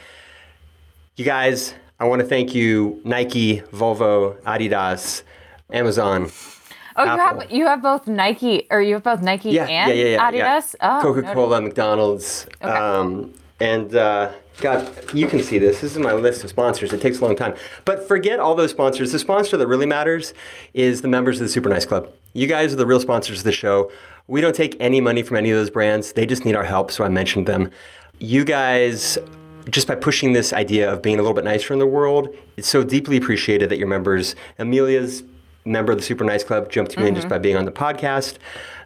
You 1.16 1.24
guys, 1.24 1.76
I 2.00 2.06
want 2.06 2.22
to 2.22 2.28
thank 2.28 2.54
you, 2.54 3.02
Nike, 3.06 3.62
Volvo, 3.72 4.40
Adidas, 4.42 5.24
Amazon. 5.72 6.30
Oh, 6.96 7.04
you 7.04 7.20
have 7.20 7.52
you 7.52 7.66
have 7.66 7.82
both 7.82 8.08
Nike, 8.08 8.68
or 8.70 8.82
you 8.82 8.94
have 8.96 9.04
both 9.04 9.22
Nike 9.22 9.52
Yeah, 9.52 9.66
and 9.66 9.90
yeah, 9.92 10.04
yeah, 10.04 10.18
yeah, 10.18 10.32
yeah. 10.32 10.60
Adidas? 10.60 10.76
Oh, 10.82 11.00
Coca 11.02 11.34
Cola, 11.34 11.62
McDonald's. 11.62 12.48
Um, 12.62 13.34
and 13.60 13.96
uh, 13.96 14.32
God, 14.60 15.14
you 15.14 15.28
can 15.28 15.42
see 15.42 15.58
this. 15.58 15.82
This 15.82 15.94
is 15.94 16.00
my 16.00 16.14
list 16.14 16.44
of 16.44 16.50
sponsors. 16.50 16.94
It 16.94 17.02
takes 17.02 17.20
a 17.20 17.26
long 17.26 17.36
time. 17.36 17.56
But 17.84 18.08
forget 18.08 18.40
all 18.40 18.56
those 18.56 18.72
sponsors. 18.72 19.12
The 19.12 19.20
sponsor 19.20 19.58
that 19.58 19.68
really 19.68 19.86
matters 19.86 20.34
is 20.74 21.02
the 21.02 21.08
members 21.08 21.40
of 21.40 21.48
the 21.48 21.52
Super 21.52 21.70
Nice 21.70 21.86
Club. 21.86 22.10
You 22.34 22.48
guys 22.48 22.74
are 22.74 22.78
the 22.78 22.86
real 22.86 23.00
sponsors 23.00 23.40
of 23.40 23.44
the 23.44 23.52
show. 23.52 23.92
We 24.28 24.42
don't 24.42 24.56
take 24.56 24.76
any 24.80 25.02
money 25.02 25.24
from 25.24 25.38
any 25.38 25.52
of 25.52 25.58
those 25.58 25.70
brands. 25.70 26.14
They 26.14 26.26
just 26.26 26.46
need 26.46 26.56
our 26.56 26.64
help, 26.64 26.92
so 26.92 27.04
I 27.04 27.10
mentioned 27.10 27.48
them. 27.48 27.70
You 28.20 28.44
guys, 28.44 29.18
just 29.70 29.88
by 29.88 29.96
pushing 29.96 30.34
this 30.34 30.52
idea 30.52 30.92
of 30.92 31.02
being 31.02 31.20
a 31.20 31.22
little 31.22 31.36
bit 31.36 31.44
nicer 31.44 31.74
in 31.74 31.80
the 31.80 31.86
world, 31.88 32.30
it's 32.58 32.68
so 32.68 32.84
deeply 32.84 33.18
appreciated 33.18 33.70
that 33.70 33.78
your 33.78 33.88
members, 33.88 34.36
Amelia's 34.58 35.24
member 35.66 35.92
of 35.92 35.98
the 35.98 36.04
Super 36.04 36.24
Nice 36.24 36.44
Club, 36.44 36.70
jumped 36.72 36.98
me 36.98 37.08
in 37.08 37.16
just 37.16 37.28
by 37.28 37.38
being 37.38 37.58
on 37.58 37.66
the 37.66 37.72
podcast. 37.72 38.38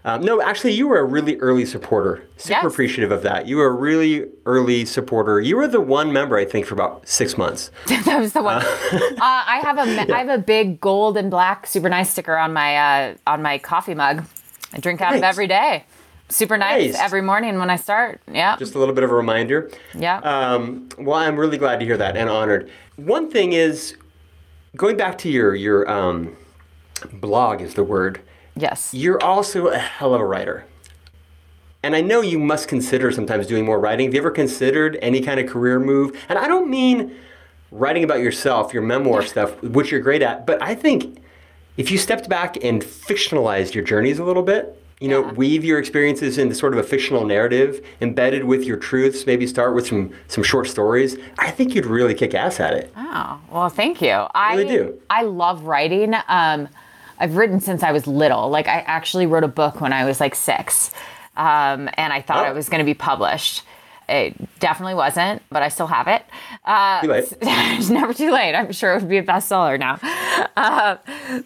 Um, 0.05 0.21
no, 0.21 0.41
actually, 0.41 0.71
you 0.71 0.87
were 0.87 0.97
a 0.99 1.03
really 1.03 1.35
early 1.39 1.65
supporter. 1.65 2.23
Super 2.37 2.53
Yes. 2.63 2.73
appreciative 2.73 3.11
of 3.11 3.21
that. 3.23 3.47
You 3.47 3.57
were 3.57 3.65
a 3.67 3.71
really 3.73 4.27
early 4.45 4.85
supporter. 4.85 5.41
You 5.41 5.57
were 5.57 5.67
the 5.67 5.81
one 5.81 6.13
member, 6.13 6.37
I 6.37 6.45
think, 6.45 6.65
for 6.65 6.73
about 6.73 7.05
six 7.05 7.37
months. 7.37 7.69
that 7.87 8.17
was 8.19 8.31
the 8.31 8.41
one. 8.41 8.57
Uh, 8.63 8.63
I 9.21 9.59
have 9.61 9.77
a 9.77 9.85
ma- 9.85 10.15
I 10.15 10.19
have 10.19 10.29
a 10.29 10.37
big 10.41 10.79
gold 10.79 11.17
and 11.17 11.29
black 11.29 11.67
super 11.67 11.89
nice 11.89 12.09
sticker 12.11 12.37
on 12.37 12.53
my 12.53 12.77
uh, 12.77 13.15
on 13.27 13.41
my 13.41 13.57
coffee 13.57 13.93
mug. 13.93 14.23
I 14.73 14.79
drink 14.79 15.01
out 15.01 15.15
of 15.15 15.21
every 15.23 15.47
day. 15.47 15.83
Super 16.29 16.57
nice, 16.57 16.93
Nice. 16.93 17.01
every 17.01 17.21
morning 17.23 17.57
when 17.57 17.69
I 17.71 17.75
start. 17.75 18.21
Yeah. 18.31 18.55
Just 18.55 18.75
a 18.75 18.79
little 18.79 18.93
bit 18.93 19.03
of 19.03 19.11
a 19.11 19.15
reminder. 19.15 19.69
yeah. 19.95 20.19
Um, 20.19 20.87
well, 20.99 21.17
I'm 21.19 21.35
really 21.35 21.57
glad 21.57 21.79
to 21.79 21.85
hear 21.85 21.97
that 21.97 22.15
and 22.15 22.29
honored. 22.29 22.69
One 22.97 23.31
thing 23.31 23.51
is, 23.53 23.97
going 24.77 24.95
back 24.95 25.17
to 25.19 25.29
your 25.29 25.55
your 25.55 25.89
um, 25.91 26.37
blog 27.05 27.61
is 27.61 27.73
the 27.75 27.83
word. 27.83 28.21
yes. 28.55 28.93
You're 28.93 29.21
also 29.23 29.67
a 29.67 29.77
hell 29.77 30.13
of 30.13 30.21
a 30.21 30.25
writer. 30.25 30.65
And 31.81 31.95
I 31.95 32.01
know 32.01 32.19
you 32.21 32.39
must 32.39 32.67
consider 32.67 33.09
sometimes 33.11 33.47
doing 33.47 33.63
more 33.65 33.79
writing. 33.79 34.07
Have 34.07 34.13
you 34.13 34.19
ever 34.19 34.31
considered 34.31 34.97
any 35.01 35.21
kind 35.21 35.39
of 35.39 35.47
career 35.47 35.79
move? 35.79 36.17
And 36.27 36.37
I 36.37 36.47
don't 36.47 36.69
mean 36.69 37.15
writing 37.71 38.03
about 38.03 38.19
yourself, 38.19 38.73
your 38.73 38.83
memoir 38.83 39.21
stuff, 39.21 39.61
which 39.63 39.91
you're 39.91 40.01
great 40.01 40.21
at, 40.21 40.45
but 40.45 40.61
I 40.61 40.75
think 40.75 41.19
if 41.77 41.89
you 41.91 41.97
stepped 41.97 42.27
back 42.27 42.61
and 42.63 42.81
fictionalized 42.83 43.73
your 43.75 43.83
journeys 43.85 44.19
a 44.19 44.23
little 44.25 44.43
bit, 44.43 44.75
you 44.99 45.07
know, 45.07 45.21
Yeah. 45.27 45.31
weave 45.33 45.63
your 45.63 45.79
experiences 45.79 46.37
into 46.37 46.53
sort 46.53 46.73
of 46.73 46.79
a 46.79 46.83
fictional 46.83 47.25
narrative, 47.25 47.79
embedded 48.01 48.43
with 48.43 48.65
your 48.65 48.75
truths, 48.75 49.25
maybe 49.25 49.47
start 49.47 49.73
with 49.73 49.87
some 49.87 50.09
some 50.27 50.43
short 50.43 50.67
stories, 50.67 51.15
I 51.37 51.51
think 51.51 51.73
you'd 51.75 51.85
really 51.85 52.13
kick 52.13 52.33
ass 52.33 52.59
at 52.59 52.73
it. 52.73 52.91
Oh, 52.97 53.39
well, 53.49 53.69
thank 53.69 54.01
you. 54.01 54.09
I 54.35 54.55
really 54.57 54.67
do. 54.67 54.99
I 55.09 55.21
love 55.21 55.63
writing. 55.63 56.13
Um, 56.27 56.67
I've 57.19 57.35
written 57.35 57.59
since 57.59 57.83
I 57.83 57.91
was 57.91 58.07
little. 58.07 58.49
Like 58.49 58.67
I 58.67 58.79
actually 58.81 59.25
wrote 59.25 59.43
a 59.43 59.47
book 59.49 59.81
when 59.81 59.93
I 59.93 60.05
was 60.05 60.19
like 60.19 60.35
six, 60.35 60.91
um, 61.37 61.89
and 61.93 62.13
I 62.13 62.21
thought 62.21 62.45
Oh. 62.47 62.51
it 62.51 62.55
was 62.55 62.69
going 62.69 62.79
to 62.79 62.85
be 62.85 62.93
published. 62.93 63.63
It 64.07 64.35
definitely 64.59 64.95
wasn't, 64.95 65.43
but 65.51 65.61
I 65.61 65.69
still 65.69 65.85
have 65.85 66.07
it. 66.07 66.23
Uh, 66.65 67.01
Too 67.01 67.07
late. 67.09 67.31
it's 67.41 67.91
never 67.91 68.11
too 68.11 68.31
late. 68.31 68.55
I'm 68.55 68.71
sure 68.71 68.95
it 68.95 69.01
would 69.01 69.09
be 69.09 69.17
a 69.19 69.23
bestseller 69.23 69.77
now. 69.79 69.99
Uh, 70.57 70.97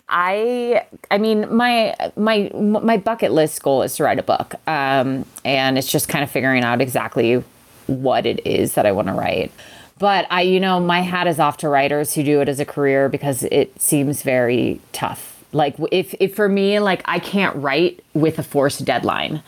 I, 0.08 0.86
I 1.12 1.18
mean, 1.18 1.54
my 1.54 1.94
my 2.16 2.50
my 2.54 2.98
bucket 2.98 3.32
list 3.34 3.62
goal 3.62 3.82
is 3.82 3.96
to 3.98 4.04
write 4.04 4.20
a 4.20 4.24
book, 4.24 4.56
um, 4.68 5.26
and 5.44 5.78
it's 5.78 5.92
just 5.92 6.08
kind 6.08 6.24
of 6.24 6.32
figuring 6.32 6.64
out 6.64 6.80
exactly 6.82 7.44
what 7.88 8.26
it 8.26 8.46
is 8.48 8.76
that 8.76 8.86
I 8.86 8.94
want 8.94 9.10
to 9.10 9.14
write. 9.14 9.52
But 10.00 10.26
I, 10.30 10.42
you 10.44 10.60
know, 10.62 10.80
my 10.80 11.02
hat 11.02 11.28
is 11.28 11.40
off 11.40 11.58
to 11.58 11.70
writers 11.70 12.14
who 12.14 12.24
do 12.24 12.40
it 12.42 12.48
as 12.50 12.60
a 12.62 12.66
career 12.66 13.10
because 13.10 13.44
it 13.44 13.80
seems 13.82 14.22
very 14.22 14.80
tough. 14.94 15.33
Like 15.54 15.76
if, 15.91 16.14
if 16.20 16.36
for 16.36 16.49
me, 16.49 16.80
like 16.80 17.01
I 17.06 17.20
can't 17.20 17.56
write 17.56 18.04
with 18.14 18.39
a 18.39 18.43
forced 18.43 18.84
deadline 18.86 19.41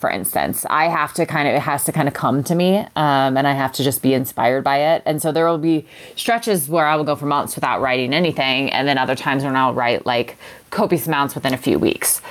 for 0.00 0.10
instance. 0.10 0.64
I 0.70 0.88
have 0.88 1.12
to 1.14 1.26
kind 1.26 1.46
of 1.46 1.54
it 1.54 1.60
has 1.60 1.84
to 1.84 1.92
kind 1.92 2.08
of 2.08 2.14
come 2.14 2.42
to 2.44 2.54
me 2.54 2.78
um, 2.96 3.36
and 3.36 3.46
i 3.46 3.52
have 3.52 3.70
to 3.72 3.84
just 3.84 4.02
be 4.02 4.14
inspired 4.14 4.64
by 4.64 4.78
it. 4.78 5.02
And 5.04 5.20
so 5.20 5.30
there 5.30 5.46
will 5.46 5.58
be 5.58 5.86
stretches 6.16 6.68
where 6.68 6.86
i 6.86 6.96
will 6.96 7.04
go 7.04 7.14
for 7.14 7.26
months 7.26 7.54
without 7.54 7.80
writing 7.80 8.14
anything 8.14 8.70
and 8.70 8.88
then 8.88 8.96
other 8.96 9.14
times 9.14 9.44
when 9.44 9.54
i'll 9.54 9.74
write 9.74 10.06
like 10.06 10.38
copious 10.70 11.06
amounts 11.06 11.34
within 11.34 11.52
a 11.52 11.58
few 11.58 11.78
weeks 11.78 12.22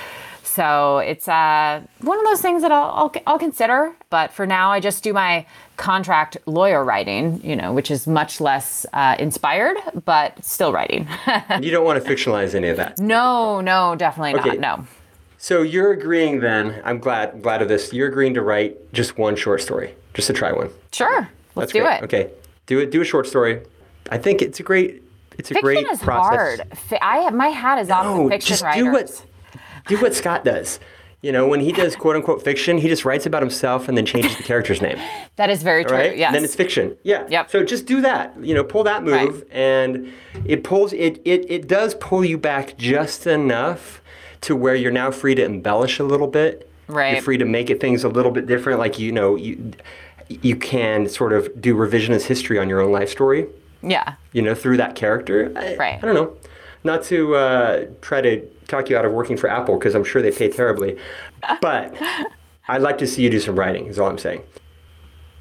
so 0.60 0.98
it's 0.98 1.26
uh, 1.26 1.80
one 2.02 2.18
of 2.18 2.24
those 2.26 2.42
things 2.42 2.60
that 2.62 2.70
I'll, 2.70 2.90
I'll, 3.00 3.12
I'll 3.26 3.38
consider 3.38 3.92
but 4.10 4.30
for 4.32 4.46
now 4.46 4.70
i 4.72 4.78
just 4.80 5.02
do 5.02 5.12
my 5.14 5.46
contract 5.78 6.36
lawyer 6.46 6.84
writing 6.84 7.40
you 7.42 7.56
know 7.56 7.72
which 7.72 7.90
is 7.90 8.06
much 8.06 8.40
less 8.40 8.84
uh, 8.92 9.16
inspired 9.18 9.76
but 10.04 10.44
still 10.44 10.72
writing 10.72 11.08
you 11.62 11.70
don't 11.70 11.84
want 11.86 12.02
to 12.02 12.10
fictionalize 12.10 12.54
any 12.54 12.68
of 12.68 12.76
that. 12.76 12.98
no 12.98 13.60
no 13.62 13.94
definitely 13.96 14.34
Okay. 14.38 14.56
not 14.58 14.78
no 14.80 14.86
So 15.38 15.62
you're 15.62 15.92
agreeing 15.92 16.40
then, 16.40 16.64
I'm 16.84 16.98
glad 17.06 17.40
glad 17.46 17.62
of 17.62 17.68
this. 17.68 17.82
You're 17.96 18.08
agreeing 18.08 18.34
to 18.34 18.42
write 18.42 18.72
just 18.92 19.16
one 19.16 19.36
short 19.36 19.60
story, 19.62 19.88
just 20.12 20.26
to 20.26 20.34
try 20.34 20.52
one. 20.52 20.68
sure 20.92 21.20
let's 21.56 21.72
That's 21.72 21.72
do 21.72 21.80
great. 21.82 21.98
it 22.02 22.04
Okay. 22.08 22.24
Do 22.66 22.74
it 22.82 22.90
do 22.96 23.00
a 23.00 23.08
short 23.12 23.26
story. 23.26 23.54
I 24.16 24.18
think 24.24 24.42
it's 24.42 24.60
a 24.60 24.62
great 24.70 24.90
it's 25.38 25.50
a 25.50 25.54
Fiction 25.54 25.64
great 25.64 25.86
is 25.94 26.00
process. 26.00 26.58
hard. 26.90 27.00
I 27.00 27.16
have, 27.24 27.32
my 27.32 27.48
hat 27.62 27.78
is 27.78 27.88
off 27.88 28.04
No, 28.04 28.28
fiction 28.28 28.48
just 28.52 28.62
writers. 28.62 28.84
do 28.84 28.92
what 28.92 29.06
do 29.88 29.98
what 30.00 30.14
Scott 30.14 30.44
does. 30.44 30.80
You 31.22 31.32
know, 31.32 31.46
when 31.46 31.60
he 31.60 31.70
does 31.70 31.96
quote 31.96 32.16
unquote 32.16 32.42
fiction, 32.42 32.78
he 32.78 32.88
just 32.88 33.04
writes 33.04 33.26
about 33.26 33.42
himself 33.42 33.88
and 33.88 33.96
then 33.98 34.06
changes 34.06 34.34
the 34.38 34.42
character's 34.42 34.80
name. 34.80 34.98
That 35.36 35.50
is 35.50 35.62
very 35.62 35.84
true. 35.84 35.96
Right? 35.96 36.16
Yes. 36.16 36.32
Then 36.32 36.44
it's 36.44 36.54
fiction. 36.54 36.96
Yeah. 37.02 37.26
Yep. 37.28 37.50
So 37.50 37.62
just 37.62 37.84
do 37.84 38.00
that. 38.00 38.34
You 38.42 38.54
know, 38.54 38.64
pull 38.64 38.84
that 38.84 39.04
move 39.04 39.44
and 39.50 40.10
it 40.46 40.64
pulls 40.64 40.94
it, 40.94 41.20
it 41.26 41.44
it 41.50 41.68
does 41.68 41.94
pull 41.96 42.24
you 42.24 42.38
back 42.38 42.78
just 42.78 43.26
enough 43.26 44.00
to 44.42 44.56
where 44.56 44.74
you're 44.74 44.90
now 44.92 45.10
free 45.10 45.34
to 45.34 45.44
embellish 45.44 45.98
a 45.98 46.04
little 46.04 46.26
bit. 46.26 46.70
Right. 46.88 47.12
You're 47.12 47.22
free 47.22 47.36
to 47.36 47.44
make 47.44 47.68
it 47.68 47.80
things 47.80 48.02
a 48.02 48.08
little 48.08 48.32
bit 48.32 48.46
different. 48.46 48.78
Like 48.78 48.98
you 48.98 49.12
know, 49.12 49.36
you 49.36 49.72
you 50.28 50.56
can 50.56 51.06
sort 51.06 51.34
of 51.34 51.60
do 51.60 51.74
revisionist 51.74 52.22
history 52.22 52.58
on 52.58 52.68
your 52.70 52.80
own 52.80 52.92
life 52.92 53.10
story. 53.10 53.46
yeah. 53.82 54.14
You 54.32 54.40
know, 54.40 54.54
through 54.54 54.78
that 54.78 54.94
character. 54.94 55.52
I, 55.54 55.74
Right. 55.76 55.98
I 56.02 56.06
don't 56.06 56.14
know. 56.14 56.34
Not 56.82 57.02
to 57.04 57.34
uh, 57.34 57.84
try 58.00 58.22
to 58.22 58.40
talk 58.70 58.88
you 58.88 58.96
out 58.96 59.04
of 59.04 59.12
working 59.12 59.36
for 59.36 59.48
Apple 59.50 59.78
because 59.78 59.94
I'm 59.94 60.04
sure 60.04 60.22
they 60.22 60.30
pay 60.30 60.48
terribly, 60.48 60.96
but 61.60 61.94
I'd 62.68 62.82
like 62.82 62.98
to 62.98 63.06
see 63.06 63.22
you 63.22 63.30
do 63.30 63.40
some 63.40 63.58
writing. 63.58 63.86
Is 63.86 63.98
all 63.98 64.08
I'm 64.08 64.18
saying. 64.18 64.42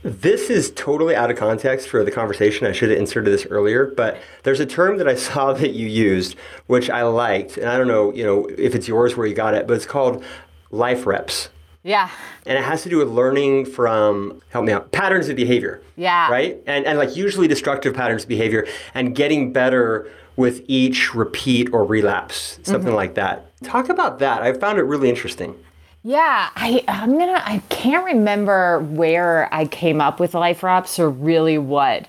This 0.01 0.49
is 0.49 0.71
totally 0.71 1.13
out 1.13 1.29
of 1.29 1.35
context 1.35 1.89
for 1.89 2.05
the 2.05 2.11
conversation. 2.11 2.65
I 2.65 2.71
should 2.71 2.89
have 2.89 2.97
inserted 2.97 3.33
this 3.33 3.45
earlier, 3.47 3.85
but 3.85 4.17
there's 4.43 4.61
a 4.61 4.65
term 4.65 4.97
that 4.97 5.09
I 5.09 5.15
saw 5.15 5.51
that 5.61 5.71
you 5.71 5.87
used, 5.87 6.35
which 6.67 6.89
I 6.89 7.03
liked, 7.03 7.57
and 7.57 7.67
I 7.69 7.77
don't 7.77 7.87
know, 7.89 8.13
you 8.13 8.23
know, 8.23 8.45
if 8.57 8.75
it's 8.75 8.87
yours 8.87 9.17
where 9.17 9.27
you 9.27 9.35
got 9.35 9.55
it, 9.55 9.67
but 9.67 9.73
it's 9.73 9.85
called 9.85 10.23
life 10.71 11.05
reps, 11.05 11.49
Yeah. 11.83 12.09
and 12.45 12.57
it 12.57 12.63
has 12.63 12.83
to 12.83 12.89
do 12.89 12.97
with 12.97 13.09
learning 13.09 13.65
from 13.65 14.41
help 14.51 14.63
me 14.63 14.71
out 14.71 14.93
patterns 14.93 15.27
of 15.27 15.35
behavior. 15.35 15.81
Yeah. 15.97 16.31
Right, 16.31 16.57
and 16.65 16.85
and 16.85 16.97
like 16.97 17.17
usually 17.17 17.49
destructive 17.49 17.93
patterns 17.93 18.23
of 18.23 18.29
behavior, 18.29 18.65
and 18.93 19.13
getting 19.13 19.51
better 19.51 20.09
with 20.39 20.63
each 20.67 21.13
repeat 21.13 21.71
or 21.73 21.83
relapse, 21.85 22.57
something 22.63 22.87
Mm-hmm. 22.87 22.95
like 22.95 23.13
that. 23.15 23.45
Talk 23.63 23.89
about 23.89 24.19
that. 24.19 24.41
I 24.41 24.53
found 24.53 24.79
it 24.79 24.83
really 24.83 25.09
interesting. 25.09 25.53
Yeah, 26.01 26.49
I 26.55 26.81
I'm 26.87 27.17
gonna 27.19 27.41
I 27.45 27.61
can't 27.69 28.05
remember 28.05 28.79
where 28.79 29.53
I 29.53 29.65
came 29.65 29.99
up 29.99 30.17
with 30.19 30.33
life 30.33 30.63
reps 30.63 30.97
or 30.97 31.09
really 31.09 31.57
what 31.57 32.07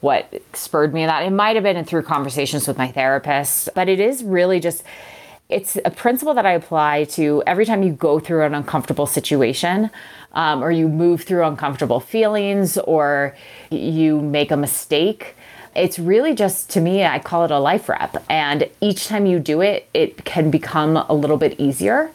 what 0.00 0.32
spurred 0.52 0.94
me 0.94 1.04
that. 1.06 1.24
It 1.24 1.30
might 1.32 1.56
have 1.56 1.64
been 1.64 1.84
through 1.84 2.02
conversations 2.02 2.68
with 2.68 2.78
my 2.78 2.92
therapist, 2.92 3.68
but 3.74 3.88
it 3.88 3.98
is 3.98 4.22
really 4.22 4.60
just 4.60 4.84
it's 5.48 5.76
a 5.84 5.90
principle 5.90 6.34
that 6.34 6.46
I 6.46 6.52
apply 6.52 7.04
to 7.18 7.42
every 7.48 7.66
time 7.66 7.82
you 7.82 7.92
go 7.92 8.20
through 8.20 8.44
an 8.44 8.54
uncomfortable 8.54 9.06
situation, 9.06 9.90
um, 10.32 10.62
or 10.62 10.70
you 10.70 10.86
move 10.88 11.22
through 11.24 11.44
uncomfortable 11.44 11.98
feelings, 12.00 12.78
or 12.78 13.34
you 13.70 14.20
make 14.20 14.52
a 14.52 14.56
mistake. 14.56 15.34
It's 15.76 15.98
really 15.98 16.34
just 16.34 16.70
to 16.70 16.80
me, 16.80 17.04
I 17.04 17.18
call 17.18 17.44
it 17.44 17.50
a 17.50 17.58
life 17.58 17.88
rep. 17.88 18.24
And 18.28 18.68
each 18.80 19.06
time 19.06 19.26
you 19.26 19.38
do 19.38 19.60
it, 19.60 19.88
it 19.92 20.24
can 20.24 20.50
become 20.50 20.96
a 20.96 21.12
little 21.12 21.36
bit 21.36 21.60
easier. 21.60 22.10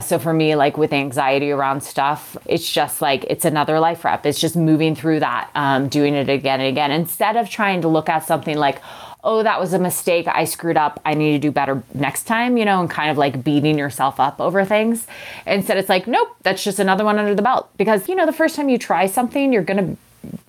So 0.00 0.18
for 0.18 0.32
me, 0.32 0.54
like 0.54 0.78
with 0.78 0.92
anxiety 0.92 1.50
around 1.50 1.82
stuff, 1.82 2.36
it's 2.46 2.72
just 2.72 3.02
like 3.02 3.24
it's 3.24 3.44
another 3.44 3.78
life 3.80 4.04
rep. 4.04 4.24
It's 4.24 4.40
just 4.40 4.56
moving 4.56 4.94
through 4.94 5.20
that, 5.20 5.50
um, 5.54 5.88
doing 5.88 6.14
it 6.14 6.30
again 6.30 6.60
and 6.60 6.68
again, 6.68 6.90
instead 6.90 7.36
of 7.36 7.50
trying 7.50 7.82
to 7.82 7.88
look 7.88 8.08
at 8.08 8.24
something 8.24 8.56
like, 8.56 8.80
oh, 9.22 9.42
that 9.42 9.60
was 9.60 9.74
a 9.74 9.78
mistake. 9.78 10.26
I 10.26 10.44
screwed 10.44 10.78
up. 10.78 11.00
I 11.04 11.12
need 11.14 11.32
to 11.32 11.38
do 11.38 11.50
better 11.50 11.82
next 11.92 12.22
time, 12.22 12.56
you 12.56 12.64
know, 12.64 12.80
and 12.80 12.88
kind 12.88 13.10
of 13.10 13.18
like 13.18 13.44
beating 13.44 13.76
yourself 13.76 14.18
up 14.18 14.40
over 14.40 14.64
things. 14.64 15.06
Instead, 15.46 15.76
it's 15.76 15.90
like, 15.90 16.06
nope, 16.06 16.34
that's 16.42 16.64
just 16.64 16.78
another 16.78 17.04
one 17.04 17.18
under 17.18 17.34
the 17.34 17.42
belt. 17.42 17.68
Because, 17.76 18.08
you 18.08 18.14
know, 18.14 18.24
the 18.24 18.32
first 18.32 18.56
time 18.56 18.70
you 18.70 18.78
try 18.78 19.06
something, 19.06 19.52
you're 19.52 19.62
going 19.62 19.96
to, 19.96 19.96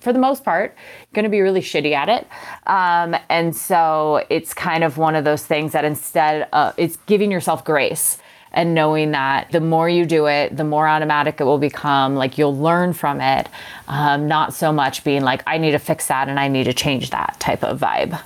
for 0.00 0.12
the 0.12 0.18
most 0.18 0.44
part, 0.44 0.76
going 1.12 1.24
to 1.24 1.30
be 1.30 1.40
really 1.40 1.60
shitty 1.60 1.92
at 1.92 2.08
it. 2.08 2.26
Um, 2.66 3.16
and 3.28 3.54
so 3.56 4.24
it's 4.28 4.52
kind 4.54 4.84
of 4.84 4.98
one 4.98 5.14
of 5.14 5.24
those 5.24 5.44
things 5.44 5.72
that 5.72 5.84
instead, 5.84 6.48
uh, 6.52 6.72
it's 6.76 6.96
giving 7.06 7.30
yourself 7.30 7.64
grace 7.64 8.18
and 8.52 8.74
knowing 8.74 9.12
that 9.12 9.50
the 9.50 9.60
more 9.60 9.88
you 9.88 10.04
do 10.04 10.26
it, 10.26 10.56
the 10.56 10.64
more 10.64 10.86
automatic 10.86 11.40
it 11.40 11.44
will 11.44 11.58
become. 11.58 12.16
Like 12.16 12.36
you'll 12.36 12.56
learn 12.56 12.92
from 12.92 13.20
it, 13.20 13.48
um, 13.88 14.28
not 14.28 14.52
so 14.54 14.72
much 14.72 15.04
being 15.04 15.22
like, 15.22 15.42
I 15.46 15.58
need 15.58 15.70
to 15.72 15.78
fix 15.78 16.08
that 16.08 16.28
and 16.28 16.38
I 16.38 16.48
need 16.48 16.64
to 16.64 16.74
change 16.74 17.10
that 17.10 17.36
type 17.40 17.64
of 17.64 17.80
vibe. 17.80 18.20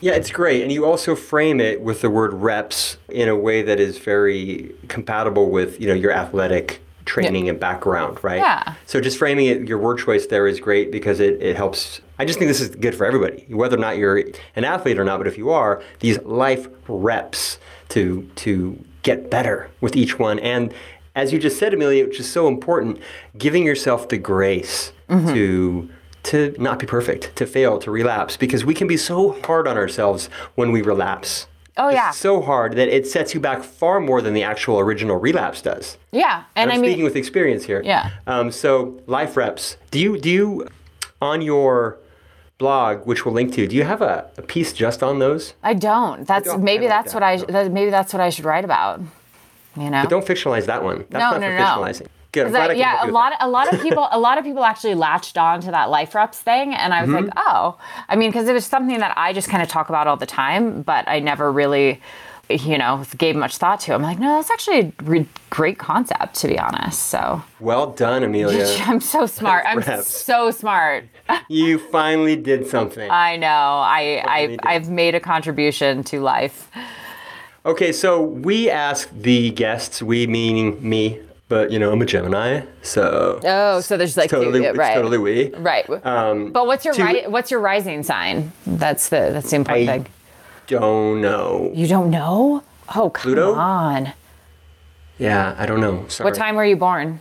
Yeah, 0.00 0.12
it's 0.12 0.30
great. 0.30 0.62
And 0.62 0.72
you 0.72 0.84
also 0.84 1.14
frame 1.14 1.60
it 1.60 1.80
with 1.80 2.02
the 2.02 2.10
word 2.10 2.34
reps 2.34 2.98
in 3.08 3.28
a 3.28 3.36
way 3.36 3.62
that 3.62 3.80
is 3.80 3.98
very 3.98 4.74
compatible 4.88 5.50
with, 5.50 5.80
you 5.80 5.86
know, 5.86 5.94
your 5.94 6.12
athletic 6.12 6.80
training 7.04 7.48
and 7.48 7.58
background, 7.60 8.22
right? 8.22 8.38
Yeah. 8.38 8.74
So 8.86 9.00
just 9.00 9.18
framing 9.18 9.46
it, 9.46 9.68
your 9.68 9.78
word 9.78 9.98
choice 9.98 10.26
there 10.26 10.46
is 10.46 10.60
great 10.60 10.90
because 10.90 11.20
it, 11.20 11.42
it 11.42 11.56
helps. 11.56 12.00
I 12.18 12.24
just 12.24 12.38
think 12.38 12.48
this 12.48 12.60
is 12.60 12.70
good 12.70 12.94
for 12.94 13.04
everybody, 13.04 13.44
whether 13.48 13.76
or 13.76 13.80
not 13.80 13.98
you're 13.98 14.18
an 14.56 14.64
athlete 14.64 14.98
or 14.98 15.04
not, 15.04 15.18
but 15.18 15.26
if 15.26 15.36
you 15.36 15.50
are, 15.50 15.82
these 16.00 16.18
life 16.22 16.68
reps 16.88 17.58
to 17.90 18.28
to 18.36 18.82
get 19.02 19.30
better 19.30 19.70
with 19.80 19.96
each 19.96 20.18
one. 20.18 20.38
And 20.38 20.72
as 21.14 21.32
you 21.32 21.38
just 21.38 21.58
said, 21.58 21.74
Amelia, 21.74 22.06
which 22.06 22.18
is 22.18 22.30
so 22.30 22.48
important, 22.48 22.98
giving 23.38 23.64
yourself 23.64 24.08
the 24.08 24.18
grace 24.18 24.92
mm-hmm. 25.08 25.32
to 25.34 25.90
to 26.24 26.56
not 26.58 26.78
be 26.78 26.86
perfect, 26.86 27.36
to 27.36 27.46
fail, 27.46 27.78
to 27.78 27.90
relapse, 27.90 28.36
because 28.38 28.64
we 28.64 28.72
can 28.72 28.86
be 28.86 28.96
so 28.96 29.40
hard 29.42 29.68
on 29.68 29.76
ourselves 29.76 30.30
when 30.54 30.72
we 30.72 30.80
relapse. 30.80 31.46
Oh, 31.76 31.88
yeah. 31.88 32.10
So 32.12 32.40
hard 32.40 32.74
that 32.76 32.88
it 32.88 33.06
sets 33.06 33.34
you 33.34 33.40
back 33.40 33.62
far 33.64 33.98
more 34.00 34.22
than 34.22 34.32
the 34.34 34.42
actual 34.44 34.78
original 34.78 35.16
relapse 35.16 35.60
does. 35.60 35.98
Yeah. 36.12 36.44
And 36.54 36.70
I'm 36.70 36.78
I 36.78 36.80
mean, 36.80 36.90
speaking 36.90 37.04
with 37.04 37.16
experience 37.16 37.64
here. 37.64 37.82
Yeah. 37.84 38.10
Um, 38.26 38.52
so 38.52 39.00
life 39.06 39.36
reps. 39.36 39.76
Do 39.90 39.98
you 39.98 40.18
do 40.18 40.30
you 40.30 40.68
on 41.20 41.42
your 41.42 41.98
blog, 42.58 43.06
which 43.06 43.24
we'll 43.24 43.34
link 43.34 43.52
to, 43.54 43.66
do 43.66 43.74
you 43.74 43.82
have 43.84 44.02
a, 44.02 44.30
a 44.36 44.42
piece 44.42 44.72
just 44.72 45.02
on 45.02 45.18
those? 45.18 45.54
I 45.62 45.74
don't. 45.74 46.26
That's 46.26 46.46
don't- 46.46 46.62
maybe 46.62 46.86
I 46.86 46.90
like 46.90 47.04
that's 47.04 47.12
that, 47.12 47.20
what 47.22 47.22
I 47.24 47.36
no. 47.36 47.44
that, 47.64 47.72
maybe 47.72 47.90
that's 47.90 48.12
what 48.12 48.20
I 48.20 48.30
should 48.30 48.44
write 48.44 48.64
about. 48.64 49.00
You 49.76 49.90
know? 49.90 50.06
Don't 50.06 50.24
fictionalize 50.24 50.66
that 50.66 50.84
one. 50.84 50.98
That's 51.10 51.14
No, 51.14 51.30
not 51.32 51.40
no, 51.40 51.48
for 51.48 51.58
no. 51.58 51.64
fictionalizing. 51.64 52.06
Good. 52.34 52.46
I'm 52.46 52.52
'Cause 52.52 52.52
glad 52.52 52.62
I- 52.62 52.64
I 52.64 52.68
can 52.74 52.78
yeah, 52.78 53.04
a 53.06 53.10
lot, 53.10 53.32
a 53.40 53.48
lot 53.48 53.72
of 53.72 53.80
people, 53.80 54.06
a 54.10 54.18
lot 54.18 54.36
of 54.38 54.44
people 54.44 54.64
actually 54.64 54.94
latched 54.94 55.38
on 55.38 55.60
to 55.62 55.70
that 55.70 55.88
life 55.88 56.14
reps 56.14 56.38
thing, 56.40 56.74
and 56.74 56.92
I 56.92 57.00
was 57.00 57.10
Mm-hmm. 57.10 57.24
like, 57.26 57.34
oh, 57.36 57.78
I 58.08 58.16
mean, 58.16 58.30
because 58.30 58.48
it 58.48 58.52
was 58.52 58.66
something 58.66 58.98
that 58.98 59.14
I 59.16 59.32
just 59.32 59.48
kind 59.48 59.62
of 59.62 59.68
talk 59.68 59.88
about 59.88 60.06
all 60.06 60.16
the 60.16 60.26
time, 60.26 60.82
but 60.82 61.08
I 61.08 61.20
never 61.20 61.50
really, 61.50 62.00
you 62.50 62.76
know, 62.76 63.02
gave 63.16 63.36
much 63.36 63.56
thought 63.56 63.80
to. 63.80 63.94
I'm 63.94 64.02
like, 64.02 64.18
no, 64.18 64.36
that's 64.36 64.50
actually 64.50 64.80
a 64.80 64.92
re- 65.04 65.28
great 65.50 65.78
concept, 65.78 66.34
to 66.40 66.48
be 66.48 66.58
honest. 66.58 67.04
So. 67.04 67.42
Well 67.60 67.86
done, 67.92 68.22
Amelia. 68.22 68.66
I'm 68.86 69.00
so 69.00 69.24
smart. 69.26 69.64
I'm 69.66 69.78
Reps. 69.78 70.08
so 70.08 70.50
smart. 70.50 71.04
you 71.48 71.78
finally 71.78 72.36
did 72.36 72.66
something. 72.66 73.10
I 73.10 73.36
know. 73.36 73.46
I, 73.48 74.22
I. 74.26 74.56
I've 74.62 74.90
made 74.90 75.14
a 75.14 75.20
contribution 75.20 76.02
to 76.04 76.20
life. 76.20 76.68
Okay, 77.66 77.92
so 77.92 78.20
we 78.20 78.68
asked 78.68 79.22
the 79.22 79.48
guests, 79.50 80.02
we 80.02 80.26
meaning 80.26 80.86
me, 80.86 81.20
but 81.48 81.70
you 81.70 81.78
know, 81.78 81.92
I'm 81.92 82.00
a 82.02 82.06
Gemini, 82.06 82.62
so 82.82 83.40
Oh, 83.44 83.80
so 83.80 83.96
there's 83.96 84.16
like 84.16 84.30
totally, 84.30 84.64
it's 84.64 84.76
right, 84.78 84.94
totally 84.94 85.18
we. 85.18 85.50
right. 85.54 85.88
Um, 86.04 86.52
but 86.52 86.66
what's 86.66 86.84
your 86.84 86.94
to- 86.94 87.04
ri- 87.04 87.26
what's 87.26 87.50
your 87.50 87.60
rising 87.60 88.02
sign? 88.02 88.52
That's 88.66 89.08
the 89.08 89.30
that's 89.32 89.50
the 89.50 89.56
important 89.56 89.88
I 89.88 89.98
thing. 89.98 90.06
don't 90.66 91.20
know. 91.20 91.70
You 91.74 91.86
don't 91.86 92.10
know? 92.10 92.62
Oh, 92.94 93.10
come 93.10 93.22
Pluto? 93.22 93.54
on. 93.54 94.12
Yeah, 95.18 95.54
I 95.58 95.66
don't 95.66 95.80
know. 95.80 96.06
Sorry. 96.08 96.28
What 96.30 96.36
time 96.36 96.56
were 96.56 96.64
you 96.64 96.76
born? 96.76 97.20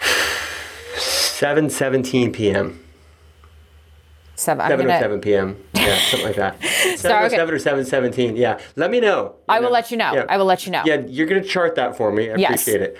7:17 0.00 2.32
p.m. 2.32 2.79
Seven. 4.40 4.66
7 4.66 4.86
gonna, 4.86 4.98
or 4.98 5.02
7 5.02 5.20
p.m. 5.20 5.62
Yeah, 5.74 5.98
something 5.98 6.26
like 6.26 6.36
that. 6.36 6.62
7 6.64 6.96
Sorry, 6.98 7.24
or 7.24 7.26
okay. 7.26 7.36
7 7.36 7.54
or 7.54 7.58
7:17. 7.58 8.38
Yeah. 8.38 8.58
Let 8.74 8.90
me 8.90 8.98
know. 8.98 9.34
I 9.50 9.60
will 9.60 9.70
let 9.70 9.90
you 9.90 9.98
know. 9.98 10.14
Yeah. 10.14 10.24
I 10.30 10.38
will 10.38 10.46
let 10.46 10.64
you 10.64 10.72
know. 10.72 10.82
Yeah, 10.86 11.02
you're 11.06 11.26
gonna 11.26 11.44
chart 11.44 11.74
that 11.74 11.94
for 11.94 12.10
me. 12.10 12.30
I 12.30 12.36
Yes. 12.36 12.62
appreciate 12.62 12.80
it. 12.82 12.96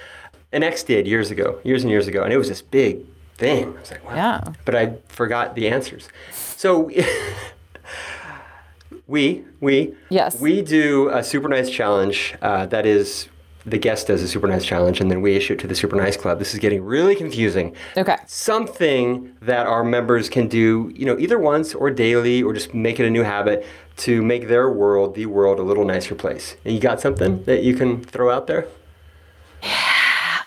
An 0.53 0.62
ex 0.62 0.82
did 0.82 1.07
years 1.07 1.30
ago, 1.30 1.59
years 1.64 1.82
and 1.82 1.91
years 1.91 2.09
ago, 2.09 2.24
and 2.24 2.32
it 2.32 2.36
was 2.36 2.49
this 2.49 2.61
big 2.61 3.07
thing. 3.38 3.68
I 3.74 3.80
was 3.80 3.91
like, 3.91 4.05
wow. 4.05 4.14
Yeah. 4.16 4.41
But 4.66 4.74
I 4.74 4.93
forgot 5.09 5.55
the 5.55 5.68
answers. 5.68 6.11
So 6.57 6.91
we 9.07 9.43
we 9.61 9.95
Yes. 10.11 10.38
we 10.41 10.61
do 10.61 11.09
a 11.09 11.24
super 11.24 11.49
nice 11.49 11.70
challenge 11.70 12.34
uh, 12.43 12.66
that 12.66 12.84
is 12.84 13.28
the 13.66 13.78
guest 13.78 14.06
does 14.06 14.22
a 14.22 14.28
super 14.28 14.46
nice 14.46 14.64
challenge 14.64 15.00
and 15.00 15.11
then 15.11 15.20
we 15.20 15.36
issue 15.36 15.52
it 15.52 15.58
to 15.61 15.66
the 15.66 15.74
super 15.74 15.96
nice 15.96 16.16
club. 16.16 16.38
This 16.38 16.54
is 16.54 16.61
getting 16.61 16.82
really 16.82 17.14
confusing. 17.14 17.74
Okay. 17.96 18.16
something 18.26 19.36
that 19.42 19.66
our 19.66 19.84
members 19.84 20.28
can 20.28 20.48
do 20.48 20.92
you 20.94 21.04
know 21.04 21.18
either 21.18 21.38
once 21.38 21.74
or 21.74 21.90
daily 21.90 22.42
or 22.42 22.52
just 22.52 22.74
make 22.74 22.98
it 22.98 23.06
a 23.06 23.11
new 23.11 23.22
habit 23.22 23.66
to 23.98 24.22
make 24.22 24.48
their 24.48 24.70
world 24.70 25.14
the 25.14 25.26
world 25.26 25.58
a 25.58 25.62
little 25.62 25.84
nicer 25.84 26.14
place. 26.14 26.56
And 26.64 26.74
you 26.74 26.80
got 26.80 27.00
something 27.00 27.44
that 27.44 27.62
you 27.62 27.74
can 27.74 28.02
throw 28.02 28.30
out 28.30 28.46
there? 28.46 28.66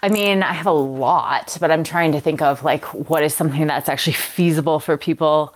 I 0.03 0.09
mean, 0.09 0.43
I 0.43 0.51
have 0.51 0.65
a 0.65 0.71
lot, 0.71 1.57
but 1.61 1.71
I'm 1.71 1.83
trying 1.83 2.11
to 2.11 2.19
think 2.19 2.41
of 2.41 2.63
like 2.63 2.83
what 2.93 3.23
is 3.23 3.33
something 3.33 3.67
that's 3.67 3.87
actually 3.87 4.13
feasible 4.13 4.79
for 4.79 4.97
people 4.97 5.55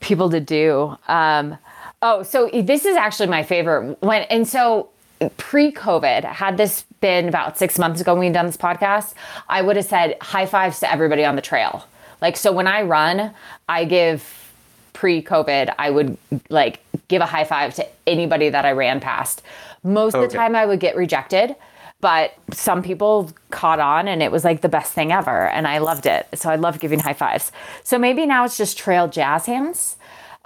people 0.00 0.30
to 0.30 0.40
do. 0.40 0.96
Um, 1.06 1.58
oh, 2.02 2.22
so 2.22 2.50
this 2.52 2.84
is 2.84 2.96
actually 2.96 3.28
my 3.28 3.42
favorite. 3.42 4.02
When 4.02 4.22
and 4.22 4.48
so 4.48 4.90
pre-COVID, 5.36 6.24
had 6.24 6.56
this 6.56 6.84
been 7.00 7.28
about 7.28 7.58
six 7.58 7.78
months 7.78 8.00
ago 8.00 8.14
when 8.14 8.20
we'd 8.20 8.32
done 8.32 8.46
this 8.46 8.56
podcast, 8.56 9.14
I 9.48 9.62
would 9.62 9.76
have 9.76 9.84
said 9.84 10.16
high 10.20 10.46
fives 10.46 10.80
to 10.80 10.90
everybody 10.90 11.24
on 11.24 11.36
the 11.36 11.42
trail. 11.42 11.84
Like 12.20 12.36
so 12.36 12.52
when 12.52 12.66
I 12.66 12.82
run, 12.82 13.32
I 13.68 13.84
give 13.84 14.52
pre-COVID, 14.92 15.74
I 15.78 15.90
would 15.90 16.16
like 16.48 16.80
give 17.06 17.22
a 17.22 17.26
high 17.26 17.44
five 17.44 17.74
to 17.76 17.86
anybody 18.06 18.48
that 18.48 18.64
I 18.64 18.72
ran 18.72 19.00
past. 19.00 19.42
Most 19.84 20.14
of 20.14 20.28
the 20.28 20.36
time 20.36 20.56
I 20.56 20.66
would 20.66 20.80
get 20.80 20.96
rejected, 20.96 21.54
but 22.00 22.34
some 22.52 22.82
people 22.82 23.30
caught 23.50 23.80
on 23.80 24.08
and 24.08 24.22
it 24.22 24.32
was 24.32 24.44
like 24.44 24.60
the 24.60 24.68
best 24.68 24.92
thing 24.92 25.12
ever 25.12 25.48
and 25.48 25.66
I 25.68 25.78
loved 25.78 26.06
it. 26.06 26.26
So 26.34 26.50
I 26.50 26.56
love 26.56 26.80
giving 26.80 26.98
high 26.98 27.12
fives. 27.12 27.52
So 27.84 27.98
maybe 27.98 28.26
now 28.26 28.44
it's 28.44 28.56
just 28.56 28.76
trail 28.76 29.08
jazz 29.08 29.46
hands. 29.46 29.96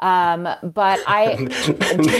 Um, 0.02 0.42
but 0.62 0.98
I 1.06 1.36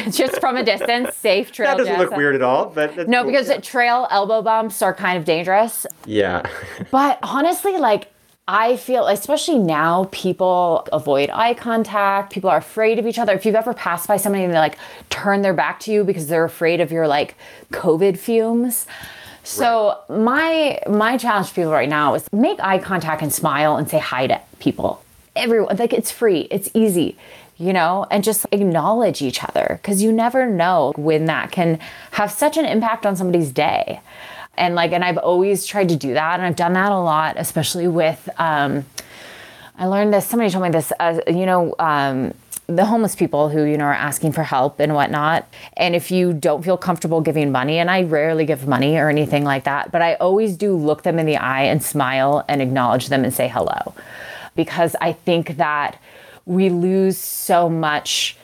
just 0.11 0.39
from 0.41 0.57
a 0.57 0.63
distance, 0.65 1.17
safe 1.17 1.51
trail 1.51 1.77
that 1.77 1.79
doesn't 1.85 1.99
look 1.99 2.17
weird 2.17 2.37
at 2.37 2.43
all 2.43 2.67
but 2.67 2.95
that's 2.95 3.09
No, 3.09 3.23
cool. 3.25 3.33
because 3.33 3.51
trail 3.67 4.07
elbow 4.11 4.41
bumps 4.41 4.81
are 4.83 4.95
kind 4.95 5.19
of 5.19 5.25
dangerous. 5.25 5.85
yeah 6.07 6.49
But 6.93 7.19
honestly, 7.25 7.77
like 7.79 8.09
I 8.49 8.77
feel, 8.77 9.07
especially 9.07 9.59
now, 9.61 10.09
people 10.11 10.87
avoid 10.93 11.31
eye 11.31 11.55
contact. 11.55 12.33
People 12.33 12.51
are 12.51 12.57
afraid 12.59 12.99
of 12.99 13.07
each 13.07 13.19
other. 13.19 13.33
If 13.35 13.47
you've 13.47 13.55
ever 13.55 13.73
passed 13.73 14.07
by 14.09 14.17
somebody 14.17 14.45
and 14.45 14.53
they 14.53 14.59
like 14.59 14.77
turn 15.11 15.43
their 15.43 15.55
back 15.55 15.79
to 15.81 15.93
you 15.93 16.03
because 16.05 16.27
they're 16.27 16.45
afraid 16.45 16.81
of 16.81 16.91
your 16.93 17.07
like 17.07 17.37
COVID 17.73 18.19
fumes. 18.19 18.87
So 19.45 19.99
my 20.09 20.79
my 20.89 21.17
challenge 21.17 21.49
to 21.49 21.55
people 21.55 21.73
right 21.73 21.89
now 21.89 22.15
is 22.15 22.29
make 22.33 22.59
eye 22.61 22.79
contact 22.79 23.23
and 23.23 23.33
smile 23.33 23.77
and 23.77 23.89
say 23.91 23.99
hi 23.99 24.27
to 24.29 24.41
people. 24.61 25.03
Everyone, 25.35 25.77
like 25.79 25.93
it's 25.93 26.11
free, 26.11 26.41
it's 26.51 26.69
easy, 26.75 27.17
you 27.63 27.73
know, 27.73 28.07
and 28.11 28.25
just 28.25 28.45
acknowledge 28.51 29.23
each 29.23 29.45
other 29.45 29.79
because 29.81 30.03
you 30.03 30.11
never 30.11 30.47
know 30.47 30.93
when 30.97 31.27
that 31.27 31.53
can 31.53 31.79
have 32.11 32.33
such 32.33 32.57
an 32.57 32.65
impact 32.65 33.07
on 33.07 33.15
somebody's 33.15 33.53
day. 33.53 34.01
And 34.55 34.75
like 34.75 34.93
and 34.93 35.03
i've 35.03 35.17
always 35.17 35.65
tried 35.65 35.89
to 35.89 35.97
do 35.97 36.13
that 36.13 36.39
and 36.39 36.47
i've 36.47 36.57
done 36.57 36.75
that 36.75 36.93
a 36.93 36.99
lot 36.99 37.37
especially 37.39 37.89
with 37.89 38.29
um 38.37 38.85
i 39.79 39.87
learned 39.87 40.13
this 40.13 40.27
somebody 40.27 40.51
told 40.51 40.65
me 40.65 40.69
this 40.69 40.93
uh, 41.01 41.21
you 41.27 41.47
know 41.47 41.75
um 41.79 42.35
the 42.67 42.85
homeless 42.85 43.17
people 43.17 43.49
who 43.49 43.65
you 43.65 43.79
know 43.79 43.87
are 43.87 43.95
asking 43.95 44.33
for 44.33 44.43
help 44.43 44.79
and 44.79 44.95
whatnot. 44.95 45.49
And 45.75 45.95
if 45.97 46.11
you 46.11 46.35
don't 46.35 46.63
feel 46.63 46.77
comfortable 46.77 47.23
giving 47.23 47.51
money 47.51 47.79
and 47.79 47.91
i 47.91 48.03
rarely 48.03 48.45
give 48.45 48.69
money 48.69 48.97
or 48.99 49.09
anything 49.09 49.43
like 49.45 49.65
that 49.65 49.91
but 49.91 50.03
i 50.03 50.15
always 50.17 50.57
do 50.57 50.77
look 50.77 51.03
them 51.03 51.19
in 51.19 51.25
the 51.25 51.39
eye 51.39 51.63
and 51.63 51.83
smile 51.83 52.45
and 52.47 52.61
acknowledge 52.61 53.09
them 53.09 53.25
and 53.25 53.33
say 53.33 53.49
hello. 53.49 53.95
Because 54.55 54.95
i 55.01 55.13
think 55.15 55.57
that 55.57 55.99
we 56.47 56.71
lose 56.71 57.19
so 57.19 57.69
much 57.69 58.37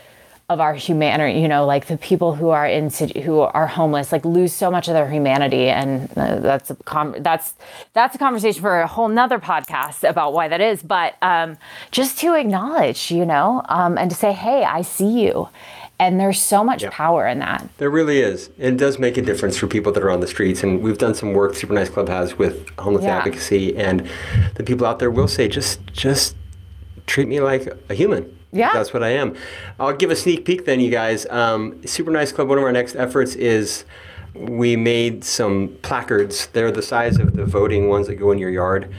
of 0.50 0.60
our 0.60 0.72
humanity, 0.72 1.40
you 1.40 1.46
know, 1.48 1.66
like 1.66 1.88
the 1.88 1.98
people 1.98 2.34
who 2.34 2.48
are 2.48 2.66
in 2.66 2.88
who 3.22 3.40
are 3.40 3.66
homeless, 3.66 4.10
like 4.12 4.24
lose 4.24 4.50
so 4.52 4.70
much 4.70 4.88
of 4.88 4.94
their 4.94 5.10
humanity, 5.10 5.68
and 5.68 6.10
uh, 6.16 6.38
that's 6.40 6.70
a 6.70 6.74
com- 6.76 7.16
that's 7.18 7.52
that's 7.92 8.14
a 8.14 8.18
conversation 8.18 8.62
for 8.62 8.80
a 8.80 8.86
whole 8.86 9.08
nother 9.08 9.38
podcast 9.38 10.08
about 10.08 10.32
why 10.32 10.48
that 10.48 10.62
is. 10.62 10.82
But 10.82 11.16
um, 11.20 11.58
just 11.90 12.18
to 12.20 12.32
acknowledge, 12.34 13.10
you 13.10 13.26
know, 13.26 13.60
um, 13.68 13.98
and 13.98 14.10
to 14.10 14.16
say, 14.16 14.32
hey, 14.32 14.64
I 14.64 14.80
see 14.80 15.20
you, 15.22 15.50
and 15.98 16.18
there's 16.18 16.40
so 16.40 16.64
much 16.64 16.82
Yep. 16.82 16.92
power 16.92 17.26
in 17.28 17.40
that. 17.40 17.68
There 17.76 17.90
really 17.90 18.20
is. 18.20 18.48
It 18.58 18.78
does 18.78 18.98
make 18.98 19.18
a 19.18 19.22
difference 19.22 19.58
for 19.58 19.66
people 19.66 19.92
that 19.92 20.02
are 20.02 20.10
on 20.10 20.20
the 20.20 20.26
streets. 20.26 20.62
And 20.62 20.80
we've 20.80 20.96
done 20.96 21.14
some 21.14 21.34
work 21.34 21.56
Super 21.56 21.74
Nice 21.74 21.90
Club 21.90 22.08
has 22.08 22.38
with 22.38 22.70
homeless 22.78 23.04
Yeah. 23.04 23.18
advocacy. 23.18 23.76
And 23.76 24.08
the 24.54 24.62
people 24.64 24.86
out 24.86 24.98
there 24.98 25.10
will 25.10 25.28
say, 25.28 25.46
just 25.46 25.84
just 25.92 26.36
treat 27.08 27.26
me 27.28 27.40
like 27.40 27.66
a 27.88 27.94
human. 27.94 28.34
Yeah. 28.52 28.72
That's 28.72 28.92
what 28.94 29.02
I 29.02 29.10
am. 29.10 29.34
I'll 29.80 29.92
give 29.96 30.10
a 30.10 30.16
sneak 30.16 30.44
peek 30.44 30.64
then, 30.64 30.80
you 30.80 30.90
guys. 30.90 31.26
Um, 31.30 31.84
Super 31.86 32.10
Nice 32.10 32.32
Club, 32.32 32.48
one 32.48 32.58
of 32.58 32.64
our 32.64 32.72
next 32.72 32.94
efforts 32.96 33.34
is 33.34 33.84
we 34.34 34.76
made 34.76 35.24
some 35.24 35.76
placards. 35.82 36.46
They're 36.52 36.70
the 36.72 36.82
size 36.82 37.18
of 37.18 37.34
the 37.34 37.44
voting 37.44 37.88
ones 37.88 38.06
that 38.06 38.14
go 38.16 38.30
in 38.30 38.38
your 38.38 38.50
yard. 38.50 38.92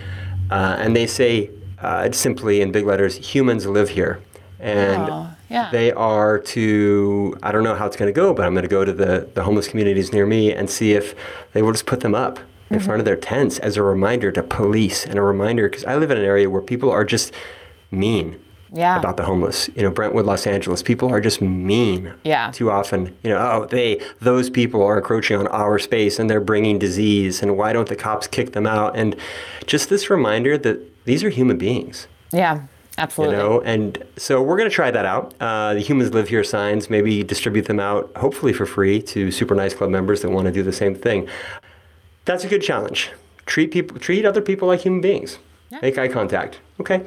Uh, 0.51 0.75
and 0.79 0.95
they 0.95 1.07
say 1.07 1.49
uh, 1.81 2.11
simply 2.11 2.61
in 2.61 2.71
big 2.71 2.85
letters, 2.85 3.15
humans 3.15 3.65
live 3.65 3.89
here. 3.89 4.21
And 4.59 5.03
Oh, 5.09 5.29
yeah. 5.49 5.69
they 5.71 5.91
are 5.93 6.37
to, 6.39 7.37
I 7.41 7.51
don't 7.51 7.63
know 7.63 7.75
how 7.75 7.85
it's 7.87 7.95
going 7.95 8.13
to 8.13 8.19
go, 8.21 8.33
but 8.33 8.45
I'm 8.45 8.53
going 8.53 8.63
to 8.63 8.67
go 8.69 8.83
to 8.85 8.91
the, 8.93 9.29
the 9.33 9.43
homeless 9.43 9.67
communities 9.67 10.11
near 10.11 10.25
me 10.25 10.51
and 10.53 10.69
see 10.69 10.93
if 10.93 11.15
they 11.53 11.61
will 11.61 11.71
just 11.71 11.85
put 11.85 12.01
them 12.01 12.13
up 12.13 12.37
in 12.39 12.43
Mm-hmm. 12.77 12.85
front 12.85 12.99
of 12.99 13.05
their 13.05 13.15
tents 13.15 13.57
as 13.57 13.77
a 13.77 13.81
reminder 13.81 14.31
to 14.31 14.43
police 14.43 15.03
and 15.03 15.17
a 15.17 15.23
reminder, 15.23 15.67
because 15.69 15.85
I 15.85 15.95
live 15.95 16.11
in 16.11 16.19
an 16.19 16.23
area 16.23 16.47
where 16.51 16.61
people 16.61 16.91
are 16.91 17.03
just 17.03 17.33
mean 17.91 18.39
Yeah. 18.71 18.99
about 18.99 19.17
the 19.17 19.23
homeless. 19.23 19.69
You 19.75 19.81
know, 19.83 19.89
Brentwood, 19.91 20.25
Los 20.25 20.45
Angeles, 20.45 20.83
people 20.83 21.09
are 21.11 21.19
just 21.19 21.41
mean. 21.41 22.13
Yeah. 22.23 22.51
Too 22.51 22.69
often, 22.69 23.15
you 23.23 23.31
know, 23.31 23.37
oh, 23.39 23.65
they, 23.65 23.99
those 24.21 24.49
people 24.49 24.83
are 24.83 24.97
encroaching 24.97 25.37
on 25.39 25.47
our 25.47 25.79
space 25.79 26.19
and 26.19 26.29
they're 26.29 26.39
bringing 26.39 26.77
disease, 26.79 27.41
and 27.41 27.57
why 27.57 27.73
don't 27.73 27.89
the 27.89 27.95
cops 27.95 28.27
kick 28.27 28.51
them 28.53 28.67
out? 28.67 28.95
And 28.95 29.15
just 29.65 29.89
this 29.89 30.09
reminder 30.09 30.57
that 30.59 30.79
these 31.05 31.23
are 31.23 31.29
human 31.29 31.57
beings 31.57 32.07
Yeah, 32.31 32.61
Absolutely. 32.97 33.35
you 33.37 33.41
know 33.41 33.61
and 33.61 34.03
so 34.17 34.41
we're 34.43 34.57
going 34.57 34.69
to 34.69 34.75
try 34.75 34.91
that 34.91 35.05
out 35.05 35.33
uh, 35.39 35.73
the 35.73 35.79
humans 35.79 36.13
live 36.13 36.27
here 36.27 36.43
signs 36.43 36.89
maybe 36.89 37.23
distribute 37.23 37.65
them 37.65 37.79
out 37.79 38.11
hopefully 38.17 38.53
for 38.53 38.65
free 38.67 39.01
to 39.03 39.31
super 39.31 39.55
nice 39.55 39.73
club 39.73 39.89
members 39.89 40.21
that 40.21 40.29
want 40.29 40.45
to 40.45 40.51
do 40.51 40.61
the 40.61 40.73
same 40.73 40.93
thing 40.93 41.27
that's 42.25 42.43
a 42.43 42.47
good 42.47 42.61
challenge 42.61 43.09
treat 43.47 43.71
people 43.71 43.97
treat 43.99 44.25
other 44.25 44.41
people 44.41 44.67
like 44.67 44.81
human 44.81 45.01
beings 45.01 45.39
make 45.81 45.97
eye 45.97 46.07
contact 46.09 46.59
okay 46.79 47.03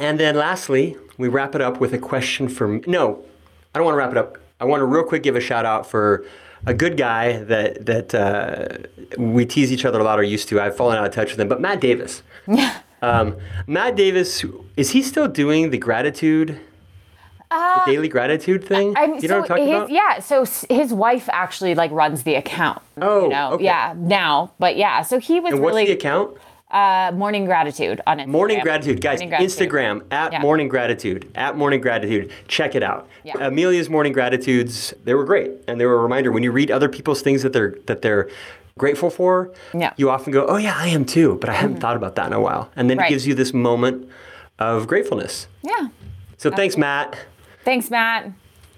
and 0.00 0.18
then 0.18 0.34
lastly 0.34 0.96
we 1.18 1.28
wrap 1.28 1.54
it 1.54 1.60
up 1.60 1.80
with 1.80 1.92
a 1.94 1.98
question 1.98 2.48
from 2.48 2.82
no 2.86 3.22
i 3.74 3.78
don't 3.78 3.84
want 3.84 3.94
to 3.94 3.98
wrap 3.98 4.10
it 4.10 4.16
up 4.16 4.38
i 4.60 4.64
want 4.64 4.80
to 4.80 4.84
real 4.84 5.04
quick 5.04 5.22
give 5.22 5.36
a 5.36 5.40
shout 5.40 5.64
out 5.64 5.86
for 5.86 6.24
a 6.66 6.74
good 6.74 6.96
guy 6.96 7.38
that 7.44 7.86
that 7.86 8.14
uh, 8.14 8.66
we 9.18 9.46
tease 9.46 9.70
each 9.72 9.84
other 9.84 10.00
a 10.00 10.04
lot 10.04 10.18
or 10.18 10.22
used 10.22 10.48
to 10.48 10.60
i've 10.60 10.76
fallen 10.76 10.98
out 10.98 11.06
of 11.06 11.14
touch 11.14 11.30
with 11.30 11.40
him 11.40 11.48
but 11.48 11.60
matt 11.60 11.80
davis 11.80 12.22
um, 13.02 13.36
Matt 13.66 13.96
Davis, 13.96 14.44
is 14.76 14.90
he 14.90 15.02
still 15.02 15.26
doing 15.26 15.70
the 15.70 15.78
gratitude 15.78 16.60
the 17.50 17.82
daily 17.86 18.08
gratitude 18.08 18.64
thing. 18.64 18.94
I'm, 18.96 19.16
you 19.16 19.22
know 19.22 19.28
so 19.28 19.40
what 19.40 19.42
I'm 19.42 19.48
talking 19.48 19.66
his, 19.66 19.76
about? 19.76 19.90
Yeah, 19.90 20.20
so 20.20 20.46
his 20.72 20.92
wife 20.92 21.28
actually 21.32 21.74
like 21.74 21.90
runs 21.90 22.22
the 22.22 22.36
account. 22.36 22.80
Oh, 23.00 23.24
you 23.24 23.28
know, 23.30 23.52
okay. 23.54 23.64
yeah, 23.64 23.94
now, 23.96 24.52
but 24.58 24.76
yeah, 24.76 25.02
so 25.02 25.18
he 25.18 25.40
was 25.40 25.52
And 25.52 25.62
what's 25.62 25.74
really 25.74 25.86
the 25.86 25.92
account? 25.92 26.36
Uh, 26.70 27.10
morning 27.14 27.44
gratitude 27.44 28.00
on 28.06 28.18
Instagram. 28.18 28.26
Morning 28.28 28.60
Gratitude, 28.60 29.00
guys. 29.00 29.18
Morning 29.20 29.28
Gratitude. 29.30 29.70
Instagram 29.70 30.02
at 30.12 30.32
Yeah. 30.32 30.40
Morning 30.42 30.68
Gratitude 30.68 31.30
at 31.34 31.56
Morning 31.56 31.80
Gratitude. 31.80 32.30
Check 32.48 32.74
it 32.74 32.82
out. 32.82 33.08
Yeah. 33.24 33.34
Amelia's 33.46 33.90
Morning 33.90 34.12
Gratitudes, 34.12 34.94
they 35.04 35.14
were 35.14 35.24
great, 35.24 35.50
and 35.66 35.80
they 35.80 35.86
were 35.86 35.94
a 35.98 36.02
reminder 36.02 36.30
when 36.32 36.42
you 36.42 36.52
read 36.52 36.70
other 36.70 36.88
people's 36.88 37.22
things 37.22 37.42
that 37.42 37.52
they're 37.52 37.74
that 37.86 38.02
they're 38.02 38.28
grateful 38.78 39.10
for. 39.10 39.50
Yeah. 39.74 39.90
Mm-hmm. 39.90 39.94
You 40.00 40.10
often 40.10 40.32
go, 40.32 40.46
"Oh 40.46 40.56
yeah, 40.56 40.74
I 40.76 40.86
am 40.88 41.04
too," 41.04 41.36
but 41.40 41.50
I 41.50 41.54
haven't 41.54 41.80
thought 41.80 41.96
about 41.96 42.14
that 42.16 42.26
in 42.28 42.32
a 42.32 42.40
while, 42.40 42.70
and 42.76 42.88
then 42.88 42.98
Right. 42.98 43.06
it 43.06 43.10
gives 43.10 43.26
you 43.26 43.34
this 43.34 43.52
moment 43.52 44.08
of 44.58 44.86
gratefulness. 44.86 45.48
Yeah. 45.62 45.88
So 46.38 46.50
thanks, 46.50 46.76
Matt. 46.76 47.16
Thanks, 47.64 47.90
Matt. 47.90 48.30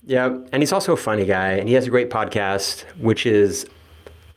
Yeah, 0.04 0.36
and 0.52 0.62
he's 0.62 0.72
also 0.72 0.94
a 0.94 0.96
funny 0.96 1.24
guy, 1.24 1.50
and 1.52 1.68
he 1.68 1.74
has 1.74 1.86
a 1.86 1.90
great 1.90 2.10
podcast, 2.10 2.82
which 2.98 3.26
is 3.26 3.66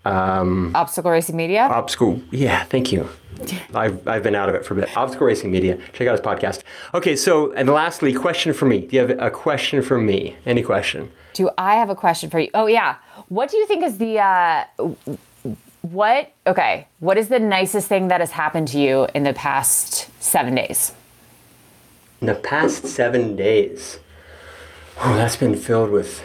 Um, 0.06 0.72
Obstacle 0.76 1.10
Racing 1.10 1.36
Media. 1.36 1.62
Obstacle. 1.64 2.22
Yeah, 2.30 2.64
thank 2.66 2.92
you. 2.92 3.10
I've, 3.74 4.08
I've 4.08 4.24
been 4.24 4.36
out 4.36 4.50
of 4.50 4.56
it 4.56 4.66
for 4.66 4.74
a 4.74 4.78
bit. 4.82 4.96
Obstacle 4.98 5.28
Racing 5.28 5.52
Media. 5.52 5.78
Check 5.94 6.08
out 6.08 6.12
his 6.12 6.22
podcast. 6.22 6.64
Okay, 6.94 7.16
so, 7.16 7.52
and 7.54 7.70
lastly, 7.70 8.14
question 8.14 8.54
for 8.54 8.66
me. 8.66 8.82
Do 8.82 8.96
you 8.96 9.08
have 9.08 9.20
a 9.20 9.32
question 9.32 9.82
for 9.82 9.98
me? 9.98 10.36
Any 10.46 10.62
question? 10.62 11.12
Do 11.34 11.50
I 11.58 11.76
have 11.76 11.90
a 11.90 11.96
question 11.96 12.30
for 12.30 12.40
you? 12.40 12.50
Oh 12.54 12.68
yeah. 12.68 12.96
What 13.28 13.52
do 13.52 13.58
you 13.58 13.68
think 13.68 13.84
is 13.84 13.98
the 13.98 14.20
uh, 14.20 14.64
what? 15.82 16.32
Okay. 16.48 16.88
What 17.00 17.18
is 17.18 17.28
the 17.28 17.40
nicest 17.40 17.88
thing 17.88 18.08
that 18.08 18.22
has 18.22 18.32
happened 18.32 18.70
to 18.70 18.80
you 18.80 19.08
in 19.14 19.24
the 19.24 19.34
past 19.34 20.10
seven 20.22 20.56
days? 20.56 20.94
In 22.22 22.28
the 22.28 22.36
past 22.36 22.88
seven 22.88 23.36
days, 23.36 24.00
oh, 25.02 25.16
that's 25.16 25.36
been 25.36 25.56
filled 25.56 25.92
with 25.92 26.24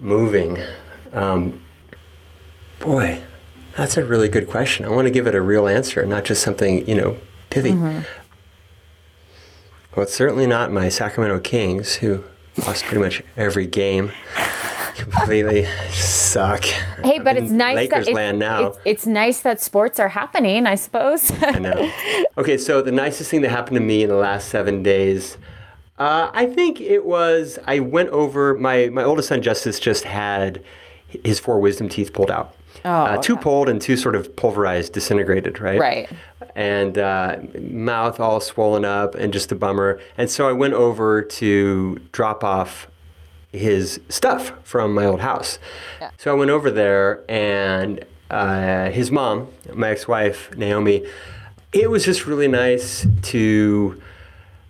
moving. 0.00 0.58
Um, 1.12 1.62
boy, 2.78 3.22
that's 3.80 3.96
a 3.96 4.04
really 4.04 4.28
good 4.28 4.46
question. 4.46 4.84
I 4.84 4.90
want 4.90 5.06
to 5.06 5.10
give 5.10 5.26
it 5.26 5.34
a 5.34 5.40
real 5.40 5.66
answer, 5.66 6.04
not 6.04 6.26
just 6.26 6.42
something, 6.42 6.86
you 6.86 6.94
know, 6.94 7.16
pithy. 7.48 7.72
Well, 7.72 8.04
it's 9.96 10.12
certainly 10.12 10.46
not 10.46 10.70
my 10.70 10.90
Sacramento 10.90 11.40
Kings, 11.40 11.94
who 11.94 12.22
lost 12.66 12.84
pretty 12.84 13.00
much 13.00 13.22
every 13.38 13.66
game. 13.66 14.12
Completely 14.96 15.64
suck. 15.92 16.64
Hey, 17.02 17.20
but 17.20 17.38
it's 17.38 17.50
nice 17.50 17.76
Lakers 17.76 18.04
that 18.04 18.14
land 18.14 18.36
it's, 18.36 18.40
now. 18.40 18.66
It's, 18.66 18.78
it's 18.84 19.06
nice 19.06 19.40
that 19.40 19.62
sports 19.62 19.98
are 19.98 20.10
happening. 20.10 20.66
I 20.66 20.74
suppose. 20.74 21.32
I 21.40 21.58
know. 21.58 21.90
Okay, 22.36 22.58
so 22.58 22.82
the 22.82 22.92
nicest 22.92 23.30
thing 23.30 23.40
that 23.40 23.50
happened 23.50 23.76
to 23.76 23.80
me 23.80 24.02
in 24.02 24.10
the 24.10 24.14
last 24.14 24.48
seven 24.48 24.82
days, 24.82 25.38
uh, 25.98 26.30
I 26.34 26.44
think 26.44 26.82
it 26.82 27.06
was 27.06 27.58
I 27.66 27.78
went 27.78 28.10
over 28.10 28.54
my 28.58 28.90
my 28.90 29.04
oldest 29.04 29.28
son 29.28 29.40
Justice 29.40 29.80
just 29.80 30.04
had 30.04 30.62
his 31.24 31.40
four 31.40 31.58
wisdom 31.58 31.88
teeth 31.88 32.12
pulled 32.12 32.30
out. 32.30 32.54
Uh, 32.84 33.16
two 33.18 33.36
pulled 33.36 33.68
and 33.68 33.80
two 33.80 33.96
sort 33.96 34.14
of 34.14 34.34
pulverized, 34.36 34.92
disintegrated, 34.92 35.60
right? 35.60 35.78
Right. 35.78 36.10
And 36.54 36.98
uh, 36.98 37.38
mouth 37.60 38.20
all 38.20 38.40
swollen 38.40 38.84
up 38.84 39.14
and 39.14 39.32
just 39.32 39.52
a 39.52 39.54
bummer. 39.54 40.00
And 40.16 40.30
so 40.30 40.48
I 40.48 40.52
went 40.52 40.74
over 40.74 41.22
to 41.22 42.00
drop 42.12 42.42
off 42.42 42.88
his 43.52 44.00
stuff 44.08 44.52
from 44.62 44.94
my 44.94 45.04
old 45.04 45.20
house. 45.20 45.58
Yeah. 46.00 46.10
So 46.18 46.30
I 46.30 46.34
went 46.34 46.50
over 46.50 46.70
there, 46.70 47.24
and 47.28 48.04
uh, 48.30 48.90
his 48.90 49.10
mom, 49.10 49.48
my 49.74 49.90
ex-wife 49.90 50.56
Naomi, 50.56 51.06
it 51.72 51.90
was 51.90 52.04
just 52.04 52.26
really 52.26 52.48
nice 52.48 53.06
to 53.22 54.00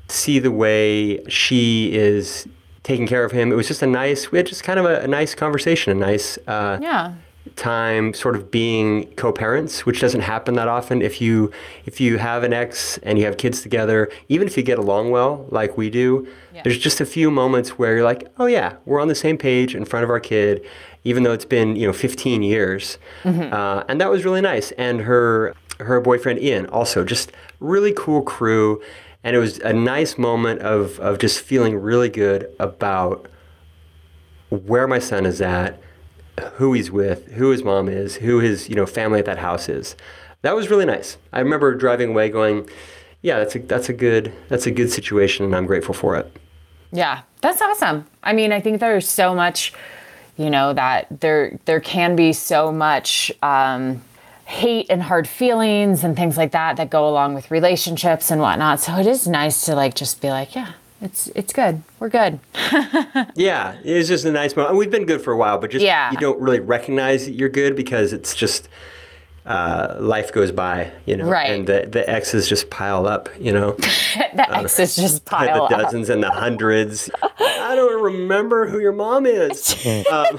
see 0.08 0.38
the 0.38 0.50
way 0.50 1.22
she 1.28 1.92
is 1.92 2.48
taking 2.82 3.06
care 3.06 3.24
of 3.24 3.32
him. 3.32 3.52
It 3.52 3.54
was 3.54 3.68
just 3.68 3.82
a 3.82 3.86
nice. 3.86 4.32
We 4.32 4.38
had 4.38 4.46
just 4.46 4.64
kind 4.64 4.78
of 4.78 4.86
a, 4.86 5.00
a 5.00 5.06
nice 5.06 5.34
conversation, 5.34 5.92
a 5.92 5.94
nice. 5.94 6.38
Uh, 6.46 6.78
yeah. 6.80 7.14
Time 7.56 8.14
sort 8.14 8.36
of 8.36 8.50
being 8.50 9.06
co-parents 9.14 9.84
which 9.86 10.00
doesn't 10.00 10.20
happen 10.22 10.54
that 10.54 10.68
often. 10.68 11.02
If 11.02 11.20
you 11.20 11.50
if 11.86 12.00
you 12.00 12.18
have 12.18 12.42
an 12.42 12.52
ex 12.52 12.98
and 13.02 13.18
you 13.18 13.24
have 13.24 13.36
kids 13.36 13.60
together 13.62 14.10
even 14.28 14.46
if 14.46 14.56
you 14.56 14.62
get 14.62 14.78
along 14.78 15.10
well 15.10 15.46
like 15.50 15.76
we 15.76 15.90
do 15.90 16.26
Yeah. 16.54 16.62
there's 16.64 16.78
just 16.78 17.00
a 17.00 17.06
few 17.06 17.30
moments 17.30 17.70
where 17.78 17.94
you're 17.96 18.04
like 18.04 18.28
oh 18.38 18.46
yeah 18.46 18.74
we're 18.86 19.00
on 19.00 19.08
the 19.08 19.14
same 19.14 19.36
page 19.38 19.74
in 19.74 19.84
front 19.84 20.04
of 20.04 20.10
our 20.10 20.20
kid 20.20 20.64
even 21.04 21.22
though 21.22 21.32
it's 21.32 21.44
been 21.46 21.76
you 21.76 21.86
know 21.86 21.92
15 21.92 22.42
years. 22.42 22.98
Uh, 23.24 23.84
and 23.88 24.00
that 24.00 24.10
was 24.10 24.24
really 24.24 24.40
nice. 24.42 24.70
And 24.72 25.00
her 25.02 25.54
her 25.78 26.00
boyfriend 26.00 26.40
ian 26.42 26.66
also 26.66 27.04
just 27.04 27.32
really 27.58 27.92
cool 27.96 28.20
crew. 28.22 28.82
And 29.24 29.34
it 29.36 29.38
was 29.38 29.58
a 29.60 29.72
nice 29.72 30.18
moment 30.18 30.60
of 30.60 30.98
of 31.00 31.18
just 31.18 31.40
feeling 31.40 31.76
really 31.80 32.08
good 32.10 32.48
about 32.58 33.26
where 34.50 34.86
my 34.86 34.98
son 34.98 35.26
is 35.26 35.40
at, 35.40 35.80
who 36.56 36.72
he's 36.72 36.90
with, 36.90 37.30
who 37.32 37.50
his 37.50 37.62
mom 37.62 37.88
is, 37.88 38.16
who 38.16 38.40
his 38.40 38.68
you 38.68 38.74
know 38.74 38.86
family 38.86 39.18
at 39.18 39.26
that 39.26 39.38
house 39.38 39.68
is. 39.68 39.96
That 40.42 40.54
was 40.54 40.70
really 40.70 40.86
nice. 40.86 41.16
I 41.32 41.40
remember 41.40 41.74
driving 41.74 42.10
away 42.10 42.28
going, 42.30 42.68
"Yeah, 43.22 43.38
that's 43.38 43.54
a 43.54 43.58
that's 43.60 43.88
a 43.88 43.92
good 43.92 44.32
that's 44.48 44.66
a 44.66 44.70
good 44.70 44.90
situation, 44.90 45.44
and 45.44 45.54
I'm 45.54 45.66
grateful 45.66 45.94
for 45.94 46.16
it." 46.16 46.34
Yeah, 46.92 47.22
that's 47.40 47.62
awesome. 47.62 48.06
I 48.22 48.32
mean, 48.32 48.52
I 48.52 48.60
think 48.60 48.80
there's 48.80 49.08
so 49.08 49.34
much, 49.34 49.72
you 50.36 50.50
know, 50.50 50.72
that 50.72 51.06
there 51.20 51.58
there 51.64 51.80
can 51.80 52.16
be 52.16 52.32
so 52.32 52.72
much 52.72 53.30
um, 53.42 54.02
hate 54.44 54.86
and 54.90 55.02
hard 55.02 55.28
feelings 55.28 56.02
and 56.02 56.16
things 56.16 56.36
like 56.36 56.52
that 56.52 56.76
that 56.76 56.90
go 56.90 57.08
along 57.08 57.34
with 57.34 57.50
relationships 57.50 58.30
and 58.30 58.40
whatnot. 58.40 58.80
So 58.80 58.96
it 58.96 59.06
is 59.06 59.28
nice 59.28 59.64
to 59.66 59.76
like 59.76 59.94
just 59.94 60.20
be 60.20 60.28
like, 60.30 60.54
yeah, 60.56 60.72
it's 61.00 61.28
it's 61.34 61.52
good. 61.52 61.82
We're 61.98 62.08
good. 62.10 62.38
Yeah, 63.34 63.76
it's 63.84 64.08
just 64.08 64.24
a 64.24 64.32
nice 64.32 64.54
moment. 64.56 64.76
We've 64.76 64.90
been 64.90 65.06
good 65.06 65.20
for 65.22 65.32
a 65.32 65.36
while, 65.36 65.58
but 65.58 65.70
just 65.70 65.84
Yeah. 65.84 66.10
you 66.10 66.16
don't 66.18 66.40
really 66.40 66.60
recognize 66.60 67.24
that 67.26 67.32
you're 67.32 67.48
good 67.48 67.74
because 67.76 68.12
it's 68.12 68.34
just 68.34 68.68
uh, 69.46 69.96
life 69.98 70.32
goes 70.32 70.52
by, 70.52 70.92
you 71.06 71.16
know, 71.16 71.26
Right. 71.28 71.50
and 71.50 71.66
the 71.66 71.86
the 71.90 72.08
exes 72.08 72.48
just 72.48 72.70
pile 72.70 73.06
up, 73.06 73.28
you 73.38 73.52
know. 73.52 73.72
the 74.34 74.46
exes 74.56 74.96
just 74.96 75.24
the 75.24 75.30
pile 75.30 75.62
up. 75.64 75.70
The 75.70 75.76
dozens 75.76 76.08
and 76.10 76.22
the 76.22 76.30
hundreds. 76.30 77.10
I 77.40 77.74
don't 77.74 78.02
remember 78.02 78.68
who 78.68 78.78
your 78.80 78.92
mom 78.92 79.26
is. 79.26 79.74
Um, 80.10 80.38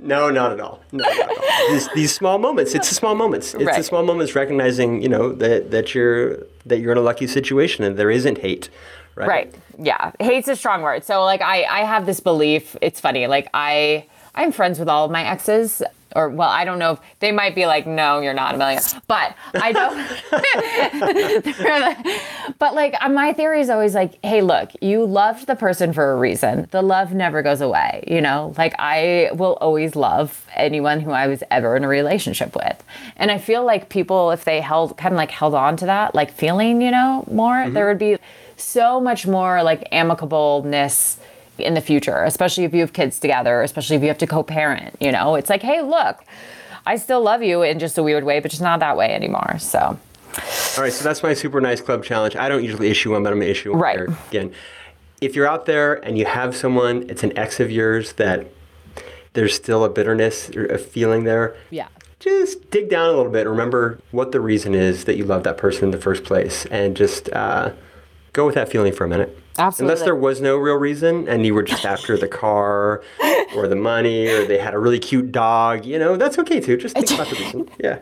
no, 0.00 0.30
not 0.30 0.52
at 0.52 0.60
all. 0.60 0.80
No, 0.92 1.04
not 1.04 1.18
at 1.18 1.28
all. 1.30 1.72
These, 1.72 1.88
these 1.94 2.14
small 2.14 2.38
moments. 2.38 2.74
It's 2.74 2.88
the 2.88 2.94
small 2.94 3.14
moments. 3.14 3.54
It's 3.54 3.76
the 3.76 3.82
small 3.82 4.02
moments 4.02 4.34
recognizing, 4.34 5.02
you 5.02 5.08
know, 5.08 5.32
that 5.32 5.70
that 5.70 5.94
you're 5.94 6.38
that 6.66 6.78
you're 6.80 6.92
in 6.92 6.98
a 6.98 7.02
lucky 7.02 7.26
situation 7.26 7.84
and 7.84 7.96
there 7.96 8.10
isn't 8.10 8.38
hate. 8.38 8.70
Right. 9.14 9.28
Right. 9.28 9.54
Yeah. 9.78 10.12
Hate's 10.20 10.48
a 10.48 10.56
strong 10.56 10.82
word. 10.82 11.04
So 11.04 11.24
like 11.24 11.42
I 11.42 11.64
I 11.64 11.80
have 11.80 12.06
this 12.06 12.20
belief. 12.20 12.76
It's 12.80 13.00
funny. 13.00 13.26
Like 13.26 13.48
I 13.54 14.06
I'm 14.34 14.52
friends 14.52 14.78
with 14.78 14.88
all 14.88 15.04
of 15.04 15.10
my 15.10 15.24
exes. 15.24 15.82
Or 16.16 16.28
well, 16.28 16.48
I 16.48 16.64
don't 16.64 16.78
know 16.78 16.92
if 16.92 17.00
they 17.20 17.32
might 17.32 17.54
be 17.54 17.66
like, 17.66 17.86
no, 17.86 18.20
you're 18.20 18.34
not 18.34 18.52
a 18.52 18.56
Amelia. 18.56 18.80
But 19.06 19.34
I 19.54 19.72
don't. 19.72 20.00
But 22.58 22.74
like 22.74 22.94
uh, 23.00 23.08
my 23.08 23.32
theory 23.32 23.60
is 23.60 23.70
always 23.70 23.94
like, 23.94 24.22
hey, 24.22 24.42
look, 24.42 24.70
you 24.82 25.06
loved 25.06 25.46
the 25.46 25.56
person 25.56 25.92
for 25.94 26.12
a 26.12 26.16
reason. 26.16 26.68
The 26.72 26.82
love 26.82 27.14
never 27.14 27.42
goes 27.42 27.62
away. 27.62 28.04
You 28.06 28.20
know, 28.20 28.54
like 28.58 28.74
I 28.78 29.30
will 29.32 29.56
always 29.62 29.96
love 29.96 30.46
anyone 30.54 31.00
who 31.00 31.10
I 31.10 31.26
was 31.26 31.42
ever 31.50 31.74
in 31.76 31.84
a 31.84 31.88
relationship 31.88 32.54
with. 32.54 32.84
And 33.16 33.30
I 33.30 33.38
feel 33.38 33.64
like 33.64 33.88
people, 33.88 34.30
if 34.30 34.44
they 34.44 34.60
held 34.60 34.98
kind 34.98 35.14
of 35.14 35.16
like 35.16 35.30
held 35.30 35.54
on 35.54 35.76
to 35.78 35.86
that, 35.86 36.14
like 36.14 36.32
feeling, 36.32 36.82
you 36.82 36.90
know, 36.90 37.24
more, 37.30 37.70
there 37.70 37.86
would 37.86 37.98
be 37.98 38.18
so 38.56 39.00
much 39.00 39.26
more 39.26 39.62
like 39.62 39.90
amicableness 39.90 41.16
in 41.62 41.74
the 41.74 41.80
future, 41.80 42.24
especially 42.24 42.64
if 42.64 42.72
you 42.74 42.80
have 42.80 42.92
kids 42.92 43.18
together, 43.18 43.62
especially 43.62 43.96
if 43.96 44.02
you 44.02 44.08
have 44.08 44.18
to 44.18 44.26
co-parent, 44.26 44.96
you 45.00 45.12
know, 45.12 45.34
it's 45.34 45.50
like, 45.50 45.62
hey, 45.62 45.80
look, 45.82 46.24
I 46.86 46.96
still 46.96 47.20
love 47.22 47.42
you 47.42 47.62
in 47.62 47.78
just 47.78 47.98
a 47.98 48.02
weird 48.02 48.24
way, 48.24 48.40
but 48.40 48.50
just 48.50 48.62
not 48.62 48.80
that 48.80 48.96
way 48.96 49.12
anymore. 49.12 49.56
So, 49.58 49.78
All 49.78 50.82
right, 50.82 50.92
so 50.92 51.04
that's 51.04 51.22
my 51.22 51.34
super 51.34 51.60
nice 51.60 51.80
club 51.80 52.04
challenge. 52.04 52.36
I 52.36 52.48
don't 52.48 52.64
usually 52.64 52.88
issue 52.88 53.12
one, 53.12 53.22
but 53.22 53.32
I'm 53.32 53.38
gonna 53.40 53.50
issue 53.50 53.72
one 53.72 53.80
Right. 53.80 53.98
here 53.98 54.16
again. 54.30 54.52
If 55.20 55.36
you're 55.36 55.46
out 55.48 55.66
there 55.66 55.94
and 56.04 56.16
you 56.16 56.24
have 56.24 56.56
someone, 56.56 57.04
it's 57.10 57.22
an 57.22 57.36
ex 57.36 57.60
of 57.60 57.70
yours 57.70 58.14
that 58.14 58.46
there's 59.34 59.54
still 59.54 59.84
a 59.84 59.88
bitterness 59.90 60.50
or 60.56 60.64
a 60.66 60.78
feeling 60.78 61.24
there. 61.24 61.54
yeah. 61.70 61.88
just 62.20 62.70
dig 62.70 62.88
down 62.90 63.06
a 63.08 63.12
little 63.16 63.32
bit. 63.32 63.46
Remember 63.46 63.98
what 64.10 64.30
the 64.32 64.40
reason 64.40 64.74
is 64.74 65.04
that 65.06 65.16
you 65.16 65.24
love 65.24 65.42
that 65.44 65.56
person 65.56 65.84
in 65.84 65.90
the 65.90 65.98
first 65.98 66.22
place, 66.24 66.66
and 66.66 66.94
just 66.96 67.30
uh, 67.32 67.70
go 68.34 68.44
with 68.46 68.54
that 68.56 68.68
feeling 68.70 68.92
for 68.92 69.04
a 69.04 69.08
minute. 69.08 69.38
Absolutely. 69.58 69.92
Unless 69.92 70.04
there 70.04 70.14
was 70.14 70.40
no 70.40 70.56
real 70.56 70.76
reason, 70.76 71.28
and 71.28 71.44
you 71.44 71.54
were 71.54 71.62
just 71.62 71.84
after 71.84 72.16
the 72.16 72.28
car 72.28 73.02
or 73.54 73.68
the 73.68 73.76
money, 73.76 74.28
or 74.28 74.46
they 74.46 74.58
had 74.58 74.74
a 74.74 74.78
really 74.78 74.98
cute 74.98 75.32
dog, 75.32 75.84
you 75.84 75.98
know, 75.98 76.16
that's 76.16 76.38
okay 76.38 76.60
too. 76.60 76.76
Just 76.76 76.94
think 76.94 77.10
about 77.10 77.28
the 77.28 77.36
reason. 77.36 77.70
Yeah. 77.80 77.98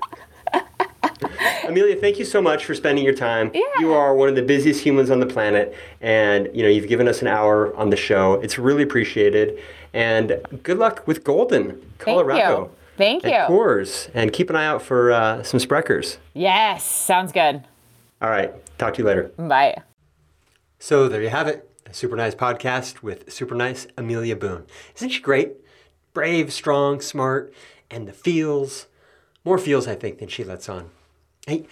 Amelia, 1.64 1.96
thank 1.96 2.18
you 2.18 2.24
so 2.24 2.40
much 2.40 2.64
for 2.64 2.74
spending 2.74 3.04
your 3.04 3.14
time. 3.14 3.50
Yeah. 3.52 3.60
You 3.78 3.92
are 3.92 4.14
one 4.14 4.28
of 4.28 4.34
the 4.34 4.42
busiest 4.42 4.82
humans 4.82 5.10
on 5.10 5.20
the 5.20 5.26
planet, 5.26 5.74
and 6.00 6.48
you 6.54 6.62
know 6.62 6.68
you've 6.68 6.88
given 6.88 7.06
us 7.06 7.20
an 7.20 7.28
hour 7.28 7.76
on 7.76 7.90
the 7.90 7.96
show. 7.96 8.34
It's 8.34 8.58
really 8.58 8.82
appreciated, 8.82 9.58
and 9.92 10.40
good 10.62 10.78
luck 10.78 11.06
with 11.06 11.24
Golden, 11.24 11.80
Colorado. 11.98 12.70
Thank 12.96 13.24
and 13.24 13.32
you. 13.32 13.38
Coors, 13.40 14.08
and 14.14 14.32
keep 14.32 14.50
an 14.50 14.56
eye 14.56 14.66
out 14.66 14.82
for 14.82 15.12
uh, 15.12 15.42
some 15.42 15.60
Sprechers. 15.60 16.16
Yes. 16.34 16.84
Sounds 16.84 17.32
good. 17.32 17.62
All 18.20 18.30
right, 18.30 18.52
talk 18.78 18.94
to 18.94 19.02
you 19.02 19.06
later. 19.06 19.30
Bye. 19.36 19.82
So 20.80 21.08
there 21.08 21.22
you 21.22 21.28
have 21.28 21.48
it. 21.48 21.68
a 21.86 21.92
super 21.92 22.14
nice 22.14 22.36
podcast 22.36 23.02
with 23.02 23.32
super 23.32 23.56
nice 23.56 23.88
Amelia 23.96 24.36
Boone. 24.36 24.64
Isn't 24.94 25.08
she 25.08 25.20
great? 25.20 25.54
Brave, 26.14 26.52
strong, 26.52 27.00
smart, 27.00 27.52
and 27.90 28.06
the 28.06 28.12
feels. 28.12 28.86
More 29.44 29.58
feels, 29.58 29.88
I 29.88 29.96
think, 29.96 30.18
than 30.18 30.28
she 30.28 30.44
lets 30.44 30.68
on. 30.68 30.90
Hey, 31.46 31.66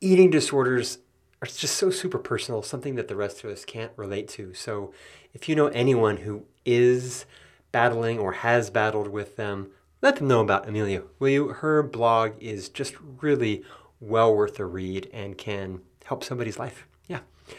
eating 0.00 0.30
disorders 0.30 0.98
are 1.42 1.46
just 1.46 1.76
so 1.76 1.90
super 1.90 2.18
personal, 2.18 2.62
something 2.62 2.94
that 2.94 3.08
the 3.08 3.16
rest 3.16 3.42
of 3.42 3.50
us 3.50 3.64
can't 3.64 3.92
relate 3.96 4.28
to. 4.28 4.54
So 4.54 4.94
if 5.32 5.48
you 5.48 5.56
know 5.56 5.66
anyone 5.68 6.18
who 6.18 6.44
is 6.64 7.26
battling 7.72 8.20
or 8.20 8.32
has 8.32 8.70
battled 8.70 9.08
with 9.08 9.34
them, 9.34 9.70
let 10.00 10.16
them 10.16 10.28
know 10.28 10.40
about 10.40 10.68
Amelia, 10.68 11.02
will 11.18 11.28
you? 11.28 11.48
Her 11.48 11.82
blog 11.82 12.40
is 12.40 12.68
just 12.68 12.94
really 13.20 13.64
well 13.98 14.32
worth 14.34 14.60
a 14.60 14.64
read 14.64 15.10
and 15.12 15.36
can 15.36 15.80
help 16.04 16.22
somebody's 16.22 16.58
life. 16.58 16.86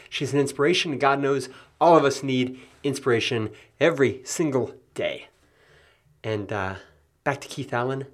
She's 0.08 0.32
an 0.32 0.40
inspiration. 0.40 0.98
God 0.98 1.20
knows 1.20 1.48
all 1.80 1.96
of 1.96 2.04
us 2.04 2.22
need 2.22 2.58
inspiration 2.82 3.50
every 3.80 4.20
single 4.24 4.74
day. 4.94 5.28
And 6.24 6.52
uh, 6.52 6.76
back 7.24 7.40
to 7.42 7.48
Keith 7.48 7.72
Allen. 7.72 8.06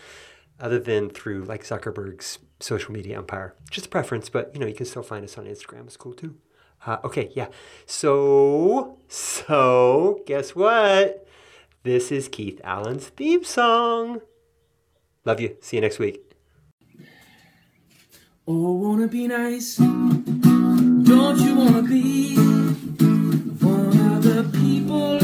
other 0.61 0.79
than 0.79 1.11
through 1.11 1.43
like 1.45 1.65
zuckerberg's 1.65 2.39
social 2.61 2.93
media 2.93 3.19
empire. 3.19 3.57
Just 3.71 3.87
a 3.87 3.89
preference 3.89 4.29
but 4.29 4.53
you 4.55 4.61
know 4.61 4.67
you 4.67 4.75
can 4.75 4.87
still 4.87 5.03
find 5.03 5.25
us 5.25 5.37
on 5.37 5.47
instagram. 5.47 5.87
It's 5.87 5.97
cool 5.97 6.15
too 6.15 6.37
uh, 6.87 6.99
okay 7.05 7.31
yeah 7.35 7.49
so 7.87 8.99
so 9.09 10.21
guess 10.27 10.55
what 10.55 11.27
this 11.83 12.13
is 12.13 12.29
Keith 12.29 12.61
Allen's 12.63 13.09
theme 13.09 13.43
song. 13.43 14.21
Love 15.25 15.41
you. 15.41 15.57
See 15.63 15.79
you 15.79 15.81
next 15.81 15.99
week. 15.99 16.21
Oh, 18.47 18.75
wanna 18.75 19.09
be 19.09 19.27
nice? 19.29 19.77
Don't 19.77 21.39
you 21.41 21.55
wanna 21.55 21.83
be 21.83 22.37
one 22.37 23.99
of 24.13 24.23
the 24.23 24.45
people 24.53 25.20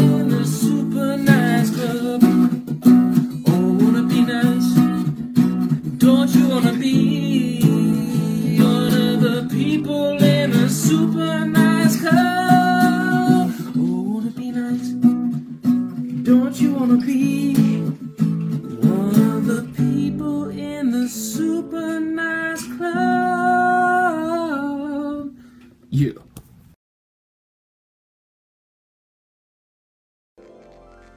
Don't 16.26 16.60
you 16.60 16.74
wanna 16.74 16.96
be 16.96 17.54
one 17.54 19.14
of 19.30 19.46
the 19.46 19.62
people 19.76 20.50
in 20.50 20.90
the 20.90 21.08
super 21.08 22.00
nice 22.00 22.66
club? 22.76 22.92
Yeah. 25.88 26.18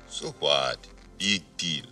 So 0.05 0.29
what? 0.39 0.77
Big 1.17 1.41
deal. 1.57 1.88